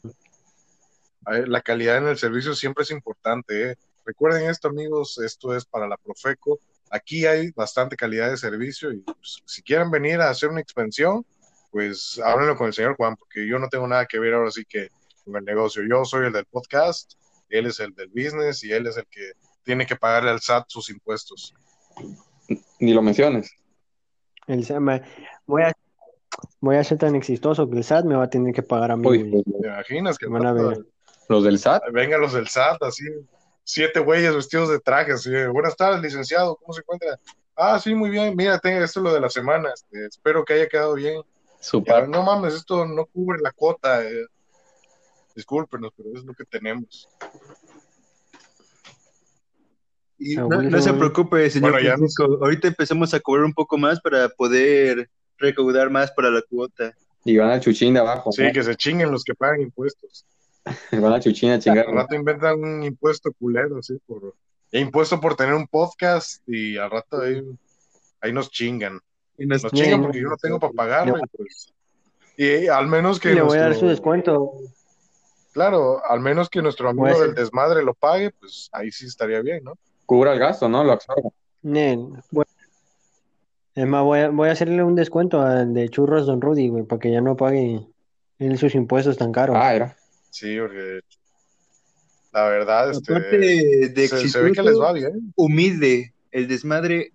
Ver, 1.21 1.49
La 1.49 1.61
calidad 1.61 1.99
en 1.99 2.09
el 2.09 2.19
servicio 2.19 2.57
siempre 2.57 2.83
es 2.83 2.91
importante. 2.91 3.71
¿eh? 3.71 3.77
Recuerden 4.05 4.51
esto, 4.51 4.67
amigos, 4.67 5.19
esto 5.19 5.55
es 5.55 5.65
para 5.65 5.87
la 5.87 5.97
Profeco. 5.97 6.59
Aquí 6.91 7.27
hay 7.27 7.53
bastante 7.53 7.95
calidad 7.95 8.29
de 8.29 8.37
servicio 8.39 8.91
y 8.91 8.99
pues, 8.99 9.41
si 9.47 9.63
quieren 9.63 9.89
venir 9.89 10.21
a 10.21 10.31
hacer 10.31 10.49
una 10.49 10.61
expansión, 10.61 11.25
pues 11.71 12.21
háblenlo 12.25 12.57
con 12.57 12.67
el 12.67 12.73
señor 12.73 12.97
Juan, 12.97 13.15
porque 13.15 13.47
yo 13.47 13.61
no 13.61 13.69
tengo 13.69 13.87
nada 13.87 14.05
que 14.07 14.19
ver 14.19 14.35
ahora 14.35 14.51
sí 14.51 14.65
que 14.65 14.89
con 15.25 15.37
el 15.37 15.45
negocio. 15.45 15.85
Yo 15.89 16.05
soy 16.05 16.27
el 16.27 16.33
del 16.33 16.45
podcast, 16.45 17.13
él 17.49 17.67
es 17.67 17.79
el 17.79 17.95
del 17.95 18.09
business 18.09 18.65
y 18.65 18.73
él 18.73 18.89
es 18.89 18.97
el 18.97 19.07
que 19.07 19.31
tiene 19.65 19.87
que 19.87 19.97
pagarle 19.97 20.31
al 20.31 20.41
SAT 20.41 20.65
sus 20.69 20.91
impuestos. 20.91 21.55
ni 22.81 22.93
lo 22.93 23.03
menciones. 23.03 23.51
El 24.47 24.65
SAT 24.65 24.81
me- 24.81 25.03
voy 25.47 25.63
a, 25.63 25.73
voy 26.61 26.77
a 26.77 26.85
ser 26.85 26.99
tan 26.99 27.15
exitoso 27.15 27.69
que 27.71 27.77
el 27.77 27.85
SAT 27.85 28.05
me 28.05 28.17
va 28.17 28.25
a 28.25 28.31
tener 28.31 28.53
que 28.53 28.63
pagar 28.63 28.91
a 28.91 28.97
mí. 28.97 29.07
Uy, 29.07 29.31
¿Te 29.61 29.67
imaginas 29.69 30.19
que 30.19 30.27
Van 30.27 30.47
a 30.47 30.53
ver. 30.53 30.85
los 31.29 31.45
del 31.45 31.59
SAT, 31.59 31.83
vengan 31.93 32.21
los 32.21 32.33
del 32.33 32.49
SAT, 32.49 32.83
así, 32.83 33.05
siete 33.65 34.01
güeyes 34.01 34.35
vestidos 34.35 34.69
de 34.69 34.81
traje, 34.81 35.13
así, 35.13 35.31
de, 35.31 35.49
buenas 35.49 35.77
tardes, 35.77 36.03
licenciado, 36.03 36.57
¿cómo 36.57 36.73
se 36.73 36.81
encuentra? 36.81 37.19
Ah, 37.55 37.79
sí, 37.79 37.95
muy 37.95 38.11
bien, 38.11 38.35
mira, 38.35 38.59
tenga 38.59 38.85
esto 38.85 39.01
es 39.01 39.05
lo 39.05 39.15
de 39.15 39.21
la 39.21 39.31
semana, 39.31 39.71
este, 39.73 40.07
espero 40.07 40.45
que 40.45 40.55
haya 40.55 40.69
quedado 40.69 40.95
bien. 40.95 41.23
Ya, 41.87 42.07
no 42.09 42.25
mames, 42.25 42.55
esto 42.55 42.85
no 42.85 43.07
cubre 43.07 43.39
la 43.41 43.53
cuota. 43.53 44.03
eh. 44.05 44.27
Discúlpenos, 45.37 45.93
pero 45.97 46.11
es 46.15 46.25
lo 46.25 46.35
que 46.35 46.45
tenemos. 46.45 47.09
Y 50.25 50.37
no, 50.37 50.81
se 50.81 50.93
preocupe, 50.95 51.51
señor 51.51 51.73
Bueno, 51.73 51.85
ya. 51.87 51.97
Ahorita 52.41 52.69
empezamos 52.69 53.13
a 53.13 53.21
cobrar 53.21 53.45
un 53.45 53.53
poco 53.53 53.77
más 53.77 54.01
para 54.01 54.29
poder 54.29 55.09
recaudar 55.39 55.91
más 55.91 56.13
para 56.13 56.31
la 56.31 56.43
cuota. 56.49 56.93
y 57.25 57.37
van 57.37 57.51
al 57.51 57.61
chuchín 57.61 57.95
de 57.95 58.01
abajo. 58.01 58.31
Sí, 58.33 58.45
que 58.53 58.63
se 58.63 58.77
chinguen 58.77 59.11
los 59.11 59.25
que 59.25 59.35
pagan 59.35 59.61
impuestos. 59.61 60.25
Van 60.93 61.13
al 61.13 61.21
chuchín 61.21 61.51
a 61.51 61.59
chingar. 61.59 61.89
Al 61.89 61.95
rato 61.95 62.15
inventan 62.15 62.63
un 62.63 62.85
impuesto 62.85 63.33
culero, 63.33 63.79
así, 63.79 63.99
por 64.07 64.35
e 64.71 64.79
impuesto 64.81 65.21
por 65.21 65.35
tener 65.35 65.55
un 65.55 65.67
podcast 65.67 66.41
y 66.49 66.77
al 66.79 66.89
rato 66.91 67.21
ahí, 67.21 67.43
ahí 68.21 68.33
nos 68.33 68.49
chingan. 68.51 69.01
Y 69.37 69.45
nos- 69.47 69.65
Nos 69.65 69.73
chingan 69.73 70.03
porque 70.03 70.21
yo 70.21 70.29
no 70.29 70.37
tengo 70.37 70.61
para 70.61 70.73
pagarlo. 70.73 71.17
Y, 71.19 71.37
pues, 71.37 71.73
y 72.37 72.67
al 72.69 72.87
menos 72.87 73.19
que 73.21 73.35
Le 73.35 73.43
voy 73.43 73.59
a 73.59 73.63
dar 73.63 73.75
su 73.75 73.87
descuento. 73.89 74.53
claro, 75.53 76.01
al 76.09 76.21
menos 76.21 76.49
que 76.49 76.63
nuestro 76.63 76.89
amigo 76.89 77.21
del 77.21 77.35
desmadre 77.35 77.83
lo 77.85 77.95
pague, 77.95 78.31
pues 78.31 78.69
ahí 78.73 78.91
sí 78.91 79.07
estaría 79.07 79.41
bien, 79.43 79.65
¿no? 79.65 79.75
Cubra 80.13 80.35
el 80.35 80.39
gasto, 80.39 80.69
¿no? 80.69 80.85
Lo 80.85 80.93
absorba. 80.93 81.31
Es 83.75 83.87
más, 83.87 84.05
voy 84.05 84.19
a, 84.19 84.29
voy 84.29 84.51
a 84.51 84.53
hacerle 84.53 84.85
un 84.85 84.95
descuento 84.95 85.41
al 85.41 85.73
de 85.73 85.89
churros 85.89 86.27
Don 86.27 86.43
Rudy, 86.43 86.69
güey, 86.69 86.85
para 86.85 86.99
que 87.01 87.11
ya 87.11 87.23
no 87.23 87.35
pague 87.35 87.81
él 88.39 88.59
sus 88.59 88.75
impuestos 88.75 89.17
tan 89.17 89.33
caros. 89.33 89.57
Ah, 89.59 89.75
era. 89.75 89.97
Sí, 90.29 90.59
porque 90.61 91.01
la 92.31 92.45
verdad, 92.45 92.91
este, 92.91 93.11
Aparte 93.11 93.39
de 93.39 94.09
se, 94.09 94.29
se 94.29 94.43
ve 94.43 94.53
que 94.53 94.63
les 94.63 94.79
va 94.79 94.93
bien. 94.93 95.33
humilde, 95.35 96.13
el 96.31 96.47
desmadre, 96.47 97.13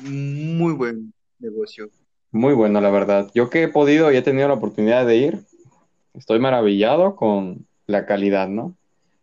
muy 0.00 0.72
buen 0.72 1.12
negocio. 1.38 1.90
Muy 2.30 2.54
bueno, 2.54 2.80
la 2.80 2.88
verdad. 2.88 3.30
Yo 3.34 3.50
que 3.50 3.64
he 3.64 3.68
podido 3.68 4.10
y 4.10 4.16
he 4.16 4.22
tenido 4.22 4.48
la 4.48 4.54
oportunidad 4.54 5.04
de 5.06 5.16
ir, 5.18 5.40
estoy 6.14 6.38
maravillado 6.38 7.16
con 7.16 7.66
la 7.86 8.06
calidad, 8.06 8.48
¿no? 8.48 8.77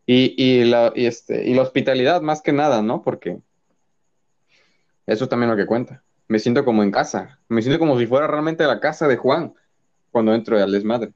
Y, 0.06 0.36
y, 0.38 0.65
la, 0.65 0.91
y, 0.96 1.06
este, 1.06 1.50
y 1.50 1.54
la 1.56 1.63
hospitalidad 1.63 2.22
más 2.22 2.41
que 2.41 2.54
nada, 2.54 2.82
¿no? 2.82 3.02
Porque 3.02 3.39
eso 5.06 5.28
también 5.28 5.50
es 5.50 5.58
lo 5.58 5.63
que 5.63 5.68
cuenta. 5.68 6.04
Me 6.28 6.39
siento 6.39 6.65
como 6.65 6.84
en 6.84 6.91
casa. 6.91 7.39
Me 7.48 7.62
siento 7.62 7.80
como 7.80 7.98
si 8.00 8.08
fuera 8.08 8.28
realmente 8.28 8.65
la 8.65 8.80
casa 8.80 9.08
de 9.08 9.18
Juan 9.18 9.54
cuando 10.12 10.34
entro 10.34 10.62
al 10.62 10.72
desmadre. 10.72 11.13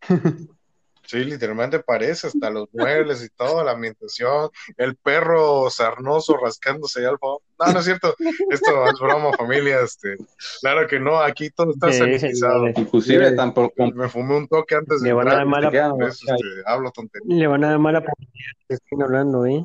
Sí, 1.06 1.24
literalmente 1.24 1.80
parece, 1.80 2.28
hasta 2.28 2.50
los 2.50 2.68
muebles 2.72 3.24
y 3.24 3.28
todo, 3.30 3.64
la 3.64 3.72
ambientación, 3.72 4.50
el 4.76 4.94
perro 4.96 5.68
sarnoso 5.70 6.36
rascándose 6.36 7.04
al 7.04 7.18
fondo. 7.18 7.42
No, 7.58 7.72
no 7.72 7.78
es 7.80 7.84
cierto, 7.84 8.14
esto 8.50 8.86
es 8.86 8.98
broma, 9.00 9.32
familia, 9.36 9.80
este, 9.80 10.16
claro 10.60 10.86
que 10.86 11.00
no, 11.00 11.18
aquí 11.20 11.50
todo 11.50 11.72
está 11.72 11.90
Sí, 11.90 11.98
sanitizado. 11.98 12.68
Inclusive 12.68 13.34
con- 13.76 13.96
Me 13.96 14.08
fumé 14.08 14.36
un 14.36 14.46
toque 14.46 14.76
antes 14.76 15.00
de 15.00 15.08
Le 15.08 15.12
van 15.14 15.28
a 15.28 15.34
dar 15.34 15.46
mala 15.46 15.70
por 15.90 16.04
eso, 16.04 16.26
este, 16.32 16.46
hablo 16.64 16.90
tontería. 16.92 17.36
Le 17.36 17.46
van 17.48 17.64
a 17.64 17.70
dar 17.70 17.78
mala 17.80 18.00
publicidad 18.02 18.52
estén 18.68 19.02
hablando, 19.02 19.46
¿eh? 19.46 19.64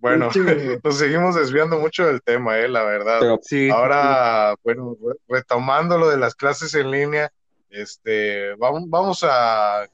Bueno, 0.00 0.28
nos 0.84 0.98
seguimos 0.98 1.34
desviando 1.34 1.78
mucho 1.78 2.06
del 2.06 2.22
tema, 2.22 2.58
eh, 2.58 2.68
la 2.68 2.82
verdad. 2.84 3.18
pero 3.20 3.38
Sí. 3.42 3.68
Ahora, 3.70 4.54
bueno, 4.64 4.96
re- 5.00 5.16
retomando 5.28 5.98
lo 5.98 6.08
de 6.08 6.16
las 6.16 6.34
clases 6.34 6.74
en 6.74 6.90
línea, 6.90 7.30
este, 7.70 8.54
vamos, 8.56 8.82
vamos 8.88 9.24
a, 9.24 9.86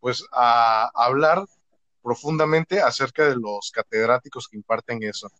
pues, 0.00 0.24
a 0.32 0.90
hablar 0.94 1.44
profundamente 2.02 2.80
acerca 2.80 3.26
de 3.26 3.36
los 3.36 3.70
catedráticos 3.72 4.48
que 4.48 4.56
imparten 4.56 5.02
eso. 5.02 5.30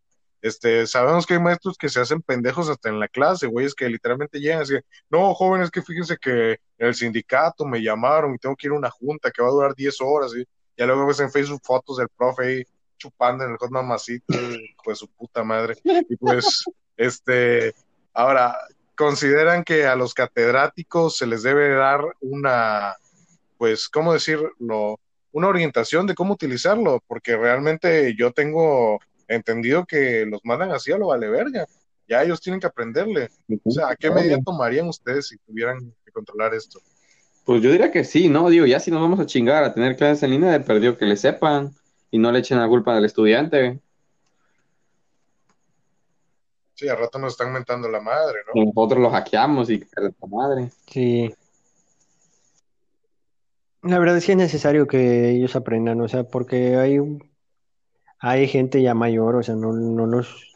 Este, 0.42 0.87
sabemos 0.87 1.26
que 1.26 1.35
hay 1.35 1.40
maestros 1.40 1.76
que 1.76 1.90
se 1.90 2.00
hacen 2.00 2.22
pendejos 2.22 2.70
hasta 2.70 2.88
en 2.88 2.98
la 2.98 3.09
clase, 3.09 3.46
güeyes 3.46 3.74
que 3.74 3.88
literalmente 3.88 4.40
llegan 4.40 4.62
así, 4.62 4.74
no, 5.11 5.35
jóvenes, 5.35 5.70
que 5.70 5.83
fíjense 5.83 6.16
que 6.16 6.59
el 6.79 6.94
sindicato 6.94 7.66
me 7.66 7.83
llamaron 7.83 8.35
y 8.35 8.38
tengo 8.38 8.57
que 8.57 8.68
ir 8.68 8.72
a 8.72 8.76
una 8.76 8.90
junta 8.90 9.31
que 9.31 9.42
va 9.42 9.48
a 9.48 9.53
durar 9.53 9.74
10 9.74 10.00
horas, 10.00 10.33
y 10.35 10.44
ya 10.76 10.87
luego 10.87 11.07
ves 11.07 11.20
en 11.20 11.31
Facebook 11.31 11.61
fotos 11.62 11.98
del 11.98 12.09
profe 12.09 12.46
ahí 12.46 12.64
chupando 12.96 13.44
en 13.44 13.50
el 13.50 13.57
hot 13.59 13.70
mamacito, 13.70 14.35
de 14.35 14.94
su 14.94 15.09
puta 15.09 15.44
madre. 15.44 15.74
Y 16.09 16.16
pues, 16.16 16.64
este, 16.96 17.74
ahora, 18.12 18.57
consideran 19.00 19.64
que 19.64 19.86
a 19.86 19.96
los 19.96 20.12
catedráticos 20.12 21.16
se 21.16 21.26
les 21.26 21.42
debe 21.42 21.70
dar 21.70 22.02
una, 22.20 22.94
pues, 23.56 23.88
¿cómo 23.88 24.12
decirlo? 24.12 24.50
Una 25.32 25.48
orientación 25.48 26.06
de 26.06 26.14
cómo 26.14 26.34
utilizarlo, 26.34 27.02
porque 27.06 27.34
realmente 27.34 28.14
yo 28.14 28.30
tengo 28.30 29.00
entendido 29.26 29.86
que 29.86 30.26
los 30.26 30.42
mandan 30.44 30.72
así 30.72 30.92
a 30.92 30.98
lo 30.98 31.06
vale 31.06 31.30
verga. 31.30 31.64
Ya 32.06 32.22
ellos 32.22 32.42
tienen 32.42 32.60
que 32.60 32.66
aprenderle. 32.66 33.30
O 33.64 33.70
sea, 33.70 33.88
¿a 33.88 33.96
qué 33.96 34.10
medida 34.10 34.36
tomarían 34.44 34.86
ustedes 34.86 35.28
si 35.28 35.38
tuvieran 35.38 35.78
que 36.04 36.12
controlar 36.12 36.52
esto? 36.52 36.78
Pues 37.46 37.62
yo 37.62 37.72
diría 37.72 37.90
que 37.90 38.04
sí, 38.04 38.28
¿no? 38.28 38.50
Digo, 38.50 38.66
ya 38.66 38.80
si 38.80 38.90
nos 38.90 39.00
vamos 39.00 39.18
a 39.18 39.24
chingar 39.24 39.64
a 39.64 39.72
tener 39.72 39.96
clases 39.96 40.24
en 40.24 40.32
línea, 40.32 40.50
de 40.50 40.60
perdido 40.60 40.98
que 40.98 41.06
le 41.06 41.16
sepan 41.16 41.70
y 42.10 42.18
no 42.18 42.30
le 42.30 42.40
echen 42.40 42.58
la 42.58 42.68
culpa 42.68 42.94
al 42.94 43.06
estudiante. 43.06 43.80
Sí, 46.80 46.88
al 46.88 46.96
rato 46.96 47.18
nos 47.18 47.32
están 47.34 47.52
mentando 47.52 47.90
la 47.90 48.00
madre, 48.00 48.38
¿no? 48.46 48.58
Y 48.58 48.64
nosotros 48.64 49.00
lo 49.02 49.10
hackeamos 49.10 49.68
y 49.68 49.80
que 49.80 49.86
la 50.00 50.10
madre. 50.26 50.70
Sí. 50.86 51.30
La 53.82 53.98
verdad 53.98 54.16
es 54.16 54.24
que 54.24 54.32
es 54.32 54.38
necesario 54.38 54.86
que 54.86 55.28
ellos 55.28 55.56
aprendan, 55.56 56.00
o 56.00 56.08
sea, 56.08 56.24
porque 56.24 56.76
hay 56.76 56.98
un- 56.98 57.22
hay 58.18 58.48
gente 58.48 58.80
ya 58.80 58.94
mayor, 58.94 59.36
o 59.36 59.42
sea, 59.42 59.56
no, 59.56 59.74
no 59.74 60.06
los 60.06 60.54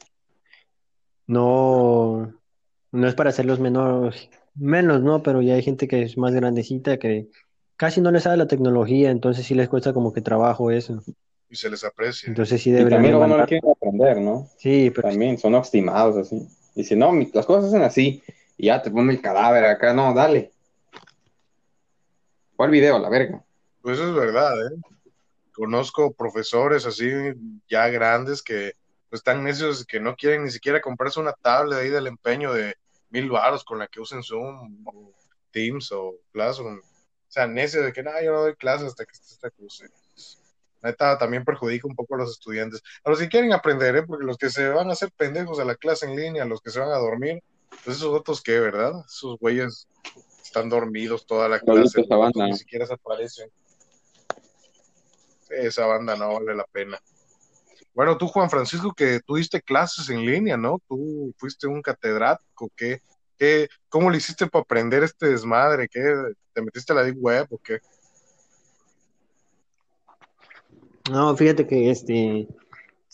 no 1.27 2.33
no 2.91 3.07
es 3.07 3.15
para 3.15 3.29
hacerlos 3.29 3.61
menos 3.61 4.31
menos, 4.55 5.03
¿no? 5.03 5.23
Pero 5.23 5.43
ya 5.43 5.57
hay 5.57 5.63
gente 5.63 5.87
que 5.87 6.05
es 6.05 6.17
más 6.17 6.33
grandecita 6.33 6.99
que 6.99 7.29
casi 7.77 8.01
no 8.01 8.13
les 8.13 8.23
sabe 8.23 8.39
la 8.39 8.47
tecnología, 8.47 9.11
entonces 9.11 9.45
sí 9.45 9.55
les 9.55 9.69
cuesta 9.69 9.93
como 9.93 10.15
que 10.15 10.23
trabajo 10.23 10.71
eso. 10.71 11.03
Y 11.51 11.57
se 11.57 11.71
les 11.71 11.85
aprecia. 11.85 12.29
Entonces 12.29 12.61
sí 12.63 12.71
Y 12.71 12.73
deberían 12.73 12.99
también 13.03 13.19
luego 13.19 13.37
no 13.39 13.47
quieren 13.47 13.71
aprender, 13.71 14.21
¿no? 14.21 14.49
Sí, 14.59 14.91
pero 14.95 15.09
También 15.09 15.39
son 15.39 15.55
obstimados 15.55 16.17
así. 16.17 16.49
Y 16.75 16.85
si 16.85 16.97
no, 16.97 17.13
mi- 17.13 17.31
las 17.33 17.47
cosas 17.47 17.67
hacen 17.67 17.83
así 17.83 18.23
y 18.57 18.67
ya 18.67 18.83
te 18.83 18.91
ponen 18.91 19.11
el 19.11 19.21
cadáver 19.23 19.65
acá, 19.65 19.93
no, 19.93 20.13
dale. 20.15 20.53
¿Cuál 22.57 22.71
video? 22.71 22.99
La 22.99 23.09
verga. 23.09 23.45
Pues 23.83 23.99
eso 23.99 24.09
es 24.09 24.15
verdad, 24.15 24.53
¿eh? 24.67 24.71
Conozco 25.53 26.13
profesores 26.13 26.87
así 26.87 27.09
ya 27.69 27.89
grandes 27.89 28.43
que 28.43 28.73
pues, 29.09 29.21
están 29.21 29.45
necios 29.45 29.85
que 29.85 30.01
no 30.01 30.17
quieren 30.17 30.45
ni 30.45 30.51
siquiera 30.51 30.81
comprarse 30.81 31.21
una 31.21 31.33
tablet 31.33 31.79
ahí 31.79 31.91
del 31.91 32.07
empeño 32.09 32.53
de 32.53 32.75
mil 33.11 33.31
baros 33.31 33.65
con 33.65 33.79
la 33.79 33.87
que 33.87 34.01
usen 34.01 34.23
Zoom 34.23 34.85
o 34.87 35.13
Teams 35.53 35.93
o 35.93 36.17
Classroom. 36.33 36.79
O 36.79 37.31
sea, 37.35 37.47
necios 37.47 37.85
de 37.85 37.93
que 37.93 38.03
no, 38.03 38.11
yo 38.23 38.33
no 38.33 38.41
doy 38.43 38.55
clases 38.57 38.89
hasta 38.89 39.05
que 39.05 39.13
esté 39.13 39.35
esta 39.35 39.51
cosa. 39.51 39.85
Neta, 40.85 41.17
también 41.17 41.45
perjudica 41.45 41.89
un 41.89 41.97
poco 41.97 42.15
a 42.15 42.19
los 42.19 42.33
estudiantes. 42.33 42.83
A 43.05 43.11
los 43.11 43.19
que 43.19 43.29
quieren 43.29 43.55
aprender, 43.55 43.97
¿eh? 43.97 44.03
Porque 44.03 44.27
los 44.27 44.37
que 44.37 44.51
se 44.51 44.69
van 44.69 44.91
a 44.91 44.93
hacer 44.93 45.11
pendejos 45.17 45.59
a 45.59 45.65
la 45.65 45.77
clase 45.77 46.05
en 46.05 46.15
línea, 46.15 46.45
los 46.45 46.61
que 46.61 46.71
se 46.71 46.79
van 46.79 46.91
a 46.91 46.99
dormir, 46.99 47.43
pues 47.85 47.97
esos 47.97 48.15
otros 48.15 48.43
qué, 48.43 48.61
¿verdad? 48.61 48.93
Esos 49.07 49.39
güeyes 49.39 49.89
están 50.43 50.69
dormidos 50.69 51.27
toda 51.27 51.49
la 51.49 51.59
clase, 51.59 52.03
esa 52.03 52.17
banda. 52.17 52.47
ni 52.47 52.57
siquiera 52.57 52.87
se 52.87 52.93
aparecen. 52.93 53.51
Esa 55.49 55.87
banda 55.87 56.17
no 56.17 56.35
vale 56.35 56.55
la 56.55 56.65
pena. 56.65 57.01
Bueno, 57.95 58.19
tú, 58.19 58.29
Juan 58.29 58.51
Francisco, 58.51 58.93
que 58.93 59.21
tuviste 59.21 59.63
clases 59.63 60.11
en 60.11 60.27
línea, 60.27 60.59
¿no? 60.59 60.83
Tú 60.87 61.33
fuiste 61.39 61.67
un 61.67 61.81
catedrático, 61.81 62.71
¿qué, 62.77 63.01
qué, 63.39 63.69
cómo 63.89 64.11
le 64.11 64.19
hiciste 64.19 64.47
para 64.49 64.63
aprender 64.63 65.03
este 65.03 65.29
desmadre? 65.29 65.89
¿Qué, 65.89 66.03
¿Te 66.53 66.61
metiste 66.61 66.93
a 66.93 66.97
la 66.97 67.05
deep 67.05 67.17
web 67.19 67.47
o 67.51 67.59
qué? 67.59 67.81
No, 71.11 71.37
fíjate 71.37 71.67
que 71.67 71.91
este 71.91 72.49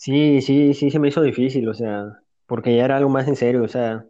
Sí, 0.01 0.41
sí, 0.41 0.73
sí 0.73 0.89
se 0.89 0.97
me 0.97 1.09
hizo 1.09 1.21
difícil, 1.21 1.69
o 1.69 1.75
sea, 1.75 2.23
porque 2.47 2.75
ya 2.75 2.85
era 2.85 2.97
algo 2.97 3.09
más 3.11 3.27
en 3.27 3.35
serio, 3.35 3.61
o 3.63 3.67
sea, 3.67 4.03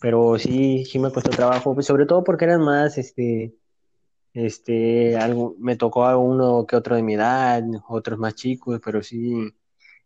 pero 0.00 0.38
sí, 0.38 0.84
sí 0.86 0.98
me 0.98 1.12
costó 1.12 1.30
trabajo, 1.30 1.74
pues, 1.74 1.86
sobre 1.86 2.06
todo 2.06 2.24
porque 2.24 2.46
eran 2.46 2.62
más, 2.62 2.96
este, 2.98 3.54
este, 4.34 5.16
algo, 5.18 5.56
me 5.58 5.76
tocó 5.76 6.04
a 6.06 6.16
uno 6.16 6.66
que 6.66 6.76
otro 6.76 6.96
de 6.96 7.02
mi 7.02 7.14
edad, 7.14 7.62
otros 7.88 8.18
más 8.18 8.34
chicos, 8.34 8.80
pero 8.84 9.02
sí, 9.02 9.52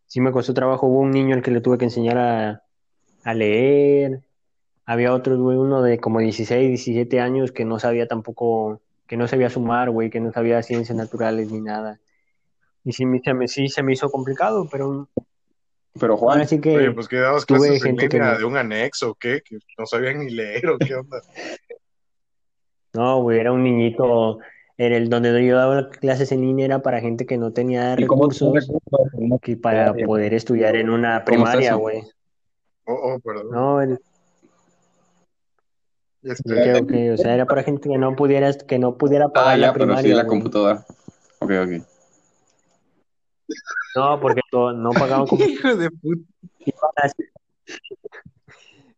sí 0.06 0.20
me 0.20 0.32
costó 0.32 0.54
trabajo. 0.54 0.88
Hubo 0.88 1.00
un 1.00 1.12
niño 1.12 1.36
al 1.36 1.42
que 1.42 1.52
le 1.52 1.60
tuve 1.60 1.78
que 1.78 1.84
enseñar 1.86 2.18
a, 2.18 3.34
leer, 3.34 4.22
había 4.86 5.14
otro, 5.14 5.38
güey, 5.38 5.56
uno 5.58 5.82
de 5.82 5.98
como 6.00 6.20
16, 6.20 6.68
17 6.68 7.20
años 7.20 7.52
que 7.52 7.64
no 7.64 7.78
sabía 7.78 8.08
tampoco, 8.08 8.82
que 9.06 9.16
no 9.16 9.28
sabía 9.28 9.50
sumar, 9.50 9.90
güey, 9.90 10.10
que 10.10 10.20
no 10.20 10.32
sabía 10.32 10.62
ciencias 10.62 10.96
naturales 10.96 11.52
ni 11.52 11.60
nada. 11.60 12.00
Y 12.84 12.92
sí, 12.92 13.06
me- 13.06 13.20
se 13.20 13.34
me, 13.34 13.48
sí 13.48 13.68
se 13.68 13.82
me 13.82 13.92
hizo 13.92 14.10
complicado, 14.10 14.68
pero 14.70 15.08
Pero 15.98 16.16
Juan, 16.16 16.38
ahora 16.38 16.48
sí 16.48 16.60
que 16.60 16.76
Oye, 16.76 16.90
pues 16.92 17.06
que 17.08 17.16
dabas 17.16 17.44
clases 17.46 17.76
en 17.76 17.80
gente 17.82 18.08
que 18.08 18.16
línea 18.18 18.38
de 18.38 18.44
un 18.44 18.56
anexo 18.56 19.10
o 19.10 19.14
qué, 19.14 19.42
que 19.44 19.58
no 19.78 19.86
sabían 19.86 20.20
ni 20.20 20.30
leer 20.30 20.68
o 20.68 20.78
qué 20.78 20.94
onda. 20.94 21.20
No, 22.94 23.22
güey, 23.22 23.38
era 23.40 23.52
un 23.52 23.62
niñito. 23.64 24.38
En 24.76 24.92
el 24.92 25.08
donde 25.08 25.46
yo 25.46 25.56
daba 25.56 25.88
clases 25.88 26.30
en 26.32 26.42
línea 26.42 26.66
era 26.66 26.82
para 26.82 27.00
gente 27.00 27.24
que 27.24 27.38
no 27.38 27.50
tenía 27.52 27.94
¿y 27.98 28.06
cómo 28.06 28.24
recursos 28.28 28.70
que 29.40 29.56
para 29.56 29.94
poder 29.94 30.34
estudiar 30.34 30.76
en 30.76 30.90
una 30.90 31.24
¿Cómo 31.24 31.44
está 31.46 31.58
primaria, 31.58 31.74
güey. 31.74 32.02
Oh, 32.84 33.14
oh, 33.14 33.20
perdón. 33.20 33.50
No, 33.50 33.80
el- 33.80 33.98
Este, 36.22 36.52
ok, 36.78 36.82
ok, 36.84 36.92
O 37.14 37.16
sea, 37.16 37.34
era 37.34 37.46
para 37.46 37.62
gente 37.62 37.88
que 37.88 37.96
no 37.98 38.14
pudiera, 38.14 38.52
que 38.52 38.78
no 38.78 38.96
pudiera 38.96 39.26
Ah, 39.26 39.32
pagar 39.32 39.58
la 39.58 39.66
ya, 39.68 39.72
pero 39.72 39.84
sí 39.84 39.88
primaria, 39.88 40.14
la 40.14 40.26
computadora. 40.26 40.84
Ok, 41.40 41.50
ok. 41.50 41.86
No, 43.94 44.20
porque 44.20 44.40
no 44.52 44.90
pagaban 44.92 45.26
como 45.26 45.44
Hijo 45.44 45.74
de 45.76 45.90
puta. 45.90 46.22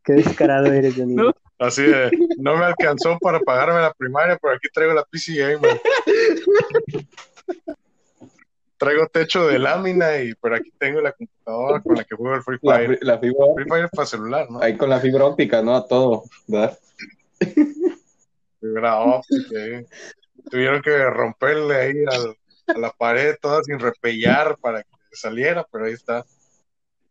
Qué 0.04 0.12
descarado 0.12 0.66
eres, 0.72 0.94
Johnny. 0.96 1.14
No. 1.14 1.32
así 1.58 1.82
de, 1.82 2.10
no 2.38 2.56
me 2.56 2.64
alcanzó 2.64 3.18
para 3.18 3.40
pagarme 3.40 3.80
la 3.80 3.92
primaria, 3.94 4.38
pero 4.40 4.54
aquí 4.54 4.68
traigo 4.72 4.92
la 4.92 5.04
PC 5.04 5.34
Gamer. 5.36 5.80
Traigo 8.76 9.06
techo 9.06 9.46
de 9.46 9.58
lámina 9.58 10.18
y 10.20 10.34
pero 10.34 10.56
aquí 10.56 10.70
tengo 10.78 11.00
la 11.00 11.12
computadora 11.12 11.80
con 11.80 11.94
la 11.96 12.04
que 12.04 12.16
juego 12.16 12.34
el 12.36 12.42
Free 12.42 12.58
Fire. 12.58 12.98
fi- 12.98 13.04
la 13.06 13.18
fibra, 13.18 13.46
Free 13.54 13.64
Fire 13.66 13.88
para 13.90 14.06
celular, 14.06 14.50
¿no? 14.50 14.60
ahí 14.60 14.76
con 14.76 14.90
la 14.90 15.00
fibra 15.00 15.24
óptica, 15.24 15.62
¿no? 15.62 15.74
A 15.76 15.86
todo, 15.86 16.24
¿verdad? 16.48 16.76
Fibra 18.60 18.98
óptica. 19.00 19.54
eh. 19.54 19.86
Tuvieron 20.50 20.82
que 20.82 21.04
romperle 21.10 21.74
ahí 21.76 22.04
al- 22.06 22.36
a 22.66 22.78
la 22.78 22.90
pared 22.90 23.36
toda 23.40 23.62
sin 23.62 23.78
repellar 23.78 24.56
para 24.58 24.82
que 24.82 24.88
saliera, 25.12 25.66
pero 25.70 25.86
ahí 25.86 25.92
está. 25.92 26.24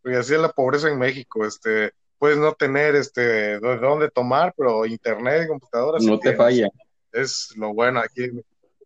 Y 0.06 0.14
así 0.14 0.34
es 0.34 0.40
la 0.40 0.50
pobreza 0.50 0.90
en 0.90 1.00
México, 1.00 1.46
este, 1.46 1.94
puedes 2.18 2.38
no 2.38 2.54
tener 2.54 2.96
este 2.96 3.60
de 3.60 3.78
dónde 3.78 4.10
tomar, 4.12 4.54
pero 4.58 4.86
internet 4.86 5.44
y 5.46 5.48
computadora 5.48 5.98
No 6.02 6.18
te 6.18 6.32
tienes. 6.32 6.38
falla. 6.38 6.70
Es 7.12 7.54
lo 7.56 7.74
bueno 7.74 8.00
aquí. 8.00 8.30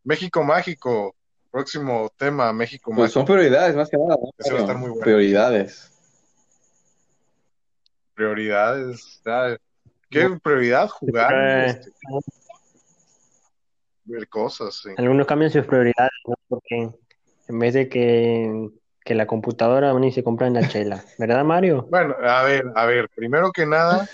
México 0.03 0.43
mágico, 0.43 1.15
próximo 1.51 2.11
tema, 2.17 2.51
México 2.53 2.91
Pues 2.95 3.11
son 3.11 3.25
prioridades, 3.25 3.75
más 3.75 3.89
que 3.89 3.97
nada. 3.97 4.17
¿no? 4.21 4.29
Ese 4.37 4.51
va 4.53 4.59
a 4.59 4.61
estar 4.61 4.77
muy 4.77 4.89
bueno. 4.89 5.03
Prioridades. 5.03 5.91
Prioridades. 8.13 9.21
¿sabes? 9.23 9.59
¿Qué 10.09 10.29
prioridad? 10.41 10.87
Jugar, 10.89 11.33
Eh, 11.33 11.65
este, 11.67 11.91
ver 14.07 14.27
cosas, 14.27 14.81
sí. 14.83 14.89
Algunos 14.97 15.27
cambian 15.27 15.51
sus 15.51 15.65
prioridades, 15.65 16.11
¿no? 16.27 16.35
Porque 16.47 16.89
en 17.47 17.59
vez 17.59 17.73
de 17.73 17.89
que, 17.89 18.69
que 19.03 19.15
la 19.15 19.27
computadora 19.27 19.93
van 19.93 20.03
y 20.03 20.11
se 20.11 20.23
compran 20.23 20.53
la 20.53 20.67
chela, 20.67 21.03
¿verdad, 21.17 21.43
Mario? 21.43 21.87
Bueno, 21.89 22.15
a 22.23 22.43
ver, 22.43 22.65
a 22.75 22.85
ver, 22.85 23.09
primero 23.15 23.51
que 23.51 23.65
nada, 23.65 24.07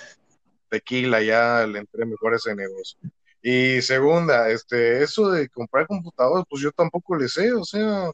tequila, 0.69 1.21
ya 1.21 1.65
le 1.67 1.79
entré 1.79 2.06
mejor 2.06 2.34
a 2.34 2.38
ese 2.38 2.56
negocio. 2.56 2.99
Y 3.41 3.82
segunda, 3.82 4.49
este, 4.49 5.03
eso 5.03 5.29
de 5.29 5.49
comprar 5.49 5.86
computadoras, 5.86 6.45
pues 6.49 6.62
yo 6.62 6.71
tampoco 6.71 7.15
le 7.15 7.27
sé, 7.27 7.51
o 7.53 7.65
sea, 7.65 8.10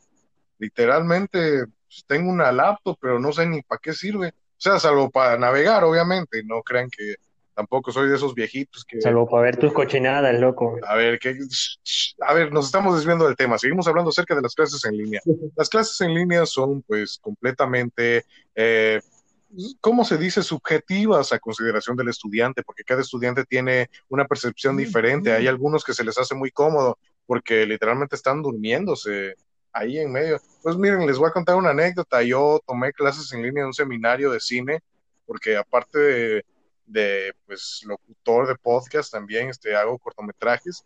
literalmente 0.58 1.65
pues, 1.88 2.04
tengo 2.08 2.30
una 2.32 2.52
laptop, 2.52 2.98
pero 3.00 3.20
no 3.20 3.32
sé 3.32 3.46
ni 3.46 3.62
para 3.62 3.80
qué 3.82 3.94
sirve. 3.94 4.30
O 4.30 4.62
sea, 4.62 4.80
salvo 4.80 5.10
para 5.10 5.38
navegar, 5.38 5.84
obviamente, 5.84 6.44
no 6.44 6.62
crean 6.62 6.89
que 6.89 7.15
tampoco 7.60 7.91
soy 7.91 8.08
de 8.08 8.15
esos 8.15 8.34
viejitos 8.34 8.86
que... 8.86 9.02
Salvo 9.02 9.28
para 9.28 9.43
ver 9.43 9.58
tus 9.58 9.74
cochinadas, 9.74 10.39
loco. 10.39 10.78
A 10.88 10.95
ver, 10.95 11.19
que, 11.19 11.38
a 12.26 12.34
ver, 12.34 12.54
nos 12.54 12.67
estamos 12.67 12.95
desviando 12.95 13.26
del 13.26 13.36
tema. 13.36 13.58
Seguimos 13.58 13.86
hablando 13.86 14.12
acerca 14.12 14.34
de 14.34 14.41
las 14.41 14.56
clases 14.56 14.86
en 14.86 14.95
línea. 14.95 15.19
Las 15.58 15.67
clases 15.67 16.00
en 16.00 16.13
línea 16.13 16.45
son, 16.45 16.82
pues, 16.84 17.19
completamente, 17.22 18.24
eh, 18.56 19.02
¿cómo 19.82 20.06
se 20.06 20.17
dice? 20.17 20.41
Subjetivas 20.41 21.34
a 21.34 21.39
consideración 21.39 21.98
del 21.98 22.08
estudiante, 22.08 22.63
porque 22.63 22.86
cada 22.86 23.02
estudiante 23.02 23.43
tiene 23.43 23.89
una 24.08 24.24
percepción 24.24 24.78
diferente. 24.78 25.34
Hay 25.34 25.48
algunos 25.48 25.84
que 25.84 25.93
se 25.93 26.06
les 26.06 26.17
hace 26.17 26.36
muy 26.36 26.52
cómodo 26.52 26.98
porque 27.26 27.65
literalmente 27.65 28.15
están 28.15 28.41
durmiéndose 28.41 29.36
ahí 29.74 30.00
en 30.00 30.13
medio. 30.13 30.39
Pues 30.63 30.78
miren, 30.78 31.06
les 31.06 31.17
voy 31.17 31.28
a 31.28 31.34
contar 31.34 31.58
una 31.58 31.72
anécdota. 31.72 32.24
Yo 32.24 32.62
tomé 32.65 32.93
clases 32.93 33.34
en 33.34 33.41
línea 33.41 33.63
en 33.63 33.67
un 33.67 33.74
seminario 33.74 34.32
de 34.32 34.39
cine, 34.39 34.80
porque 35.26 35.58
aparte 35.58 36.00
de 36.00 36.45
de 36.89 37.34
pues 37.45 37.82
locutor 37.86 38.47
de 38.47 38.56
podcast 38.56 39.12
también, 39.12 39.49
este, 39.49 39.75
hago 39.75 39.97
cortometrajes 39.99 40.84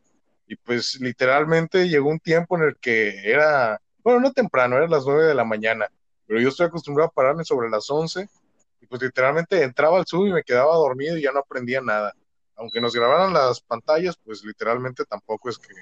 y 0.47 0.55
pues 0.57 0.99
literalmente 0.99 1.87
llegó 1.87 2.09
un 2.09 2.19
tiempo 2.19 2.57
en 2.57 2.63
el 2.63 2.77
que 2.77 3.29
era, 3.29 3.79
bueno, 4.03 4.19
no 4.19 4.33
temprano, 4.33 4.77
era 4.77 4.87
las 4.87 5.05
nueve 5.05 5.25
de 5.25 5.33
la 5.33 5.45
mañana, 5.45 5.87
pero 6.27 6.39
yo 6.39 6.49
estoy 6.49 6.67
acostumbrado 6.67 7.09
a 7.09 7.13
pararme 7.13 7.45
sobre 7.45 7.69
las 7.69 7.89
once 7.89 8.27
y 8.81 8.85
pues 8.85 9.01
literalmente 9.01 9.63
entraba 9.63 9.97
al 9.97 10.05
sub 10.05 10.27
y 10.27 10.33
me 10.33 10.43
quedaba 10.43 10.75
dormido 10.75 11.17
y 11.17 11.23
ya 11.23 11.31
no 11.31 11.39
aprendía 11.39 11.81
nada. 11.81 12.13
Aunque 12.55 12.81
nos 12.81 12.93
grabaran 12.93 13.33
las 13.33 13.61
pantallas, 13.61 14.17
pues 14.23 14.43
literalmente 14.43 15.05
tampoco 15.05 15.49
es 15.49 15.57
que, 15.57 15.73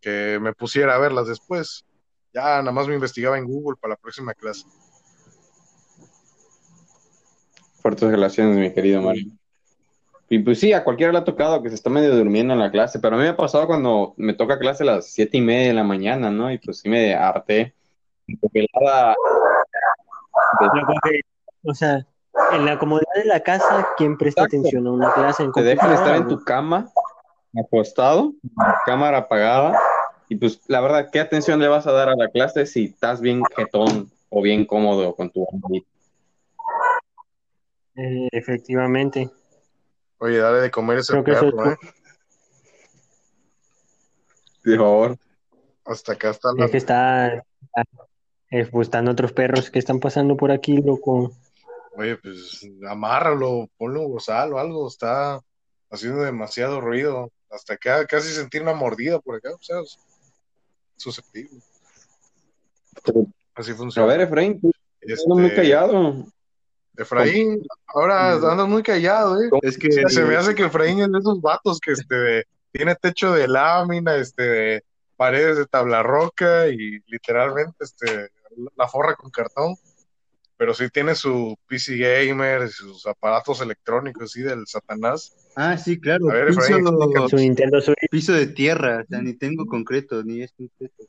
que 0.00 0.38
me 0.40 0.52
pusiera 0.52 0.96
a 0.96 0.98
verlas 0.98 1.28
después. 1.28 1.86
Ya 2.32 2.42
nada 2.58 2.72
más 2.72 2.88
me 2.88 2.94
investigaba 2.94 3.38
en 3.38 3.46
Google 3.46 3.78
para 3.80 3.94
la 3.94 3.96
próxima 3.96 4.34
clase. 4.34 4.66
Fuertes 7.84 8.10
relaciones, 8.10 8.56
mi 8.56 8.72
querido 8.72 9.02
Mario. 9.02 9.26
Y 10.30 10.38
pues 10.38 10.58
sí, 10.58 10.72
a 10.72 10.82
cualquiera 10.82 11.12
le 11.12 11.18
ha 11.18 11.24
tocado 11.24 11.62
que 11.62 11.68
se 11.68 11.74
está 11.74 11.90
medio 11.90 12.16
durmiendo 12.16 12.54
en 12.54 12.60
la 12.60 12.70
clase, 12.70 12.98
pero 12.98 13.16
a 13.16 13.18
mí 13.18 13.24
me 13.24 13.28
ha 13.28 13.36
pasado 13.36 13.66
cuando 13.66 14.14
me 14.16 14.32
toca 14.32 14.58
clase 14.58 14.84
a 14.84 14.86
las 14.86 15.08
siete 15.08 15.36
y 15.36 15.42
media 15.42 15.68
de 15.68 15.74
la 15.74 15.84
mañana, 15.84 16.30
¿no? 16.30 16.50
Y 16.50 16.56
pues 16.56 16.78
sí 16.78 16.88
me 16.88 17.14
harté. 17.14 17.74
Que- 18.50 18.66
O 21.66 21.74
sea, 21.74 22.06
en 22.52 22.64
la 22.64 22.78
comodidad 22.78 23.12
de 23.16 23.26
la 23.26 23.40
casa, 23.40 23.86
¿quién 23.98 24.16
presta 24.16 24.44
Exacto. 24.44 24.60
atención 24.60 24.86
a 24.86 24.90
una 24.90 25.12
clase 25.12 25.42
en 25.42 25.52
te 25.52 25.62
dejan 25.62 25.92
estar 25.92 26.16
en 26.16 26.26
tu 26.26 26.42
cama, 26.42 26.88
acostado, 27.54 28.32
cámara 28.86 29.18
apagada, 29.18 29.78
y 30.30 30.36
pues 30.36 30.58
la 30.68 30.80
verdad, 30.80 31.10
¿qué 31.12 31.20
atención 31.20 31.60
le 31.60 31.68
vas 31.68 31.86
a 31.86 31.92
dar 31.92 32.08
a 32.08 32.16
la 32.16 32.30
clase 32.30 32.64
si 32.64 32.84
estás 32.86 33.20
bien 33.20 33.42
jetón 33.54 34.10
o 34.30 34.40
bien 34.40 34.64
cómodo 34.64 35.14
con 35.14 35.28
tu 35.28 35.46
amiguito? 35.46 35.93
Eh, 37.96 38.28
efectivamente. 38.32 39.30
Oye, 40.18 40.38
dale 40.38 40.60
de 40.60 40.70
comer 40.70 40.98
ese 40.98 41.12
Creo 41.12 41.24
que 41.24 41.32
eso 41.32 41.50
perro, 41.50 41.72
es- 41.72 41.78
¿eh? 41.78 41.92
Por 44.64 44.76
favor. 44.78 45.18
Hasta 45.84 46.12
acá 46.14 46.30
está 46.30 46.48
la 46.56 46.64
Es 46.64 46.70
que 46.70 46.76
está, 46.78 47.34
eh, 48.50 48.66
pues, 48.70 48.86
están 48.88 49.08
otros 49.08 49.32
perros 49.32 49.70
que 49.70 49.78
están 49.78 50.00
pasando 50.00 50.36
por 50.36 50.50
aquí, 50.50 50.78
loco. 50.78 51.32
Oye, 51.96 52.16
pues 52.16 52.66
amárralo, 52.88 53.68
ponle 53.76 54.00
un 54.00 54.10
bozal 54.12 54.54
o 54.54 54.58
algo, 54.58 54.88
está 54.88 55.40
haciendo 55.90 56.22
demasiado 56.22 56.80
ruido. 56.80 57.30
Hasta 57.50 57.74
acá 57.74 58.04
casi 58.06 58.32
sentir 58.32 58.62
una 58.62 58.72
mordida 58.72 59.20
por 59.20 59.36
acá, 59.36 59.50
o 59.54 59.62
sea, 59.62 59.80
es 59.80 59.98
susceptible. 60.96 61.60
Así 63.54 63.72
A 63.72 63.74
funciona. 63.76 64.08
ver, 64.08 64.22
Efraín, 64.22 64.60
tú 64.60 64.72
Este, 65.00 65.28
muy 65.28 65.54
callado. 65.54 66.24
Efraín, 66.96 67.62
ahora 67.86 68.32
andas 68.34 68.68
muy 68.68 68.82
callado, 68.82 69.42
¿eh? 69.42 69.50
Es 69.62 69.78
que 69.78 69.90
Se 69.90 70.24
me 70.24 70.36
hace 70.36 70.54
que 70.54 70.64
Efraín 70.64 71.00
es 71.00 71.10
de 71.10 71.18
esos 71.18 71.40
vatos 71.40 71.80
que 71.80 71.92
este, 71.92 72.46
tiene 72.70 72.94
techo 72.94 73.32
de 73.32 73.48
lámina, 73.48 74.16
este, 74.16 74.84
paredes 75.16 75.56
de 75.56 75.66
tabla 75.66 76.02
roca 76.02 76.68
y 76.68 77.00
literalmente 77.06 77.76
este, 77.80 78.30
la 78.76 78.88
forra 78.88 79.14
con 79.16 79.30
cartón. 79.30 79.74
Pero 80.56 80.72
sí 80.72 80.88
tiene 80.88 81.16
su 81.16 81.56
PC 81.66 81.96
gamer, 81.96 82.68
sus 82.68 83.04
aparatos 83.06 83.60
electrónicos, 83.60 84.24
así 84.24 84.40
del 84.40 84.64
Satanás. 84.68 85.34
Ah, 85.56 85.76
sí, 85.76 86.00
claro. 86.00 86.30
A 86.30 86.34
ver, 86.34 86.48
Efraín, 86.48 86.84
piso, 86.84 87.28
Su 87.28 87.36
Nintendo 87.36 87.80
Switch. 87.80 88.08
piso 88.08 88.32
de 88.32 88.46
tierra, 88.46 89.02
o 89.02 89.06
sea, 89.08 89.20
ni 89.20 89.34
tengo 89.34 89.66
concreto, 89.66 90.22
ni 90.22 90.42
es 90.42 90.52
concreto. 90.52 91.04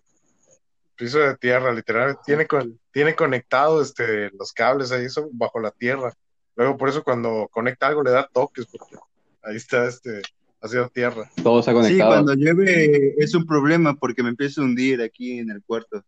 Piso 0.95 1.19
de 1.19 1.37
tierra, 1.37 1.73
literalmente 1.73 2.21
tiene, 2.25 2.45
con, 2.47 2.79
tiene 2.91 3.15
conectado 3.15 3.81
este, 3.81 4.29
los 4.31 4.51
cables 4.53 4.91
ahí 4.91 5.09
son 5.09 5.29
bajo 5.33 5.59
la 5.59 5.71
tierra. 5.71 6.13
Luego 6.55 6.77
por 6.77 6.89
eso 6.89 7.03
cuando 7.03 7.47
conecta 7.51 7.87
algo 7.87 8.03
le 8.03 8.11
da 8.11 8.29
toques, 8.31 8.65
porque 8.65 8.95
ahí 9.43 9.57
está 9.57 9.85
este, 9.85 10.21
hacia 10.61 10.87
tierra. 10.87 11.29
Todo 11.43 11.61
se 11.61 11.69
ha 11.71 11.73
Sí, 11.73 11.79
conectado. 11.79 12.11
cuando 12.11 12.33
llueve 12.33 13.13
es 13.17 13.33
un 13.35 13.45
problema 13.45 13.93
porque 13.95 14.23
me 14.23 14.29
empiezo 14.29 14.61
a 14.61 14.65
hundir 14.65 15.01
aquí 15.01 15.39
en 15.39 15.51
el 15.51 15.61
cuarto. 15.63 16.03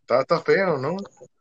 Está, 0.00 0.20
está 0.20 0.40
feo, 0.40 0.78
¿no? 0.78 0.96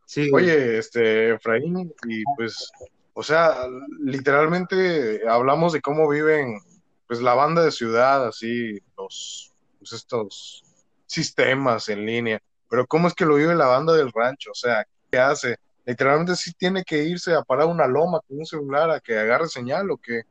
Sí. 0.05 0.29
Oye, 0.33 0.77
este, 0.77 1.33
Efraín, 1.35 1.93
y 2.07 2.23
pues, 2.35 2.71
o 3.13 3.23
sea, 3.23 3.67
literalmente 3.99 5.21
hablamos 5.27 5.73
de 5.73 5.81
cómo 5.81 6.09
viven, 6.09 6.59
pues, 7.07 7.21
la 7.21 7.33
banda 7.33 7.63
de 7.63 7.71
ciudad, 7.71 8.27
así, 8.27 8.79
los, 8.97 9.53
pues, 9.79 9.93
estos 9.93 10.63
sistemas 11.11 11.89
en 11.89 12.05
línea, 12.05 12.39
pero 12.69 12.87
cómo 12.87 13.07
es 13.07 13.13
que 13.13 13.25
lo 13.25 13.35
vive 13.35 13.53
la 13.53 13.67
banda 13.67 13.93
del 13.93 14.11
rancho, 14.13 14.51
o 14.51 14.55
sea, 14.55 14.85
¿qué 15.11 15.19
hace? 15.19 15.57
Literalmente 15.85 16.35
sí 16.35 16.53
tiene 16.53 16.83
que 16.83 17.03
irse 17.03 17.33
a 17.33 17.41
parar 17.41 17.67
una 17.67 17.85
loma 17.85 18.19
con 18.27 18.39
un 18.39 18.45
celular 18.45 18.89
a 18.91 18.99
que 18.99 19.17
agarre 19.17 19.47
señal 19.47 19.91
o 19.91 19.97
que, 19.97 20.21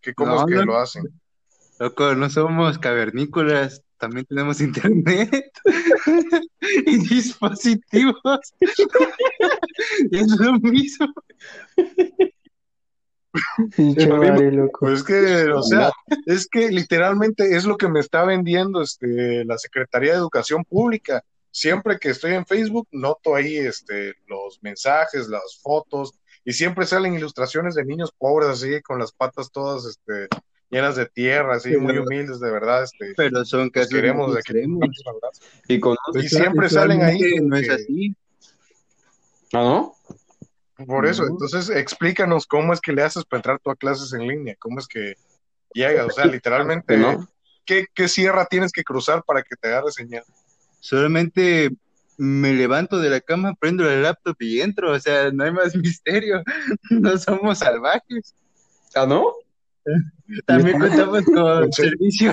que 0.00 0.12
cómo 0.12 0.34
No, 0.34 0.40
es 0.40 0.46
que 0.46 0.54
no. 0.54 0.64
lo 0.64 0.78
hacen. 0.78 1.04
Loco, 1.78 2.14
no 2.14 2.28
somos 2.30 2.78
cavernícolas, 2.78 3.82
también 3.98 4.26
tenemos 4.26 4.60
internet 4.60 5.50
y 6.86 6.98
dispositivos. 6.98 8.54
Es 10.10 10.28
lo 10.38 10.54
mismo. 10.60 11.12
Loco. 14.52 14.80
Pues 14.80 15.00
es 15.00 15.04
que, 15.04 15.50
o 15.50 15.62
sea, 15.62 15.90
es 16.26 16.46
que 16.46 16.70
literalmente 16.70 17.56
es 17.56 17.64
lo 17.64 17.76
que 17.76 17.88
me 17.88 18.00
está 18.00 18.24
vendiendo 18.24 18.82
este, 18.82 19.44
la 19.44 19.58
Secretaría 19.58 20.12
de 20.12 20.18
Educación 20.18 20.64
Pública. 20.64 21.24
Siempre 21.50 21.98
que 21.98 22.10
estoy 22.10 22.34
en 22.34 22.46
Facebook, 22.46 22.88
noto 22.90 23.34
ahí 23.34 23.56
este, 23.56 24.14
los 24.26 24.60
mensajes, 24.62 25.28
las 25.28 25.60
fotos, 25.62 26.18
y 26.44 26.52
siempre 26.52 26.86
salen 26.86 27.14
ilustraciones 27.14 27.74
de 27.74 27.84
niños 27.84 28.12
pobres 28.16 28.50
así, 28.50 28.82
con 28.82 28.98
las 28.98 29.12
patas 29.12 29.50
todas 29.50 29.84
este, 29.86 30.28
llenas 30.68 30.96
de 30.96 31.06
tierra, 31.06 31.56
así, 31.56 31.76
muy 31.76 31.96
humildes, 31.96 32.40
de 32.40 32.50
verdad. 32.50 32.82
Este, 32.82 33.14
Pero 33.16 33.44
son 33.44 33.60
los 33.60 33.70
casos 33.70 33.90
queremos 33.90 34.34
de. 34.34 34.42
Y 35.68 35.80
con... 35.80 35.96
Y 36.14 36.28
siempre 36.28 36.68
salen 36.68 37.02
ahí 37.02 37.36
No 37.40 37.56
es 37.56 37.70
así. 37.70 38.14
¿Ah, 39.52 39.60
no? 39.60 39.94
Por 40.86 41.06
eso, 41.06 41.24
entonces 41.24 41.70
explícanos 41.70 42.46
cómo 42.46 42.72
es 42.72 42.80
que 42.80 42.92
le 42.92 43.02
haces 43.02 43.24
para 43.24 43.38
entrar 43.38 43.60
tú 43.60 43.70
a 43.70 43.76
clases 43.76 44.12
en 44.12 44.26
línea, 44.26 44.56
cómo 44.58 44.80
es 44.80 44.88
que 44.88 45.14
llegas, 45.72 46.06
o 46.06 46.10
sea, 46.10 46.24
literalmente, 46.26 46.96
no. 46.96 47.28
¿qué, 47.64 47.86
qué 47.94 48.08
sierra 48.08 48.46
tienes 48.46 48.72
que 48.72 48.82
cruzar 48.82 49.22
para 49.24 49.42
que 49.42 49.54
te 49.56 49.68
agarre 49.68 49.92
señal? 49.92 50.24
Solamente 50.80 51.70
me 52.16 52.52
levanto 52.52 52.98
de 52.98 53.10
la 53.10 53.20
cama, 53.20 53.54
prendo 53.58 53.84
la 53.84 53.96
laptop 53.96 54.36
y 54.40 54.60
entro. 54.60 54.92
O 54.92 55.00
sea, 55.00 55.30
no 55.30 55.44
hay 55.44 55.52
más 55.52 55.74
misterio. 55.76 56.42
No 56.90 57.16
somos 57.18 57.58
salvajes. 57.58 58.34
¿Ah, 58.94 59.06
no? 59.06 59.32
También 60.46 60.78
contamos 60.80 61.24
con 61.24 61.72
servicio, 61.72 62.32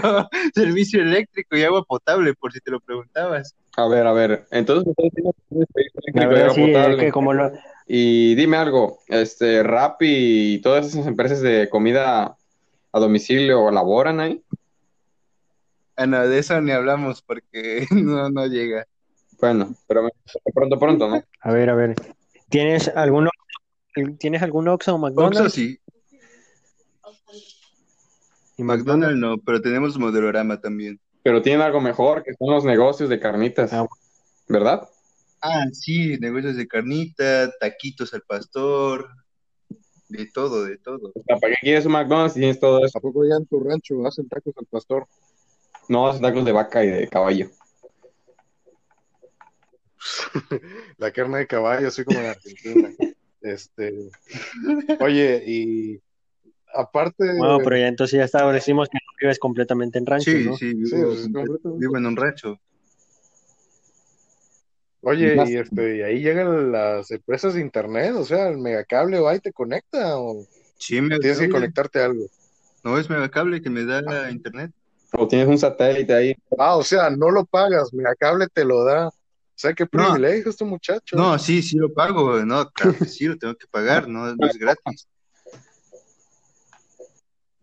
servicio 0.53 1.01
eléctrico 1.01 1.57
y 1.57 1.63
agua 1.63 1.83
potable, 1.83 2.33
por 2.33 2.51
si 2.53 2.59
te 2.59 2.71
lo 2.71 2.79
preguntabas. 2.79 3.55
A 3.77 3.87
ver, 3.87 4.05
a 4.07 4.13
ver. 4.13 4.45
Entonces, 4.51 4.87
ustedes 4.87 5.13
tienen 5.13 5.33
un 5.49 5.65
servicio 5.65 6.01
La 6.13 6.23
eléctrico 6.23 6.23
y 6.23 6.27
verdad 6.27 6.43
agua 6.43 6.55
sí, 6.55 6.61
es 6.61 6.77
potable. 6.77 6.97
que 6.97 7.11
como 7.11 7.33
lo... 7.33 7.51
Y 7.93 8.35
dime 8.35 8.55
algo, 8.55 8.99
este, 9.07 9.63
Rappi 9.63 10.53
y 10.53 10.61
todas 10.61 10.87
esas 10.87 11.05
empresas 11.07 11.41
de 11.41 11.67
comida 11.67 12.37
a 12.93 12.99
domicilio 13.01 13.69
laboran 13.69 14.21
ahí. 14.21 14.41
Ah, 15.97 16.05
no, 16.05 16.25
de 16.25 16.39
eso 16.39 16.61
ni 16.61 16.71
hablamos 16.71 17.21
porque 17.21 17.85
no, 17.91 18.29
no 18.29 18.47
llega. 18.47 18.87
Bueno, 19.41 19.75
pero 19.87 20.07
pronto, 20.55 20.79
pronto, 20.79 21.09
¿no? 21.09 21.21
A 21.41 21.51
ver, 21.51 21.69
a 21.69 21.75
ver. 21.75 21.95
¿Tienes 22.47 22.87
alguno, 22.95 23.29
¿tienes 24.17 24.41
algún 24.41 24.69
Oxxo 24.69 24.95
o 24.95 24.97
McDonald's? 24.97 25.39
Oxxo 25.41 25.49
sí, 25.49 25.77
Y 28.55 28.63
McDonald's 28.63 29.19
no, 29.19 29.37
pero 29.37 29.61
tenemos 29.61 29.97
modelorama 29.97 30.61
también. 30.61 30.97
Pero 31.23 31.41
tienen 31.41 31.59
algo 31.59 31.81
mejor, 31.81 32.23
que 32.23 32.35
son 32.35 32.51
los 32.51 32.63
negocios 32.63 33.09
de 33.09 33.19
carnitas, 33.19 33.73
Ah, 33.73 33.85
¿verdad? 34.47 34.87
Ah, 35.41 35.65
sí, 35.71 36.17
negocios 36.19 36.55
de 36.55 36.67
carnita, 36.67 37.51
taquitos 37.59 38.13
al 38.13 38.21
pastor, 38.21 39.09
de 40.09 40.27
todo, 40.27 40.65
de 40.65 40.77
todo. 40.77 41.11
O 41.15 41.23
sea, 41.25 41.37
¿para 41.37 41.53
qué 41.53 41.59
quieres 41.61 41.85
un 41.85 41.93
McDonald's 41.93 42.33
si 42.33 42.39
tienes 42.39 42.59
todo 42.59 42.85
eso? 42.85 42.97
¿A 42.97 43.01
poco 43.01 43.23
ya 43.25 43.35
en 43.35 43.45
tu 43.47 43.59
rancho 43.59 44.05
hacen 44.05 44.27
tacos 44.27 44.53
al 44.57 44.65
pastor? 44.67 45.07
No, 45.89 46.07
hacen 46.07 46.21
tacos 46.21 46.45
de 46.45 46.51
vaca 46.51 46.83
y 46.83 46.89
de 46.89 47.07
caballo. 47.07 47.49
La 50.97 51.11
carne 51.11 51.39
de 51.39 51.47
caballo, 51.47 51.87
así 51.87 52.03
como 52.03 52.19
en 52.19 52.25
Argentina. 52.27 52.89
Este, 53.43 53.91
oye, 54.99 55.43
y 55.47 55.99
aparte, 56.75 57.23
Bueno, 57.39 57.57
pero 57.63 57.75
ya 57.75 57.87
entonces 57.87 58.19
ya 58.19 58.25
establecimos 58.25 58.87
que 58.87 58.99
no 59.03 59.11
vives 59.19 59.39
completamente 59.39 59.97
en 59.97 60.05
rancho, 60.05 60.29
Sí, 60.29 60.45
¿no? 60.45 60.55
sí, 60.55 60.75
vivo, 60.75 61.07
pues, 61.07 61.21
completamente. 61.21 61.69
vivo 61.79 61.97
en 61.97 62.05
un 62.05 62.15
rancho. 62.15 62.59
Oye, 65.01 65.35
Más- 65.35 65.49
y 65.49 65.57
este, 65.57 65.97
y 65.97 66.01
ahí 66.01 66.21
llegan 66.21 66.71
las 66.71 67.11
empresas 67.11 67.53
de 67.53 67.61
internet, 67.61 68.13
o 68.15 68.25
sea, 68.25 68.47
el 68.49 68.57
megacable 68.57 69.19
va 69.19 69.35
y 69.35 69.39
te 69.39 69.51
conecta, 69.53 70.17
o 70.17 70.45
Sí, 70.77 70.99
me 71.01 71.19
tienes 71.19 71.39
que 71.39 71.49
conectarte 71.49 72.01
a 72.01 72.05
algo. 72.05 72.25
No 72.83 72.97
es 72.97 73.07
megacable 73.09 73.61
que 73.61 73.69
me 73.69 73.83
da 73.85 74.31
internet. 74.31 74.71
O 75.13 75.27
tienes 75.27 75.47
un 75.47 75.57
satélite 75.59 76.13
ahí. 76.13 76.35
Ah, 76.57 76.75
o 76.77 76.83
sea, 76.83 77.09
no 77.11 77.29
lo 77.29 77.45
pagas, 77.45 77.93
megacable 77.93 78.47
te 78.51 78.63
lo 78.65 78.83
da. 78.83 79.09
O 79.09 79.13
sea, 79.61 79.73
qué 79.73 79.83
No. 79.83 79.89
privilegio 79.89 80.49
este 80.49 80.65
muchacho. 80.65 81.15
No, 81.15 81.37
sí, 81.37 81.61
sí 81.61 81.77
lo 81.77 81.93
pago. 81.93 82.43
No, 82.45 82.67
claro 82.71 82.95
que 82.97 83.05
sí, 83.05 83.25
lo 83.25 83.37
tengo 83.37 83.53
que 83.55 83.67
pagar, 83.67 84.07
no, 84.07 84.33
no 84.35 84.47
es 84.47 84.57
gratis. 84.57 85.07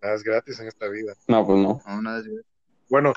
Nada 0.00 0.14
es 0.14 0.22
gratis 0.22 0.60
en 0.60 0.68
esta 0.68 0.86
vida. 0.88 1.14
No, 1.26 1.44
pues 1.44 1.58
no. 1.58 1.80
No, 1.86 2.02
nada 2.02 2.18
es 2.20 2.26
gratis. 2.26 2.46
Bueno, 2.88 3.12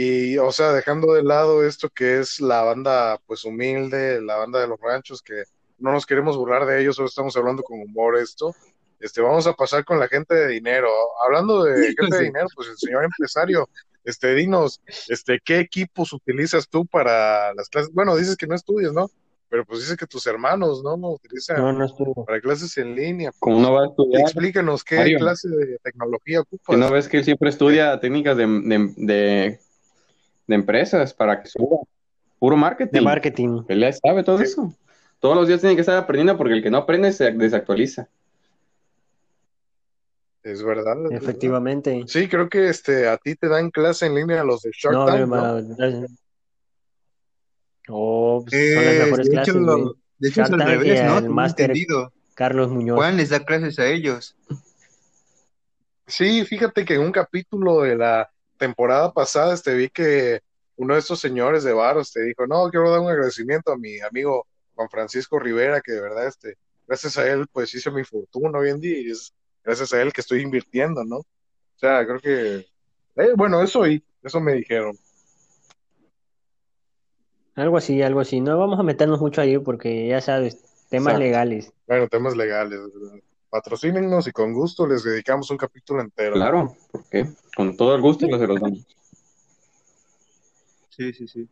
y 0.00 0.38
o 0.38 0.52
sea, 0.52 0.72
dejando 0.72 1.12
de 1.14 1.22
lado 1.24 1.66
esto 1.66 1.88
que 1.90 2.20
es 2.20 2.40
la 2.40 2.62
banda 2.62 3.18
pues 3.26 3.44
humilde, 3.44 4.20
la 4.20 4.36
banda 4.36 4.60
de 4.60 4.68
los 4.68 4.78
ranchos, 4.80 5.22
que 5.22 5.42
no 5.78 5.90
nos 5.92 6.06
queremos 6.06 6.36
burlar 6.36 6.66
de 6.66 6.80
ellos, 6.80 6.96
solo 6.96 7.08
estamos 7.08 7.36
hablando 7.36 7.62
con 7.62 7.80
humor 7.80 8.16
esto. 8.16 8.54
Este, 9.00 9.20
vamos 9.20 9.46
a 9.46 9.52
pasar 9.54 9.84
con 9.84 9.98
la 9.98 10.08
gente 10.08 10.34
de 10.34 10.48
dinero. 10.48 10.88
Hablando 11.24 11.64
de 11.64 11.94
gente 11.96 12.16
de 12.16 12.24
dinero, 12.24 12.46
pues 12.54 12.68
el 12.68 12.76
señor 12.76 13.04
empresario, 13.04 13.68
este, 14.04 14.34
dinos, 14.34 14.80
este, 15.08 15.40
¿qué 15.44 15.58
equipos 15.60 16.12
utilizas 16.12 16.68
tú 16.68 16.84
para 16.86 17.52
las 17.54 17.68
clases? 17.68 17.92
Bueno, 17.92 18.16
dices 18.16 18.36
que 18.36 18.46
no 18.46 18.54
estudias, 18.54 18.92
¿no? 18.92 19.08
Pero 19.50 19.64
pues 19.64 19.80
dices 19.80 19.96
que 19.96 20.06
tus 20.06 20.26
hermanos, 20.26 20.82
¿no? 20.82 20.96
No 20.96 21.10
utilizan 21.12 21.56
No, 21.56 21.72
no 21.72 21.86
para 22.26 22.40
clases 22.40 22.76
en 22.76 22.94
línea. 22.94 23.30
Como 23.38 23.56
uno 23.58 23.72
va 23.72 23.82
a 23.82 23.86
estudiar, 23.86 24.22
Explícanos 24.22 24.84
qué 24.84 24.96
Mario. 24.96 25.18
clase 25.18 25.48
de 25.48 25.78
tecnología 25.82 26.40
ocupas. 26.40 26.76
no 26.76 26.90
ves 26.90 27.08
que 27.08 27.18
él 27.18 27.24
siempre 27.24 27.48
estudia 27.50 27.98
técnicas 27.98 28.36
de, 28.36 28.46
de, 28.46 28.92
de- 28.96 29.60
de 30.48 30.54
empresas 30.56 31.14
para 31.14 31.40
que 31.40 31.48
suba. 31.48 31.78
Puro 32.40 32.56
marketing. 32.56 32.92
De 32.92 33.00
marketing. 33.00 33.62
Él 33.68 33.80
ya 33.80 33.92
sabe 33.92 34.24
todo 34.24 34.38
Sí. 34.38 34.44
eso. 34.44 34.74
Todos 35.20 35.36
los 35.36 35.46
días 35.48 35.60
tiene 35.60 35.74
que 35.74 35.80
estar 35.82 35.96
aprendiendo 35.96 36.36
porque 36.36 36.54
el 36.54 36.62
que 36.62 36.70
no 36.70 36.78
aprende 36.78 37.12
se 37.12 37.30
desactualiza. 37.32 38.08
Es 40.42 40.62
verdad. 40.62 40.94
es 40.96 41.02
verdad. 41.02 41.12
Efectivamente. 41.22 42.04
Sí, 42.06 42.28
creo 42.28 42.48
que 42.48 42.68
este, 42.68 43.08
a 43.08 43.16
ti 43.18 43.34
te 43.34 43.48
dan 43.48 43.70
clase 43.70 44.06
en 44.06 44.14
línea 44.14 44.44
los 44.44 44.62
de 44.62 44.70
Shark 44.72 44.94
No, 44.94 45.06
Tank, 45.06 45.28
¿no? 45.28 46.06
Oh, 47.90 48.44
pues 48.48 48.74
son 48.74 48.84
las 48.84 48.94
mejores 49.04 49.26
de 49.26 49.32
clases, 49.32 49.54
hecho, 49.54 49.64
güey. 49.64 49.84
de 50.18 50.28
hecho 50.28 50.42
es 50.42 50.50
al 50.50 50.60
revés, 50.60 51.04
¿no? 51.04 51.18
el 51.18 51.28
máster. 51.30 51.72
Carlos 52.34 52.70
Muñoz. 52.70 52.96
Juan 52.96 53.16
les 53.16 53.30
da 53.30 53.44
clases 53.44 53.78
a 53.78 53.86
ellos. 53.86 54.36
Sí, 56.10 56.42
fíjate 56.46 56.86
que 56.86 56.94
en 56.94 57.02
un 57.02 57.12
capítulo 57.12 57.82
de 57.82 57.94
la 57.94 58.30
temporada 58.58 59.12
pasada 59.12 59.54
este, 59.54 59.74
vi 59.74 59.88
que 59.88 60.40
uno 60.76 60.94
de 60.94 61.00
estos 61.00 61.20
señores 61.20 61.64
de 61.64 61.72
Varos 61.72 62.12
te 62.12 62.22
dijo, 62.22 62.46
no, 62.46 62.68
quiero 62.70 62.90
dar 62.90 63.00
un 63.00 63.08
agradecimiento 63.08 63.72
a 63.72 63.78
mi 63.78 64.00
amigo 64.00 64.46
Juan 64.74 64.88
Francisco 64.90 65.38
Rivera, 65.38 65.80
que 65.80 65.92
de 65.92 66.00
verdad, 66.00 66.26
este, 66.26 66.56
gracias 66.86 67.18
a 67.18 67.26
él, 67.26 67.46
pues 67.52 67.74
hice 67.74 67.90
mi 67.90 68.04
fortuna 68.04 68.58
hoy 68.58 68.70
en 68.70 68.80
día 68.80 69.00
y 69.00 69.10
es 69.10 69.32
gracias 69.64 69.92
a 69.92 70.00
él 70.00 70.12
que 70.12 70.20
estoy 70.20 70.40
invirtiendo, 70.42 71.04
¿no? 71.04 71.16
O 71.16 71.26
sea, 71.76 72.06
creo 72.06 72.20
que, 72.20 72.66
eh, 73.16 73.32
bueno, 73.36 73.62
eso 73.62 73.80
oí, 73.80 74.02
eso 74.22 74.40
me 74.40 74.54
dijeron. 74.54 74.96
Algo 77.54 77.76
así, 77.76 78.00
algo 78.02 78.20
así. 78.20 78.40
No 78.40 78.56
vamos 78.56 78.78
a 78.78 78.84
meternos 78.84 79.20
mucho 79.20 79.40
ahí 79.40 79.58
porque 79.58 80.06
ya 80.06 80.20
sabes, 80.20 80.62
temas 80.88 81.12
Exacto. 81.12 81.18
legales. 81.18 81.72
Bueno, 81.86 82.08
temas 82.08 82.36
legales, 82.36 82.78
¿verdad? 82.78 83.20
Patrocínennos 83.50 84.26
y 84.26 84.32
con 84.32 84.52
gusto 84.52 84.86
les 84.86 85.02
dedicamos 85.04 85.50
un 85.50 85.56
capítulo 85.56 86.00
entero. 86.00 86.34
Claro, 86.34 86.76
porque 86.90 87.26
con 87.56 87.76
todo 87.76 87.94
el 87.94 88.02
gusto 88.02 88.26
se 88.26 88.46
los 88.46 88.60
damos. 88.60 88.86
Sí, 90.90 91.12
sí, 91.12 91.28
sí. 91.28 91.48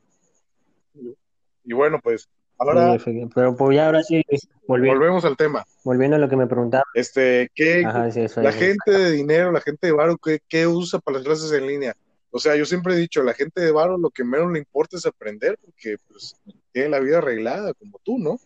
Y 1.65 1.73
bueno, 1.73 2.01
pues 2.03 2.29
ahora 2.59 2.97
pero 3.35 3.55
pues 3.57 3.77
ya 3.77 3.87
ahora 3.87 4.03
sí, 4.03 4.23
volviendo, 4.67 4.99
volvemos 4.99 5.25
al 5.25 5.37
tema. 5.37 5.65
volviendo 5.85 6.17
a 6.17 6.19
lo 6.19 6.29
que 6.29 6.37
me 6.37 6.47
preguntaba. 6.47 6.85
Este, 6.95 7.51
¿qué, 7.55 7.85
Ajá, 7.85 8.11
sí, 8.11 8.21
eso 8.21 8.43
la 8.43 8.53
gente 8.53 8.91
de 8.91 9.11
dinero, 9.13 9.53
la 9.53 9.61
gente 9.61 9.87
de 9.87 9.93
varo, 9.93 10.17
¿qué, 10.19 10.41
qué 10.49 10.67
usa 10.67 10.99
para 10.99 11.19
las 11.19 11.27
clases 11.27 11.53
en 11.53 11.67
línea? 11.67 11.95
O 12.31 12.39
sea, 12.39 12.57
yo 12.57 12.67
siempre 12.67 12.95
he 12.95 12.99
dicho, 12.99 13.23
la 13.23 13.35
gente 13.35 13.61
de 13.61 13.73
varo 13.73 13.97
lo 13.99 14.11
que 14.11 14.25
menos 14.25 14.53
le 14.53 14.59
importa 14.59 14.97
es 14.97 15.07
aprender, 15.07 15.59
porque 15.65 15.97
pues 16.09 16.35
tiene 16.73 16.91
la 16.91 17.01
vida 17.01 17.19
arreglada, 17.19 17.73
como 17.75 17.99
tú, 18.05 18.19
¿no? 18.19 18.39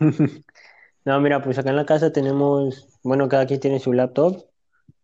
No, 1.04 1.20
mira, 1.20 1.42
pues 1.42 1.58
acá 1.58 1.70
en 1.70 1.76
la 1.76 1.86
casa 1.86 2.12
tenemos, 2.12 2.88
bueno, 3.02 3.28
cada 3.28 3.46
quien 3.46 3.58
tiene 3.58 3.80
su 3.80 3.92
laptop, 3.92 4.44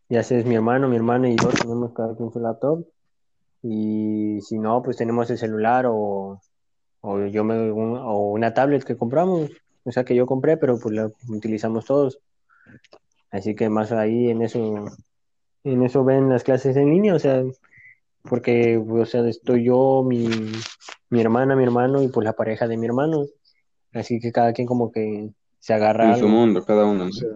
ya 0.09 0.23
sea 0.23 0.39
es 0.39 0.47
mi 0.47 0.55
hermano, 0.55 0.89
mi 0.89 0.95
hermana 0.95 1.29
y 1.29 1.37
yo 1.37 1.49
tenemos 1.49 1.93
cada 1.93 2.15
quien 2.17 2.31
su 2.33 2.39
laptop, 2.39 2.87
y 3.63 4.41
si 4.43 4.59
no, 4.59 4.81
pues 4.83 4.97
tenemos 4.97 5.29
el 5.31 5.39
celular 5.39 5.87
o, 5.89 6.41
o 7.01 7.27
yo 7.27 7.43
me, 7.43 7.71
o 7.71 8.31
una 8.31 8.55
tablet 8.55 8.85
que 8.85 8.97
compramos, 8.97 9.51
o 9.83 9.91
sea, 9.91 10.05
que 10.05 10.15
yo 10.15 10.25
compré, 10.27 10.57
pero 10.57 10.79
pues 10.79 10.95
la 10.95 11.11
utilizamos 11.29 11.85
todos. 11.85 12.21
Así 13.31 13.57
que 13.57 13.69
más 13.69 13.91
ahí 13.91 14.31
en 14.31 14.43
eso, 14.43 14.87
en 15.65 15.83
eso 15.83 16.05
ven 16.05 16.29
las 16.29 16.45
clases 16.45 16.77
en 16.77 16.91
línea, 16.91 17.15
o 17.15 17.19
sea, 17.19 17.43
porque, 18.23 18.79
o 18.79 19.05
sea, 19.05 19.27
estoy 19.29 19.65
yo, 19.65 20.05
mi, 20.07 20.29
mi 21.11 21.21
hermana, 21.21 21.57
mi 21.57 21.65
hermano 21.65 22.03
y 22.03 22.09
pues 22.09 22.25
la 22.25 22.35
pareja 22.35 22.69
de 22.69 22.77
mi 22.77 22.87
hermano. 22.87 23.25
Así 23.93 24.21
que 24.21 24.33
cada 24.33 24.53
quien 24.53 24.69
como 24.69 24.93
que 24.93 25.31
se 25.59 25.75
agarra 25.75 26.05
En 26.05 26.15
su 26.19 26.27
algo. 26.27 26.29
mundo, 26.29 26.65
cada 26.65 26.85
uno. 26.85 27.05
O 27.07 27.13
sea, 27.13 27.29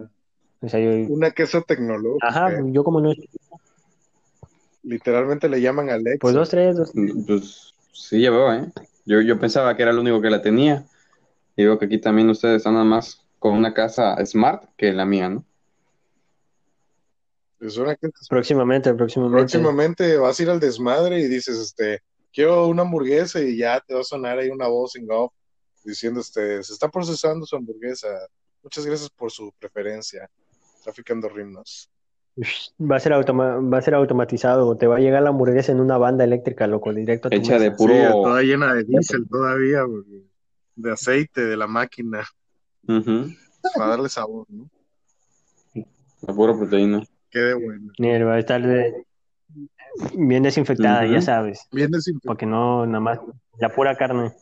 O 0.61 0.69
sea, 0.69 0.79
yo, 0.79 1.13
una 1.13 1.31
queso 1.31 1.61
tecnológica. 1.61 2.27
ajá, 2.27 2.51
yo 2.71 2.83
como 2.83 3.01
no, 3.01 3.13
Literalmente 4.83 5.47
le 5.47 5.61
llaman 5.61 5.89
Alexa. 5.89 6.17
pues 6.19 6.33
dos, 6.33 6.49
tres, 6.49 6.75
dos, 6.75 6.91
Pues 7.25 7.73
sí, 7.93 8.21
ya 8.21 8.31
veo, 8.31 8.51
¿eh? 8.53 8.71
Yo, 9.05 9.21
yo 9.21 9.39
pensaba 9.39 9.75
que 9.75 9.83
era 9.83 9.91
el 9.91 9.99
único 9.99 10.21
que 10.21 10.29
la 10.29 10.41
tenía. 10.41 10.85
Y 11.55 11.63
veo 11.63 11.77
que 11.77 11.85
aquí 11.85 11.99
también 11.99 12.29
ustedes 12.29 12.57
están 12.57 12.73
nada 12.73 12.85
más 12.85 13.21
con 13.39 13.53
una 13.53 13.73
casa 13.73 14.15
smart 14.25 14.63
que 14.77 14.91
la 14.91 15.05
mía, 15.05 15.29
¿no? 15.29 15.45
Es 17.59 17.77
una 17.77 17.95
que- 17.95 18.09
próximamente, 18.29 18.93
próximamente. 18.93 19.37
Próximamente 19.39 20.17
vas 20.17 20.39
a 20.39 20.43
ir 20.43 20.49
al 20.49 20.59
desmadre 20.59 21.19
y 21.21 21.27
dices, 21.27 21.57
este, 21.57 21.99
quiero 22.33 22.67
una 22.67 22.81
hamburguesa 22.81 23.39
y 23.39 23.57
ya 23.57 23.79
te 23.79 23.93
va 23.93 24.01
a 24.01 24.03
sonar 24.03 24.37
ahí 24.39 24.49
una 24.49 24.67
voz 24.67 24.95
en 24.97 25.07
off 25.09 25.31
diciendo, 25.83 26.19
este, 26.19 26.63
se 26.63 26.73
está 26.73 26.89
procesando 26.89 27.45
su 27.45 27.55
hamburguesa. 27.55 28.07
Muchas 28.61 28.85
gracias 28.85 29.09
por 29.09 29.31
su 29.31 29.51
preferencia. 29.59 30.29
Traficando 30.83 31.29
ritmos. 31.29 31.89
Va 32.81 32.95
a 32.95 32.99
ser 32.99 33.13
automa- 33.13 33.59
va 33.71 33.77
a 33.77 33.81
ser 33.81 33.93
automatizado, 33.93 34.75
te 34.75 34.87
va 34.87 34.97
a 34.97 34.99
llegar 34.99 35.21
la 35.21 35.29
hamburguesa 35.29 35.71
en 35.71 35.79
una 35.79 35.97
banda 35.97 36.23
eléctrica, 36.23 36.65
loco, 36.67 36.91
directo 36.93 37.27
a 37.27 37.31
tu 37.31 37.37
Hecha 37.37 37.59
de 37.59 37.71
puro. 37.71 37.93
Sí, 37.93 38.01
toda 38.11 38.41
llena 38.41 38.73
de 38.73 38.83
diésel 38.83 39.27
todavía, 39.29 39.85
porque- 39.85 40.23
de 40.75 40.91
aceite 40.91 41.41
de 41.45 41.55
la 41.55 41.67
máquina, 41.67 42.23
Ujú, 42.87 43.29
para 43.75 43.89
darle 43.91 44.09
sabor, 44.09 44.47
¿no? 44.49 44.67
de 45.73 46.33
pura 46.33 46.57
proteína. 46.57 47.03
Quede 47.29 47.53
bueno. 47.53 47.91
Mira, 47.99 48.25
va 48.25 48.33
a 48.35 48.39
estar 48.39 48.61
de- 48.65 49.05
bien 50.15 50.41
desinfectada, 50.41 51.05
ya 51.05 51.21
sabes, 51.21 51.67
Bien 51.71 51.91
desinfectado. 51.91 52.29
porque 52.31 52.45
no, 52.47 52.85
nada 52.87 52.99
más, 52.99 53.19
la 53.59 53.69
pura 53.75 53.95
carne. 53.95 54.33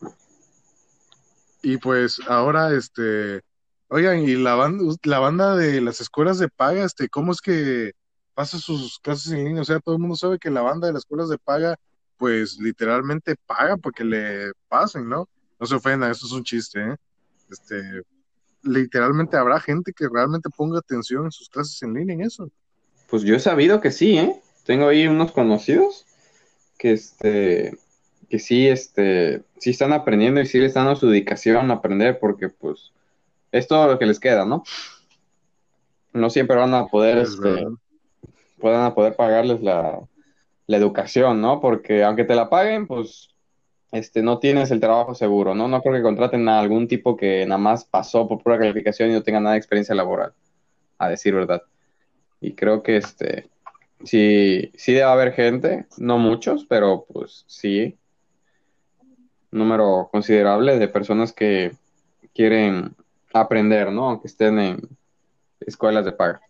Y 1.62 1.78
pues 1.78 2.20
ahora, 2.28 2.74
este, 2.74 3.41
oigan, 3.88 4.20
y 4.20 4.36
la 4.36 4.55
banda, 4.55 4.84
la 5.03 5.20
banda 5.20 5.55
de 5.55 5.82
las 5.82 6.01
escuelas 6.01 6.39
de 6.39 6.49
paga, 6.49 6.84
este, 6.84 7.09
¿cómo 7.09 7.32
es 7.32 7.41
que 7.41 7.91
pasa 8.34 8.57
sus 8.57 8.99
clases 8.99 9.32
en 9.32 9.45
línea? 9.45 9.62
O 9.62 9.66
sea, 9.66 9.80
todo 9.80 9.95
el 9.95 10.01
mundo 10.01 10.16
sabe 10.16 10.39
que 10.39 10.49
la 10.49 10.62
banda 10.62 10.88
de 10.88 10.93
las 10.93 11.01
escuelas 11.01 11.30
de 11.30 11.38
paga, 11.38 11.76
pues 12.18 12.57
literalmente 12.59 13.36
paga 13.45 13.78
porque 13.78 14.03
le 14.03 14.51
pasen, 14.68 15.07
¿no? 15.07 15.28
No 15.59 15.66
se 15.68 15.76
ofendan, 15.76 16.12
esto 16.12 16.26
es 16.26 16.32
un 16.32 16.43
chiste, 16.43 16.80
¿eh? 16.80 16.95
Este, 17.49 18.01
literalmente 18.64 19.38
habrá 19.38 19.59
gente 19.59 19.93
que 19.93 20.07
realmente 20.07 20.49
ponga 20.49 20.80
atención 20.80 21.26
en 21.26 21.32
sus 21.32 21.49
clases 21.49 21.82
en 21.84 21.93
línea 21.93 22.16
en 22.16 22.22
eso. 22.22 22.49
Pues 23.09 23.24
yo 23.24 23.36
he 23.36 23.39
sabido 23.39 23.82
que 23.82 23.91
sí, 23.91 24.18
¿eh? 24.18 24.41
Tengo 24.66 24.88
ahí 24.88 25.07
unos 25.07 25.32
conocidos 25.32 26.05
que 26.78 26.93
este 26.93 27.78
que 28.32 28.39
sí 28.39 28.67
este 28.67 29.43
sí 29.59 29.71
están 29.71 29.91
aprendiendo 29.91 30.39
y 30.39 30.45
sí 30.45 30.57
le 30.57 30.67
están 30.67 30.86
dando 30.86 30.99
su 30.99 31.09
dedicación 31.09 31.69
a 31.69 31.75
aprender 31.75 32.17
porque 32.17 32.47
pues 32.47 32.93
es 33.51 33.67
todo 33.67 33.88
lo 33.88 33.99
que 33.99 34.05
les 34.05 34.21
queda, 34.21 34.45
¿no? 34.45 34.63
No 36.13 36.29
siempre 36.29 36.55
van 36.55 36.73
a 36.73 36.88
poder 36.88 37.17
Es 37.17 37.32
este 37.32 37.67
puedan 38.57 38.86
a 38.86 38.95
poder 38.95 39.15
pagarles 39.15 39.61
la, 39.61 39.99
la 40.67 40.77
educación, 40.77 41.41
¿no? 41.41 41.59
Porque 41.59 42.03
aunque 42.03 42.23
te 42.23 42.36
la 42.36 42.49
paguen, 42.49 42.88
pues 42.88 43.36
este 43.91 44.21
no 44.21 44.39
tienes 44.39 44.71
el 44.71 44.79
trabajo 44.79 45.13
seguro, 45.13 45.53
¿no? 45.53 45.67
No 45.67 45.82
creo 45.82 45.95
que 45.95 46.01
contraten 46.01 46.47
a 46.47 46.59
algún 46.59 46.88
tipo 46.88 47.17
que 47.17 47.45
nada 47.45 47.57
más 47.57 47.84
pasó 47.84 48.27
por 48.27 48.41
pura 48.41 48.57
calificación 48.57 49.09
y 49.09 49.13
no 49.13 49.23
tenga 49.23 49.41
nada 49.41 49.53
de 49.53 49.57
experiencia 49.57 49.93
laboral, 49.93 50.32
a 50.97 51.09
decir 51.09 51.34
verdad. 51.34 51.63
Y 52.39 52.53
creo 52.53 52.82
que 52.82 52.97
este 52.97 53.49
sí, 54.05 54.71
sí 54.75 54.93
debe 54.93 55.03
haber 55.03 55.34
gente, 55.34 55.86
no 55.97 56.17
muchos, 56.17 56.65
pero 56.65 57.05
pues 57.11 57.43
sí, 57.47 57.97
número 59.52 60.10
considerable 60.12 60.80
de 60.80 60.88
personas 60.88 61.34
que 61.34 61.76
quieren 62.34 62.95
aprender, 63.34 63.91
¿no? 63.91 64.10
Aunque 64.10 64.28
estén 64.28 64.60
en 64.60 64.89
escuelas 65.60 66.06
de 66.06 66.12
paga. 66.12 66.41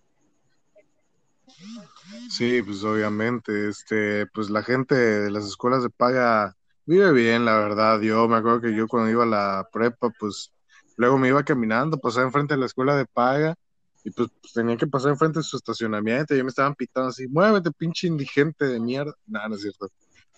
Sí, 2.29 2.61
pues 2.61 2.83
obviamente, 2.83 3.69
este, 3.69 4.25
pues 4.27 4.49
la 4.49 4.63
gente 4.63 4.95
de 4.95 5.31
las 5.31 5.45
escuelas 5.45 5.83
de 5.83 5.89
paga 5.89 6.55
vive 6.85 7.11
bien, 7.11 7.45
la 7.45 7.57
verdad. 7.57 7.99
Yo 8.01 8.27
me 8.27 8.37
acuerdo 8.37 8.61
que 8.61 8.75
yo 8.75 8.87
cuando 8.87 9.09
iba 9.09 9.23
a 9.23 9.27
la 9.27 9.69
prepa, 9.71 10.09
pues 10.17 10.51
luego 10.97 11.17
me 11.17 11.27
iba 11.27 11.43
caminando, 11.43 11.97
pasaba 11.97 12.25
enfrente 12.25 12.53
de 12.53 12.59
la 12.59 12.67
escuela 12.67 12.95
de 12.95 13.05
paga 13.05 13.55
y 14.03 14.11
pues, 14.11 14.29
tenía 14.53 14.77
que 14.77 14.87
pasar 14.87 15.11
enfrente 15.11 15.39
de 15.39 15.43
su 15.43 15.57
estacionamiento 15.57 16.35
y 16.35 16.43
me 16.43 16.49
estaban 16.49 16.75
pitando 16.75 17.09
así, 17.09 17.27
muévete, 17.27 17.71
pinche 17.71 18.07
indigente 18.07 18.65
de 18.65 18.79
mierda. 18.79 19.13
Nada, 19.27 19.49
no 19.49 19.55
es 19.55 19.61
cierto. 19.61 19.89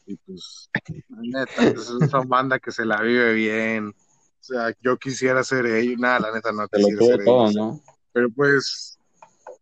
Y 0.05 0.15
pues, 0.17 0.69
la 1.09 1.39
neta, 1.39 1.53
pues, 1.55 1.89
es 1.89 1.89
una 1.89 2.21
banda 2.25 2.59
que 2.59 2.71
se 2.71 2.85
la 2.85 3.01
vive 3.01 3.33
bien. 3.33 3.89
O 3.89 4.43
sea, 4.43 4.73
yo 4.81 4.97
quisiera 4.97 5.43
ser 5.43 5.65
ellos. 5.65 5.99
Nada, 5.99 6.19
la 6.19 6.33
neta 6.33 6.51
no 6.51 6.63
lo 6.63 6.67
quisiera 6.69 6.97
tuvo 6.97 7.07
ser 7.07 7.25
todo, 7.25 7.43
ellos. 7.43 7.55
¿no? 7.55 7.81
Pero 8.11 8.29
pues, 8.31 8.99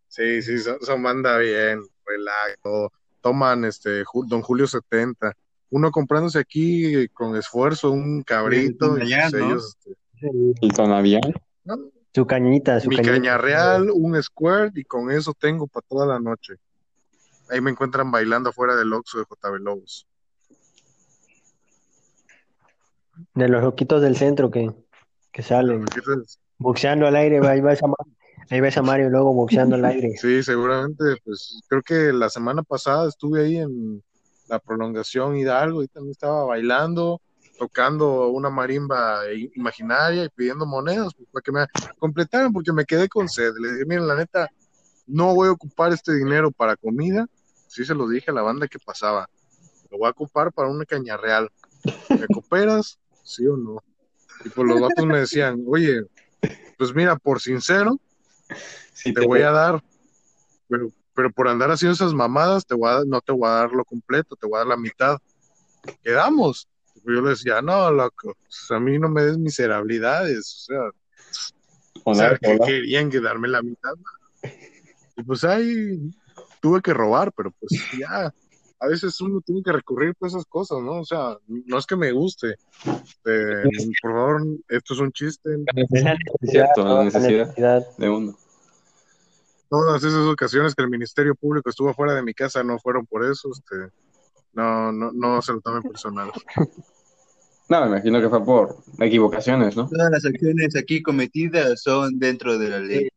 sí, 0.08 0.42
sí, 0.42 0.60
son, 0.60 0.78
son 0.82 1.04
banda 1.04 1.38
bien, 1.38 1.82
relajo, 2.06 2.92
toman 3.22 3.66
este 3.66 4.04
Don 4.28 4.42
Julio 4.42 4.68
70, 4.68 5.34
uno 5.70 5.92
comprándose 5.92 6.40
aquí 6.40 7.08
con 7.10 7.36
esfuerzo 7.36 7.92
un 7.92 8.24
cabrito, 8.24 8.98
y 8.98 9.02
pues 9.02 9.34
¿no? 9.34 9.46
ellos, 9.46 9.78
este, 9.78 9.96
El 10.62 10.74
Tonavián. 10.74 11.22
¿no? 11.64 11.78
Su 12.14 12.26
cañita, 12.26 12.80
su 12.82 12.90
mi 12.90 12.98
cañita. 12.98 13.14
caña 13.14 13.38
real, 13.38 13.90
un 13.90 14.22
squirt 14.22 14.76
y 14.78 14.84
con 14.84 15.12
eso 15.12 15.34
tengo 15.34 15.68
para 15.68 15.86
toda 15.88 16.06
la 16.06 16.20
noche. 16.20 16.56
Ahí 17.50 17.62
me 17.62 17.72
encuentran 17.72 18.12
bailando 18.12 18.50
afuera 18.50 18.76
del 18.76 18.92
Oxxo 18.92 19.20
de 19.20 19.26
JB 19.26 19.60
Lobos. 19.62 20.08
De 23.34 23.48
los 23.48 23.64
loquitos 23.64 24.02
del 24.02 24.16
centro 24.16 24.50
que, 24.50 24.72
que 25.32 25.44
salen 25.44 25.86
boxeando 26.58 27.08
al 27.08 27.16
aire, 27.16 27.40
ahí 27.48 27.62
ves 28.62 28.78
a 28.78 28.82
Mario 28.82 29.10
luego 29.10 29.34
boxeando 29.34 29.76
al 29.76 29.86
aire. 29.86 30.14
Sí, 30.22 30.44
seguramente, 30.44 31.04
pues 31.24 31.62
creo 31.68 31.82
que 31.82 32.14
la 32.14 32.30
semana 32.30 32.64
pasada 32.64 33.10
estuve 33.10 33.46
ahí 33.46 33.58
en 33.58 34.04
la 34.48 34.60
prolongación 34.60 35.38
Hidalgo 35.38 35.82
y 35.82 35.88
también 35.88 36.12
estaba 36.12 36.44
bailando, 36.44 37.22
tocando 37.58 38.30
una 38.30 38.50
marimba 38.50 39.22
imaginaria 39.56 40.26
y 40.26 40.30
pidiendo 40.30 40.66
monedas 40.66 41.14
pues, 41.16 41.30
para 41.32 41.42
que 41.42 41.52
me 41.52 41.66
completaran 41.98 42.52
porque 42.52 42.74
me 42.74 42.86
quedé 42.86 43.08
con 43.08 43.30
sed. 43.30 43.54
Le 43.60 43.74
dije, 43.74 43.86
miren, 43.86 44.08
la 44.08 44.16
neta, 44.16 44.50
no 45.08 45.34
voy 45.34 45.48
a 45.48 45.52
ocupar 45.52 45.94
este 45.94 46.14
dinero 46.14 46.52
para 46.52 46.76
comida. 46.76 47.28
Sí 47.68 47.86
se 47.86 47.96
lo 47.96 48.08
dije 48.08 48.32
a 48.32 48.34
la 48.34 48.42
banda 48.42 48.68
que 48.68 48.80
pasaba. 48.80 49.30
Lo 49.90 50.00
voy 50.00 50.08
a 50.08 50.12
ocupar 50.12 50.52
para 50.52 50.70
una 50.70 50.86
caña 50.86 51.18
real. 51.18 51.50
¿Me 52.10 52.28
cooperas? 52.28 53.00
¿Sí 53.32 53.48
o 53.48 53.56
no? 53.56 53.84
Y 54.44 54.50
pues 54.50 54.68
los 54.68 54.82
vatos 54.82 55.06
me 55.06 55.20
decían, 55.20 55.64
oye, 55.68 56.04
pues 56.78 56.94
mira, 56.94 57.16
por 57.16 57.40
sincero, 57.40 58.00
Sí, 58.94 59.14
te 59.14 59.26
voy 59.26 59.42
a 59.42 59.52
dar, 59.52 59.84
pero, 60.68 60.90
pero 61.16 61.32
por 61.32 61.48
andar 61.48 61.72
haciendo 61.72 61.94
esas 61.94 62.14
mamadas, 62.14 62.66
te 62.66 62.76
voy 62.76 62.90
a, 62.90 63.04
no 63.06 63.22
te 63.22 63.32
voy 63.32 63.48
a 63.48 63.54
dar 63.54 63.72
lo 63.72 63.86
completo, 63.86 64.36
te 64.36 64.48
voy 64.48 64.56
a 64.56 64.60
dar 64.60 64.68
la 64.68 64.78
mitad. 64.78 65.18
Quedamos. 66.04 66.68
Yo 67.04 67.22
le 67.22 67.30
decía, 67.32 67.62
no, 67.62 67.90
loco, 67.90 68.36
pues, 68.44 68.70
a 68.70 68.80
mí 68.80 69.00
no 69.00 69.10
me 69.10 69.24
des 69.24 69.38
miserabilidades, 69.38 70.54
o 70.56 70.74
sea, 70.74 70.82
o 72.04 72.14
sea, 72.14 72.38
que 72.38 72.60
querían 72.60 73.10
que 73.10 73.20
darme 73.20 73.48
la 73.48 73.64
mitad. 73.64 73.94
Y 75.18 75.24
pues 75.24 75.44
ahí 75.44 76.00
tuve 76.62 76.82
que 76.82 76.94
robar, 76.94 77.32
pero 77.34 77.52
pues 77.52 77.72
ya, 77.98 78.32
a 78.82 78.88
veces 78.88 79.22
uno 79.22 79.42
tiene 79.42 79.62
que 79.62 79.72
recurrir 79.72 80.16
a 80.20 80.28
esas 80.28 80.44
cosas, 80.46 80.80
¿no? 80.82 81.02
O 81.02 81.06
sea, 81.06 81.38
no 81.48 81.78
es 81.78 81.86
que 81.86 81.96
me 81.96 82.12
guste. 82.12 82.56
eh, 83.26 83.64
por 84.02 84.12
favor, 84.12 84.42
esto 84.68 84.94
es 84.96 85.00
un 85.00 85.12
chiste. 85.12 85.50
La 85.74 85.84
Es 86.42 86.52
cierto, 86.52 86.84
la 86.84 87.80
de 87.98 88.10
uno. 88.10 88.36
todas 89.70 90.04
esas 90.04 90.26
ocasiones 90.26 90.74
que 90.74 90.82
el 90.82 90.90
Ministerio 90.90 91.36
Público 91.36 91.70
estuvo 91.70 91.94
fuera 91.94 92.16
de 92.16 92.24
mi 92.24 92.34
casa 92.34 92.64
no 92.64 92.80
fueron 92.80 93.06
por 93.06 93.24
eso, 93.24 93.50
este, 93.52 93.94
no, 94.54 94.92
no, 94.92 95.12
no 95.12 95.42
se 95.44 95.54
lo 95.54 95.62
tomen 95.62 95.84
personal. 95.84 96.32
No, 97.70 97.80
me 97.80 97.88
imagino 97.88 98.20
que 98.20 98.28
fue 98.28 98.44
por 98.44 98.76
equivocaciones, 99.00 99.78
¿no? 99.78 99.88
Todas 99.88 100.12
las 100.12 100.26
acciones 100.26 100.76
aquí 100.76 101.02
cometidas 101.02 101.82
son 101.82 102.20
dentro 102.20 102.58
de 102.58 102.68
la 102.70 102.80
ley. 102.80 103.08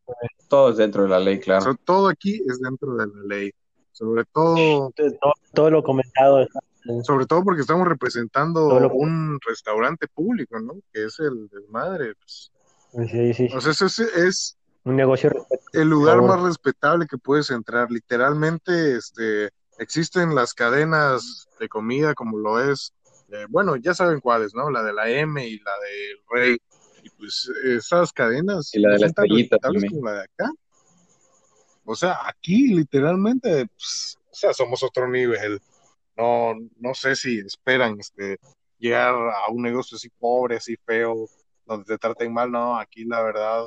Todo 0.46 0.70
es 0.70 0.76
dentro 0.76 1.02
de 1.02 1.08
la 1.08 1.18
ley, 1.18 1.38
O 1.38 1.40
claro. 1.40 1.60
sea, 1.62 1.74
todo 1.84 2.06
aquí 2.06 2.40
es 2.46 2.60
dentro 2.60 2.94
de 2.94 3.04
la 3.08 3.22
ley, 3.26 3.50
sobre 3.95 4.24
todo, 4.26 4.88
Entonces, 4.88 5.18
todo, 5.20 5.32
todo 5.55 5.70
lo 5.70 5.82
comentado 5.82 6.47
sobre 7.03 7.24
todo 7.24 7.42
porque 7.42 7.62
estamos 7.62 7.88
representando 7.88 8.78
lo- 8.78 8.92
un 8.92 9.38
restaurante 9.47 10.07
público, 10.07 10.61
¿no? 10.61 10.74
Que 10.92 11.05
es 11.05 11.18
el 11.18 11.49
desmadre. 11.49 12.14
pues. 12.16 12.53
sí, 13.11 13.32
sí, 13.32 13.49
O 13.57 13.61
sea, 13.61 13.72
ese 13.72 13.86
es, 13.86 13.99
es 14.01 14.59
un 14.84 14.97
negocio 14.97 15.32
el 15.72 15.88
lugar 15.88 16.20
más 16.20 16.42
respetable 16.42 17.07
que 17.07 17.16
puedes 17.16 17.51
entrar. 17.51 17.90
Literalmente, 17.90 18.97
este, 18.97 19.49
existen 19.78 20.34
las 20.34 20.53
cadenas 20.53 21.49
de 21.59 21.68
comida 21.68 22.14
como 22.14 22.36
lo 22.38 22.61
es 22.61 22.92
eh, 23.30 23.47
bueno, 23.49 23.76
ya 23.76 23.95
saben 23.95 24.20
cuáles, 24.20 24.55
¿no? 24.55 24.70
La 24.70 24.82
de 24.82 24.92
la 24.92 25.09
M 25.09 25.47
y 25.47 25.59
la 25.61 25.72
del 25.80 26.18
Rey. 26.28 26.59
Y 27.03 27.11
pues 27.11 27.51
esas 27.64 28.12
cadenas 28.12 28.74
Y 28.74 28.80
la 28.80 28.90
de 28.90 28.95
no 28.97 29.01
la 29.01 29.07
estrellita 29.07 29.59
como 29.59 30.05
la 30.07 30.12
de 30.12 30.20
acá. 30.20 30.51
O 31.85 31.95
sea, 31.95 32.18
aquí 32.26 32.68
literalmente, 32.68 33.66
pues, 33.66 34.18
o 34.30 34.35
sea, 34.35 34.55
somos 34.55 34.82
otro 34.82 35.09
nivel. 35.09 35.61
No, 36.16 36.55
no 36.78 36.95
sé 36.95 37.16
si 37.16 37.39
esperan 37.39 37.99
este, 38.01 38.39
llegar 38.78 39.14
a 39.14 39.51
un 39.51 39.62
negocio 39.62 39.97
así 39.97 40.09
pobre, 40.11 40.57
así 40.57 40.76
feo, 40.85 41.28
donde 41.66 41.85
te 41.85 41.99
traten 41.99 42.32
mal, 42.32 42.51
no, 42.51 42.78
aquí 42.78 43.05
la 43.05 43.22
verdad, 43.22 43.64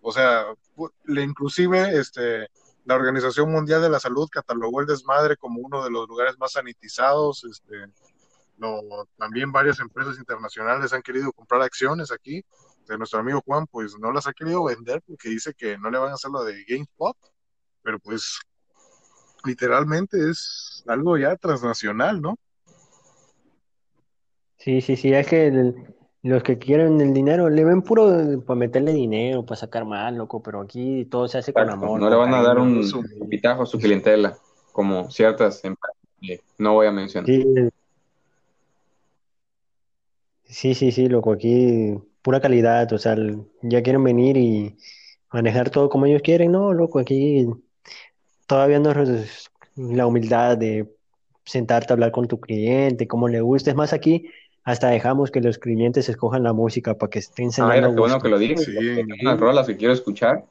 o 0.00 0.12
sea, 0.12 0.46
inclusive 1.08 1.98
este, 1.98 2.48
la 2.84 2.94
Organización 2.94 3.50
Mundial 3.50 3.82
de 3.82 3.90
la 3.90 4.00
Salud 4.00 4.28
catalogó 4.30 4.80
el 4.80 4.86
desmadre 4.86 5.36
como 5.36 5.60
uno 5.60 5.82
de 5.82 5.90
los 5.90 6.08
lugares 6.08 6.38
más 6.38 6.52
sanitizados, 6.52 7.44
este, 7.44 7.92
no, 8.56 8.80
también 9.16 9.52
varias 9.52 9.80
empresas 9.80 10.18
internacionales 10.18 10.92
han 10.92 11.02
querido 11.02 11.32
comprar 11.32 11.62
acciones 11.62 12.10
aquí, 12.10 12.44
de 12.86 12.98
nuestro 12.98 13.18
amigo 13.18 13.42
Juan, 13.44 13.66
pues 13.66 13.98
no 13.98 14.12
las 14.12 14.26
ha 14.26 14.32
querido 14.32 14.64
vender 14.64 15.02
porque 15.02 15.28
dice 15.28 15.54
que 15.54 15.76
no 15.76 15.90
le 15.90 15.98
van 15.98 16.10
a 16.10 16.14
hacer 16.14 16.30
lo 16.30 16.44
de 16.44 16.64
GameSpot, 16.68 17.16
pero 17.86 18.00
pues 18.00 18.40
literalmente 19.44 20.18
es 20.28 20.82
algo 20.88 21.16
ya 21.16 21.36
transnacional, 21.36 22.20
¿no? 22.20 22.36
Sí, 24.58 24.80
sí, 24.80 24.96
sí, 24.96 25.12
es 25.12 25.28
que 25.28 25.46
el- 25.46 25.94
los 26.22 26.42
que 26.42 26.58
quieren 26.58 27.00
el 27.00 27.14
dinero 27.14 27.48
le 27.48 27.64
ven 27.64 27.82
puro 27.82 28.42
para 28.44 28.58
meterle 28.58 28.92
dinero, 28.92 29.46
para 29.46 29.60
sacar 29.60 29.84
más, 29.84 30.12
loco, 30.12 30.42
pero 30.42 30.60
aquí 30.62 31.04
todo 31.04 31.28
se 31.28 31.38
hace 31.38 31.52
con 31.52 31.70
amor, 31.70 32.00
no 32.00 32.10
le 32.10 32.16
van 32.16 32.34
a 32.34 32.42
dar 32.42 32.58
un 32.58 32.90
pitajo 33.30 33.62
a 33.62 33.66
su 33.66 33.78
clientela, 33.78 34.36
como 34.72 35.08
ciertas 35.08 35.64
empresas 35.64 35.96
que 36.20 36.40
no 36.58 36.72
voy 36.74 36.88
a 36.88 36.90
mencionar. 36.90 37.26
Sí, 37.30 37.44
sí, 40.46 40.74
sí, 40.74 40.90
sí, 40.90 41.06
loco, 41.08 41.30
aquí 41.30 41.94
pura 42.22 42.40
calidad, 42.40 42.92
o 42.92 42.98
sea, 42.98 43.12
el- 43.12 43.46
ya 43.62 43.80
quieren 43.82 44.02
venir 44.02 44.36
y 44.36 44.76
manejar 45.32 45.70
todo 45.70 45.88
como 45.88 46.06
ellos 46.06 46.22
quieren, 46.22 46.50
no, 46.50 46.72
loco, 46.72 46.98
aquí 46.98 47.46
todavía 48.46 48.78
no 48.78 48.90
es 48.92 49.50
la 49.76 50.06
humildad 50.06 50.56
de 50.58 50.88
sentarte 51.44 51.92
a 51.92 51.94
hablar 51.94 52.12
con 52.12 52.26
tu 52.28 52.40
cliente, 52.40 53.06
cómo 53.06 53.28
le 53.28 53.40
gusta, 53.40 53.70
es 53.70 53.76
más, 53.76 53.92
aquí 53.92 54.26
hasta 54.64 54.88
dejamos 54.88 55.30
que 55.30 55.40
los 55.40 55.58
clientes 55.58 56.08
escojan 56.08 56.42
la 56.42 56.52
música 56.52 56.94
para 56.94 57.10
que 57.10 57.20
estén 57.20 57.46
Ah, 57.46 57.52
cenando 57.52 57.74
mira, 57.74 57.86
a 57.88 57.94
qué 57.94 58.00
bueno 58.00 58.20
que 58.20 58.28
lo 58.28 58.38
dices, 58.38 58.64
sí, 58.64 58.72
unas 59.22 59.38
rolas 59.40 59.66
que 59.66 59.76
quiero 59.76 59.92
escuchar 59.94 60.44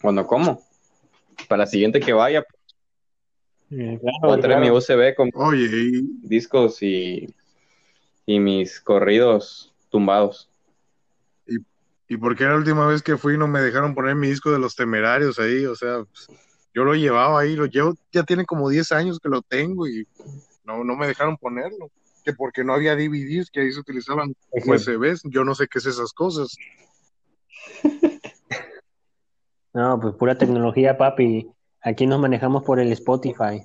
cuando 0.00 0.26
como. 0.26 0.62
Para 1.48 1.60
la 1.60 1.66
siguiente 1.66 2.00
que 2.00 2.12
vaya, 2.12 2.44
Eh, 3.70 3.98
voy 4.00 4.00
Claro, 4.00 4.38
a 4.38 4.40
traer 4.40 4.58
mi 4.60 4.66
claro. 4.66 4.76
USB 4.76 5.14
con 5.14 5.30
oye, 5.34 6.02
discos 6.22 6.82
y, 6.82 7.32
y 8.26 8.40
mis 8.40 8.80
corridos 8.80 9.72
tumbados. 9.90 10.48
y, 11.46 11.56
y 12.08 12.16
por 12.16 12.36
qué 12.36 12.44
la 12.44 12.56
última 12.56 12.86
vez 12.86 13.02
que 13.02 13.16
fui 13.16 13.36
no 13.36 13.46
me 13.48 13.60
dejaron 13.60 13.94
poner 13.94 14.14
mi 14.14 14.28
disco 14.28 14.50
de 14.50 14.58
los 14.58 14.74
temerarios 14.74 15.38
ahí, 15.38 15.66
o 15.66 15.74
sea, 15.76 16.04
pues, 16.04 16.28
yo 16.74 16.84
lo 16.84 16.94
llevaba 16.94 17.40
ahí, 17.40 17.56
lo 17.56 17.66
llevo, 17.66 17.94
ya 18.12 18.22
tiene 18.22 18.44
como 18.44 18.68
10 18.68 18.92
años 18.92 19.18
que 19.18 19.28
lo 19.28 19.42
tengo 19.42 19.86
y 19.88 20.06
no, 20.64 20.84
no 20.84 20.96
me 20.96 21.06
dejaron 21.06 21.36
ponerlo, 21.36 21.90
que 22.24 22.32
porque 22.32 22.62
no 22.64 22.74
había 22.74 22.94
DVDs, 22.96 23.50
que 23.50 23.60
ahí 23.60 23.72
se 23.72 23.80
utilizaban 23.80 24.34
USBs, 24.52 25.22
yo 25.24 25.44
no 25.44 25.54
sé 25.54 25.66
qué 25.68 25.78
es 25.78 25.86
esas 25.86 26.12
cosas. 26.12 26.56
No, 29.72 30.00
pues 30.00 30.14
pura 30.16 30.36
tecnología, 30.36 30.98
papi. 30.98 31.48
Aquí 31.82 32.06
nos 32.06 32.20
manejamos 32.20 32.64
por 32.64 32.80
el 32.80 32.90
Spotify. 32.92 33.64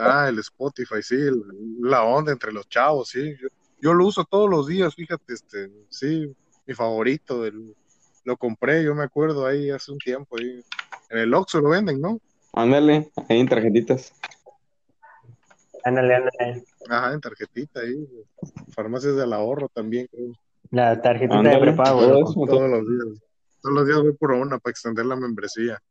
Ah, 0.00 0.26
el 0.30 0.38
Spotify, 0.38 1.02
sí, 1.02 1.16
el- 1.16 1.42
la 1.82 2.02
onda 2.02 2.32
entre 2.32 2.50
los 2.50 2.66
chavos, 2.68 3.10
sí. 3.10 3.34
Yo, 3.40 3.48
yo 3.78 3.92
lo 3.92 4.06
uso 4.06 4.24
todos 4.24 4.48
los 4.48 4.66
días, 4.66 4.94
fíjate, 4.94 5.34
este, 5.34 5.70
sí, 5.90 6.34
mi 6.66 6.72
favorito, 6.74 7.44
el- 7.44 7.74
lo 8.24 8.36
compré, 8.38 8.82
yo 8.82 8.94
me 8.94 9.02
acuerdo 9.04 9.44
ahí 9.46 9.68
hace 9.70 9.92
un 9.92 9.98
tiempo, 9.98 10.38
ahí. 10.38 10.64
En 11.10 11.18
el 11.18 11.34
Oxxo 11.34 11.60
lo 11.60 11.68
venden, 11.68 12.00
¿no? 12.00 12.18
Ándale, 12.56 13.10
ahí 13.28 13.40
en 13.40 13.48
tarjetitas. 13.48 14.12
Ándale, 15.84 16.14
ándale. 16.14 16.64
Ajá, 16.88 17.12
en 17.12 17.20
tarjetita 17.20 17.80
ahí. 17.80 18.08
Farmacias 18.74 19.16
del 19.16 19.32
ahorro 19.32 19.68
también, 19.68 20.06
creo. 20.10 20.32
La 20.70 21.00
tarjetita 21.00 21.38
Ándale, 21.38 21.56
de 21.56 21.62
prepago, 21.62 22.00
todo 22.00 22.32
todo. 22.32 22.46
Todos 22.46 22.70
los 22.70 22.88
días. 22.88 23.22
Todos 23.60 23.74
los 23.74 23.86
días 23.86 24.00
voy 24.00 24.12
por 24.12 24.32
una 24.32 24.58
para 24.58 24.70
extender 24.70 25.06
la 25.06 25.16
membresía. 25.16 25.82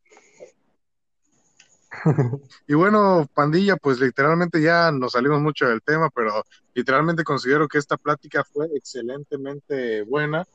Y 2.67 2.73
bueno, 2.73 3.27
pandilla, 3.33 3.75
pues 3.77 3.99
literalmente 3.99 4.61
ya 4.61 4.91
nos 4.91 5.11
salimos 5.11 5.41
mucho 5.41 5.67
del 5.67 5.81
tema, 5.81 6.09
pero 6.09 6.43
literalmente 6.73 7.23
considero 7.23 7.67
que 7.67 7.77
esta 7.77 7.97
plática 7.97 8.43
fue 8.43 8.67
excelentemente 8.73 10.01
buena. 10.03 10.45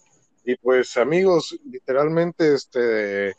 Y 0.44 0.56
pues 0.56 0.96
amigos, 0.96 1.56
literalmente, 1.70 2.54
este, 2.54 3.36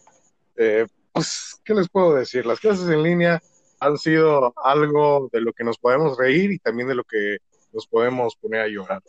eh, 0.55 0.87
pues, 1.19 1.61
¿qué 1.65 1.73
les 1.73 1.89
puedo 1.89 2.15
decir? 2.15 2.45
Las 2.45 2.59
clases 2.59 2.87
en 2.89 3.03
línea 3.03 3.41
han 3.79 3.97
sido 3.97 4.53
algo 4.63 5.29
de 5.31 5.41
lo 5.41 5.53
que 5.53 5.63
nos 5.63 5.77
podemos 5.77 6.17
reír 6.17 6.51
y 6.51 6.59
también 6.59 6.87
de 6.87 6.95
lo 6.95 7.03
que 7.03 7.37
nos 7.73 7.87
podemos 7.87 8.35
poner 8.35 8.61
a 8.61 8.67
llorar. 8.67 9.01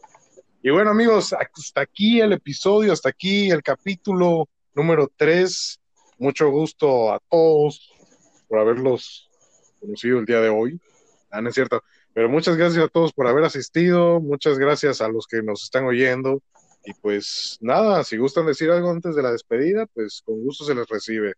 Y 0.63 0.71
bueno, 0.71 0.91
amigos, 0.91 1.33
hasta 1.33 1.81
aquí 1.81 2.21
el 2.21 2.33
episodio, 2.33 2.93
hasta 2.93 3.09
aquí 3.09 3.51
el 3.51 3.63
capítulo 3.63 4.49
número 4.75 5.11
3. 5.17 5.81
Mucho 6.19 6.51
gusto 6.51 7.13
a 7.13 7.21
todos 7.31 7.93
por 8.49 8.59
haberlos 8.59 9.31
conocido 9.81 10.19
el 10.19 10.27
día 10.27 10.41
de 10.41 10.49
hoy. 10.49 10.81
Ah, 11.31 11.41
no 11.41 11.49
es 11.49 11.55
cierto. 11.55 11.83
Pero 12.13 12.29
muchas 12.29 12.57
gracias 12.57 12.85
a 12.85 12.89
todos 12.89 13.13
por 13.13 13.29
haber 13.29 13.45
asistido. 13.45 14.21
Muchas 14.21 14.59
gracias 14.59 15.01
a 15.01 15.09
los 15.09 15.27
que 15.27 15.43
nos 15.43 15.63
están 15.63 15.85
oyendo. 15.85 16.43
Y 16.85 16.93
pues 16.95 17.57
nada, 17.61 18.03
si 18.05 18.17
gustan 18.17 18.47
decir 18.47 18.71
algo 18.71 18.91
antes 18.91 19.15
de 19.15 19.23
la 19.23 19.31
despedida, 19.33 19.87
pues 19.87 20.23
con 20.25 20.43
gusto 20.43 20.65
se 20.65 20.75
les 20.75 20.89
recibe. 20.89 21.35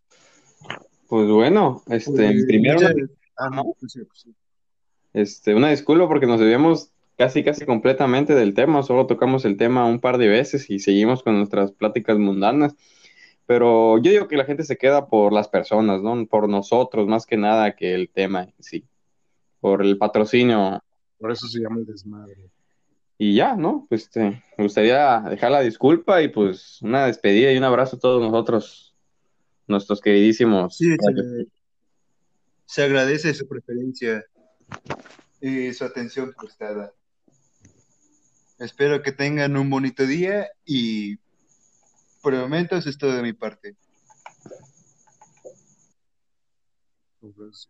Pues 1.09 1.29
bueno, 1.29 1.83
este, 1.89 2.11
Pues, 2.11 2.47
primero 2.47 2.79
una, 2.79 2.95
ah, 3.37 3.51
no, 3.51 3.75
sí, 3.87 4.01
sí. 4.15 4.35
este, 5.13 5.55
una 5.55 5.71
disculpa 5.71 6.09
porque 6.09 6.27
nos 6.27 6.41
desviamos 6.41 6.91
casi 7.19 7.45
casi 7.45 7.67
completamente 7.67 8.35
del 8.35 8.55
tema, 8.55 8.83
solo 8.83 9.07
tocamos 9.07 9.45
el 9.45 9.57
tema 9.57 9.85
un 9.87 10.01
par 10.01 10.19
de 10.19 10.29
veces 10.29 10.71
y 10.71 10.79
seguimos 10.79 11.23
con 11.23 11.37
nuestras 11.37 11.73
pláticas 11.73 12.19
mundanas. 12.19 12.75
Pero 13.47 13.99
yo 13.99 14.11
digo 14.11 14.29
que 14.29 14.37
la 14.37 14.45
gente 14.45 14.65
se 14.65 14.79
queda 14.79 15.09
por 15.09 15.33
las 15.33 15.49
personas, 15.49 16.01
¿no? 16.03 16.27
Por 16.27 16.49
nosotros, 16.49 17.07
más 17.07 17.27
que 17.27 17.37
nada 17.37 17.75
que 17.77 17.95
el 17.95 18.09
tema 18.09 18.45
en 18.45 18.55
sí. 18.61 18.85
Por 19.61 19.83
el 19.83 19.99
patrocinio 19.99 20.83
Por 21.19 21.33
eso 21.33 21.47
se 21.47 21.61
llama 21.61 21.77
el 21.79 21.87
desmadre. 21.87 22.51
Y 23.19 23.35
ya, 23.35 23.55
¿no? 23.55 23.87
Pues 23.89 24.03
este, 24.03 24.43
me 24.57 24.65
gustaría 24.65 25.21
dejar 25.29 25.51
la 25.51 25.61
disculpa 25.61 26.23
y 26.23 26.29
pues 26.29 26.81
una 26.83 27.07
despedida 27.07 27.53
y 27.53 27.57
un 27.57 27.65
abrazo 27.65 27.97
a 27.97 28.01
todos 28.01 28.21
nosotros, 28.23 28.92
nuestros 29.67 30.01
queridísimos. 30.01 30.77
Sí, 30.77 30.97
se, 30.97 31.47
se 32.67 32.83
agradece 32.83 33.35
su 33.35 33.47
preferencia 33.47 34.25
y 35.41 35.73
su 35.73 35.85
atención 35.85 36.33
prestada. 36.39 36.93
Espero 38.59 39.03
que 39.03 39.13
tengan 39.13 39.57
un 39.57 39.69
bonito 39.71 40.07
día 40.07 40.49
y 40.65 41.17
por 42.23 42.35
el 42.35 42.41
momento 42.41 42.77
eso 42.77 42.89
es 42.89 42.97
todo 42.97 43.13
de 43.15 43.23
mi 43.23 43.33
parte. 43.33 43.77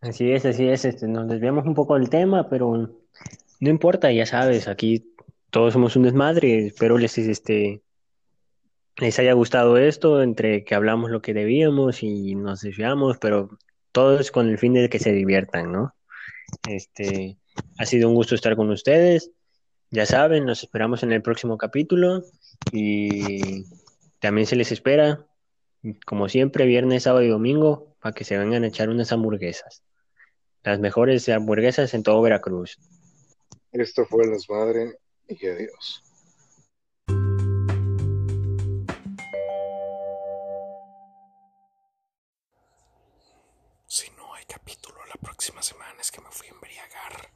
Así 0.01 0.31
es, 0.31 0.45
así 0.45 0.67
es. 0.67 0.85
Este, 0.85 1.07
nos 1.07 1.27
desviamos 1.27 1.65
un 1.65 1.75
poco 1.75 1.95
del 1.95 2.09
tema, 2.09 2.49
pero 2.49 2.75
no 3.59 3.69
importa, 3.69 4.11
ya 4.11 4.25
sabes, 4.25 4.67
aquí 4.67 5.15
todos 5.49 5.73
somos 5.73 5.95
un 5.95 6.03
desmadre. 6.03 6.67
Espero 6.67 6.97
les, 6.97 7.17
este, 7.17 7.82
les 8.97 9.19
haya 9.19 9.33
gustado 9.33 9.77
esto, 9.77 10.21
entre 10.21 10.63
que 10.63 10.75
hablamos 10.75 11.11
lo 11.11 11.21
que 11.21 11.33
debíamos 11.33 12.03
y 12.03 12.35
nos 12.35 12.61
desviamos, 12.61 13.17
pero 13.17 13.49
todo 13.91 14.19
es 14.19 14.31
con 14.31 14.49
el 14.49 14.57
fin 14.57 14.73
de 14.73 14.89
que 14.89 14.99
se 14.99 15.11
diviertan, 15.11 15.71
¿no? 15.71 15.95
Este, 16.67 17.37
ha 17.77 17.85
sido 17.85 18.09
un 18.09 18.15
gusto 18.15 18.35
estar 18.35 18.55
con 18.55 18.69
ustedes. 18.69 19.31
Ya 19.89 20.05
saben, 20.05 20.45
nos 20.45 20.63
esperamos 20.63 21.03
en 21.03 21.11
el 21.11 21.21
próximo 21.21 21.57
capítulo 21.57 22.23
y 22.71 23.65
también 24.19 24.47
se 24.47 24.55
les 24.55 24.71
espera, 24.71 25.25
como 26.05 26.29
siempre, 26.29 26.65
viernes, 26.65 27.03
sábado 27.03 27.23
y 27.23 27.29
domingo, 27.29 27.95
para 27.99 28.13
que 28.13 28.23
se 28.23 28.37
vengan 28.37 28.63
a 28.63 28.67
echar 28.67 28.89
unas 28.89 29.11
hamburguesas. 29.11 29.83
Las 30.63 30.79
mejores 30.79 31.27
hamburguesas 31.29 31.93
en 31.93 32.03
todo 32.03 32.21
Veracruz. 32.21 32.79
esto 33.71 34.05
fue 34.05 34.23
el 34.25 34.31
desmadre 34.31 34.97
y 35.27 35.45
adiós. 35.45 36.12
Capítulo 44.45 45.05
la 45.05 45.15
próxima 45.15 45.61
semana 45.61 46.01
es 46.01 46.11
que 46.11 46.21
me 46.21 46.31
fui 46.31 46.47
a 46.47 46.51
embriagar. 46.51 47.32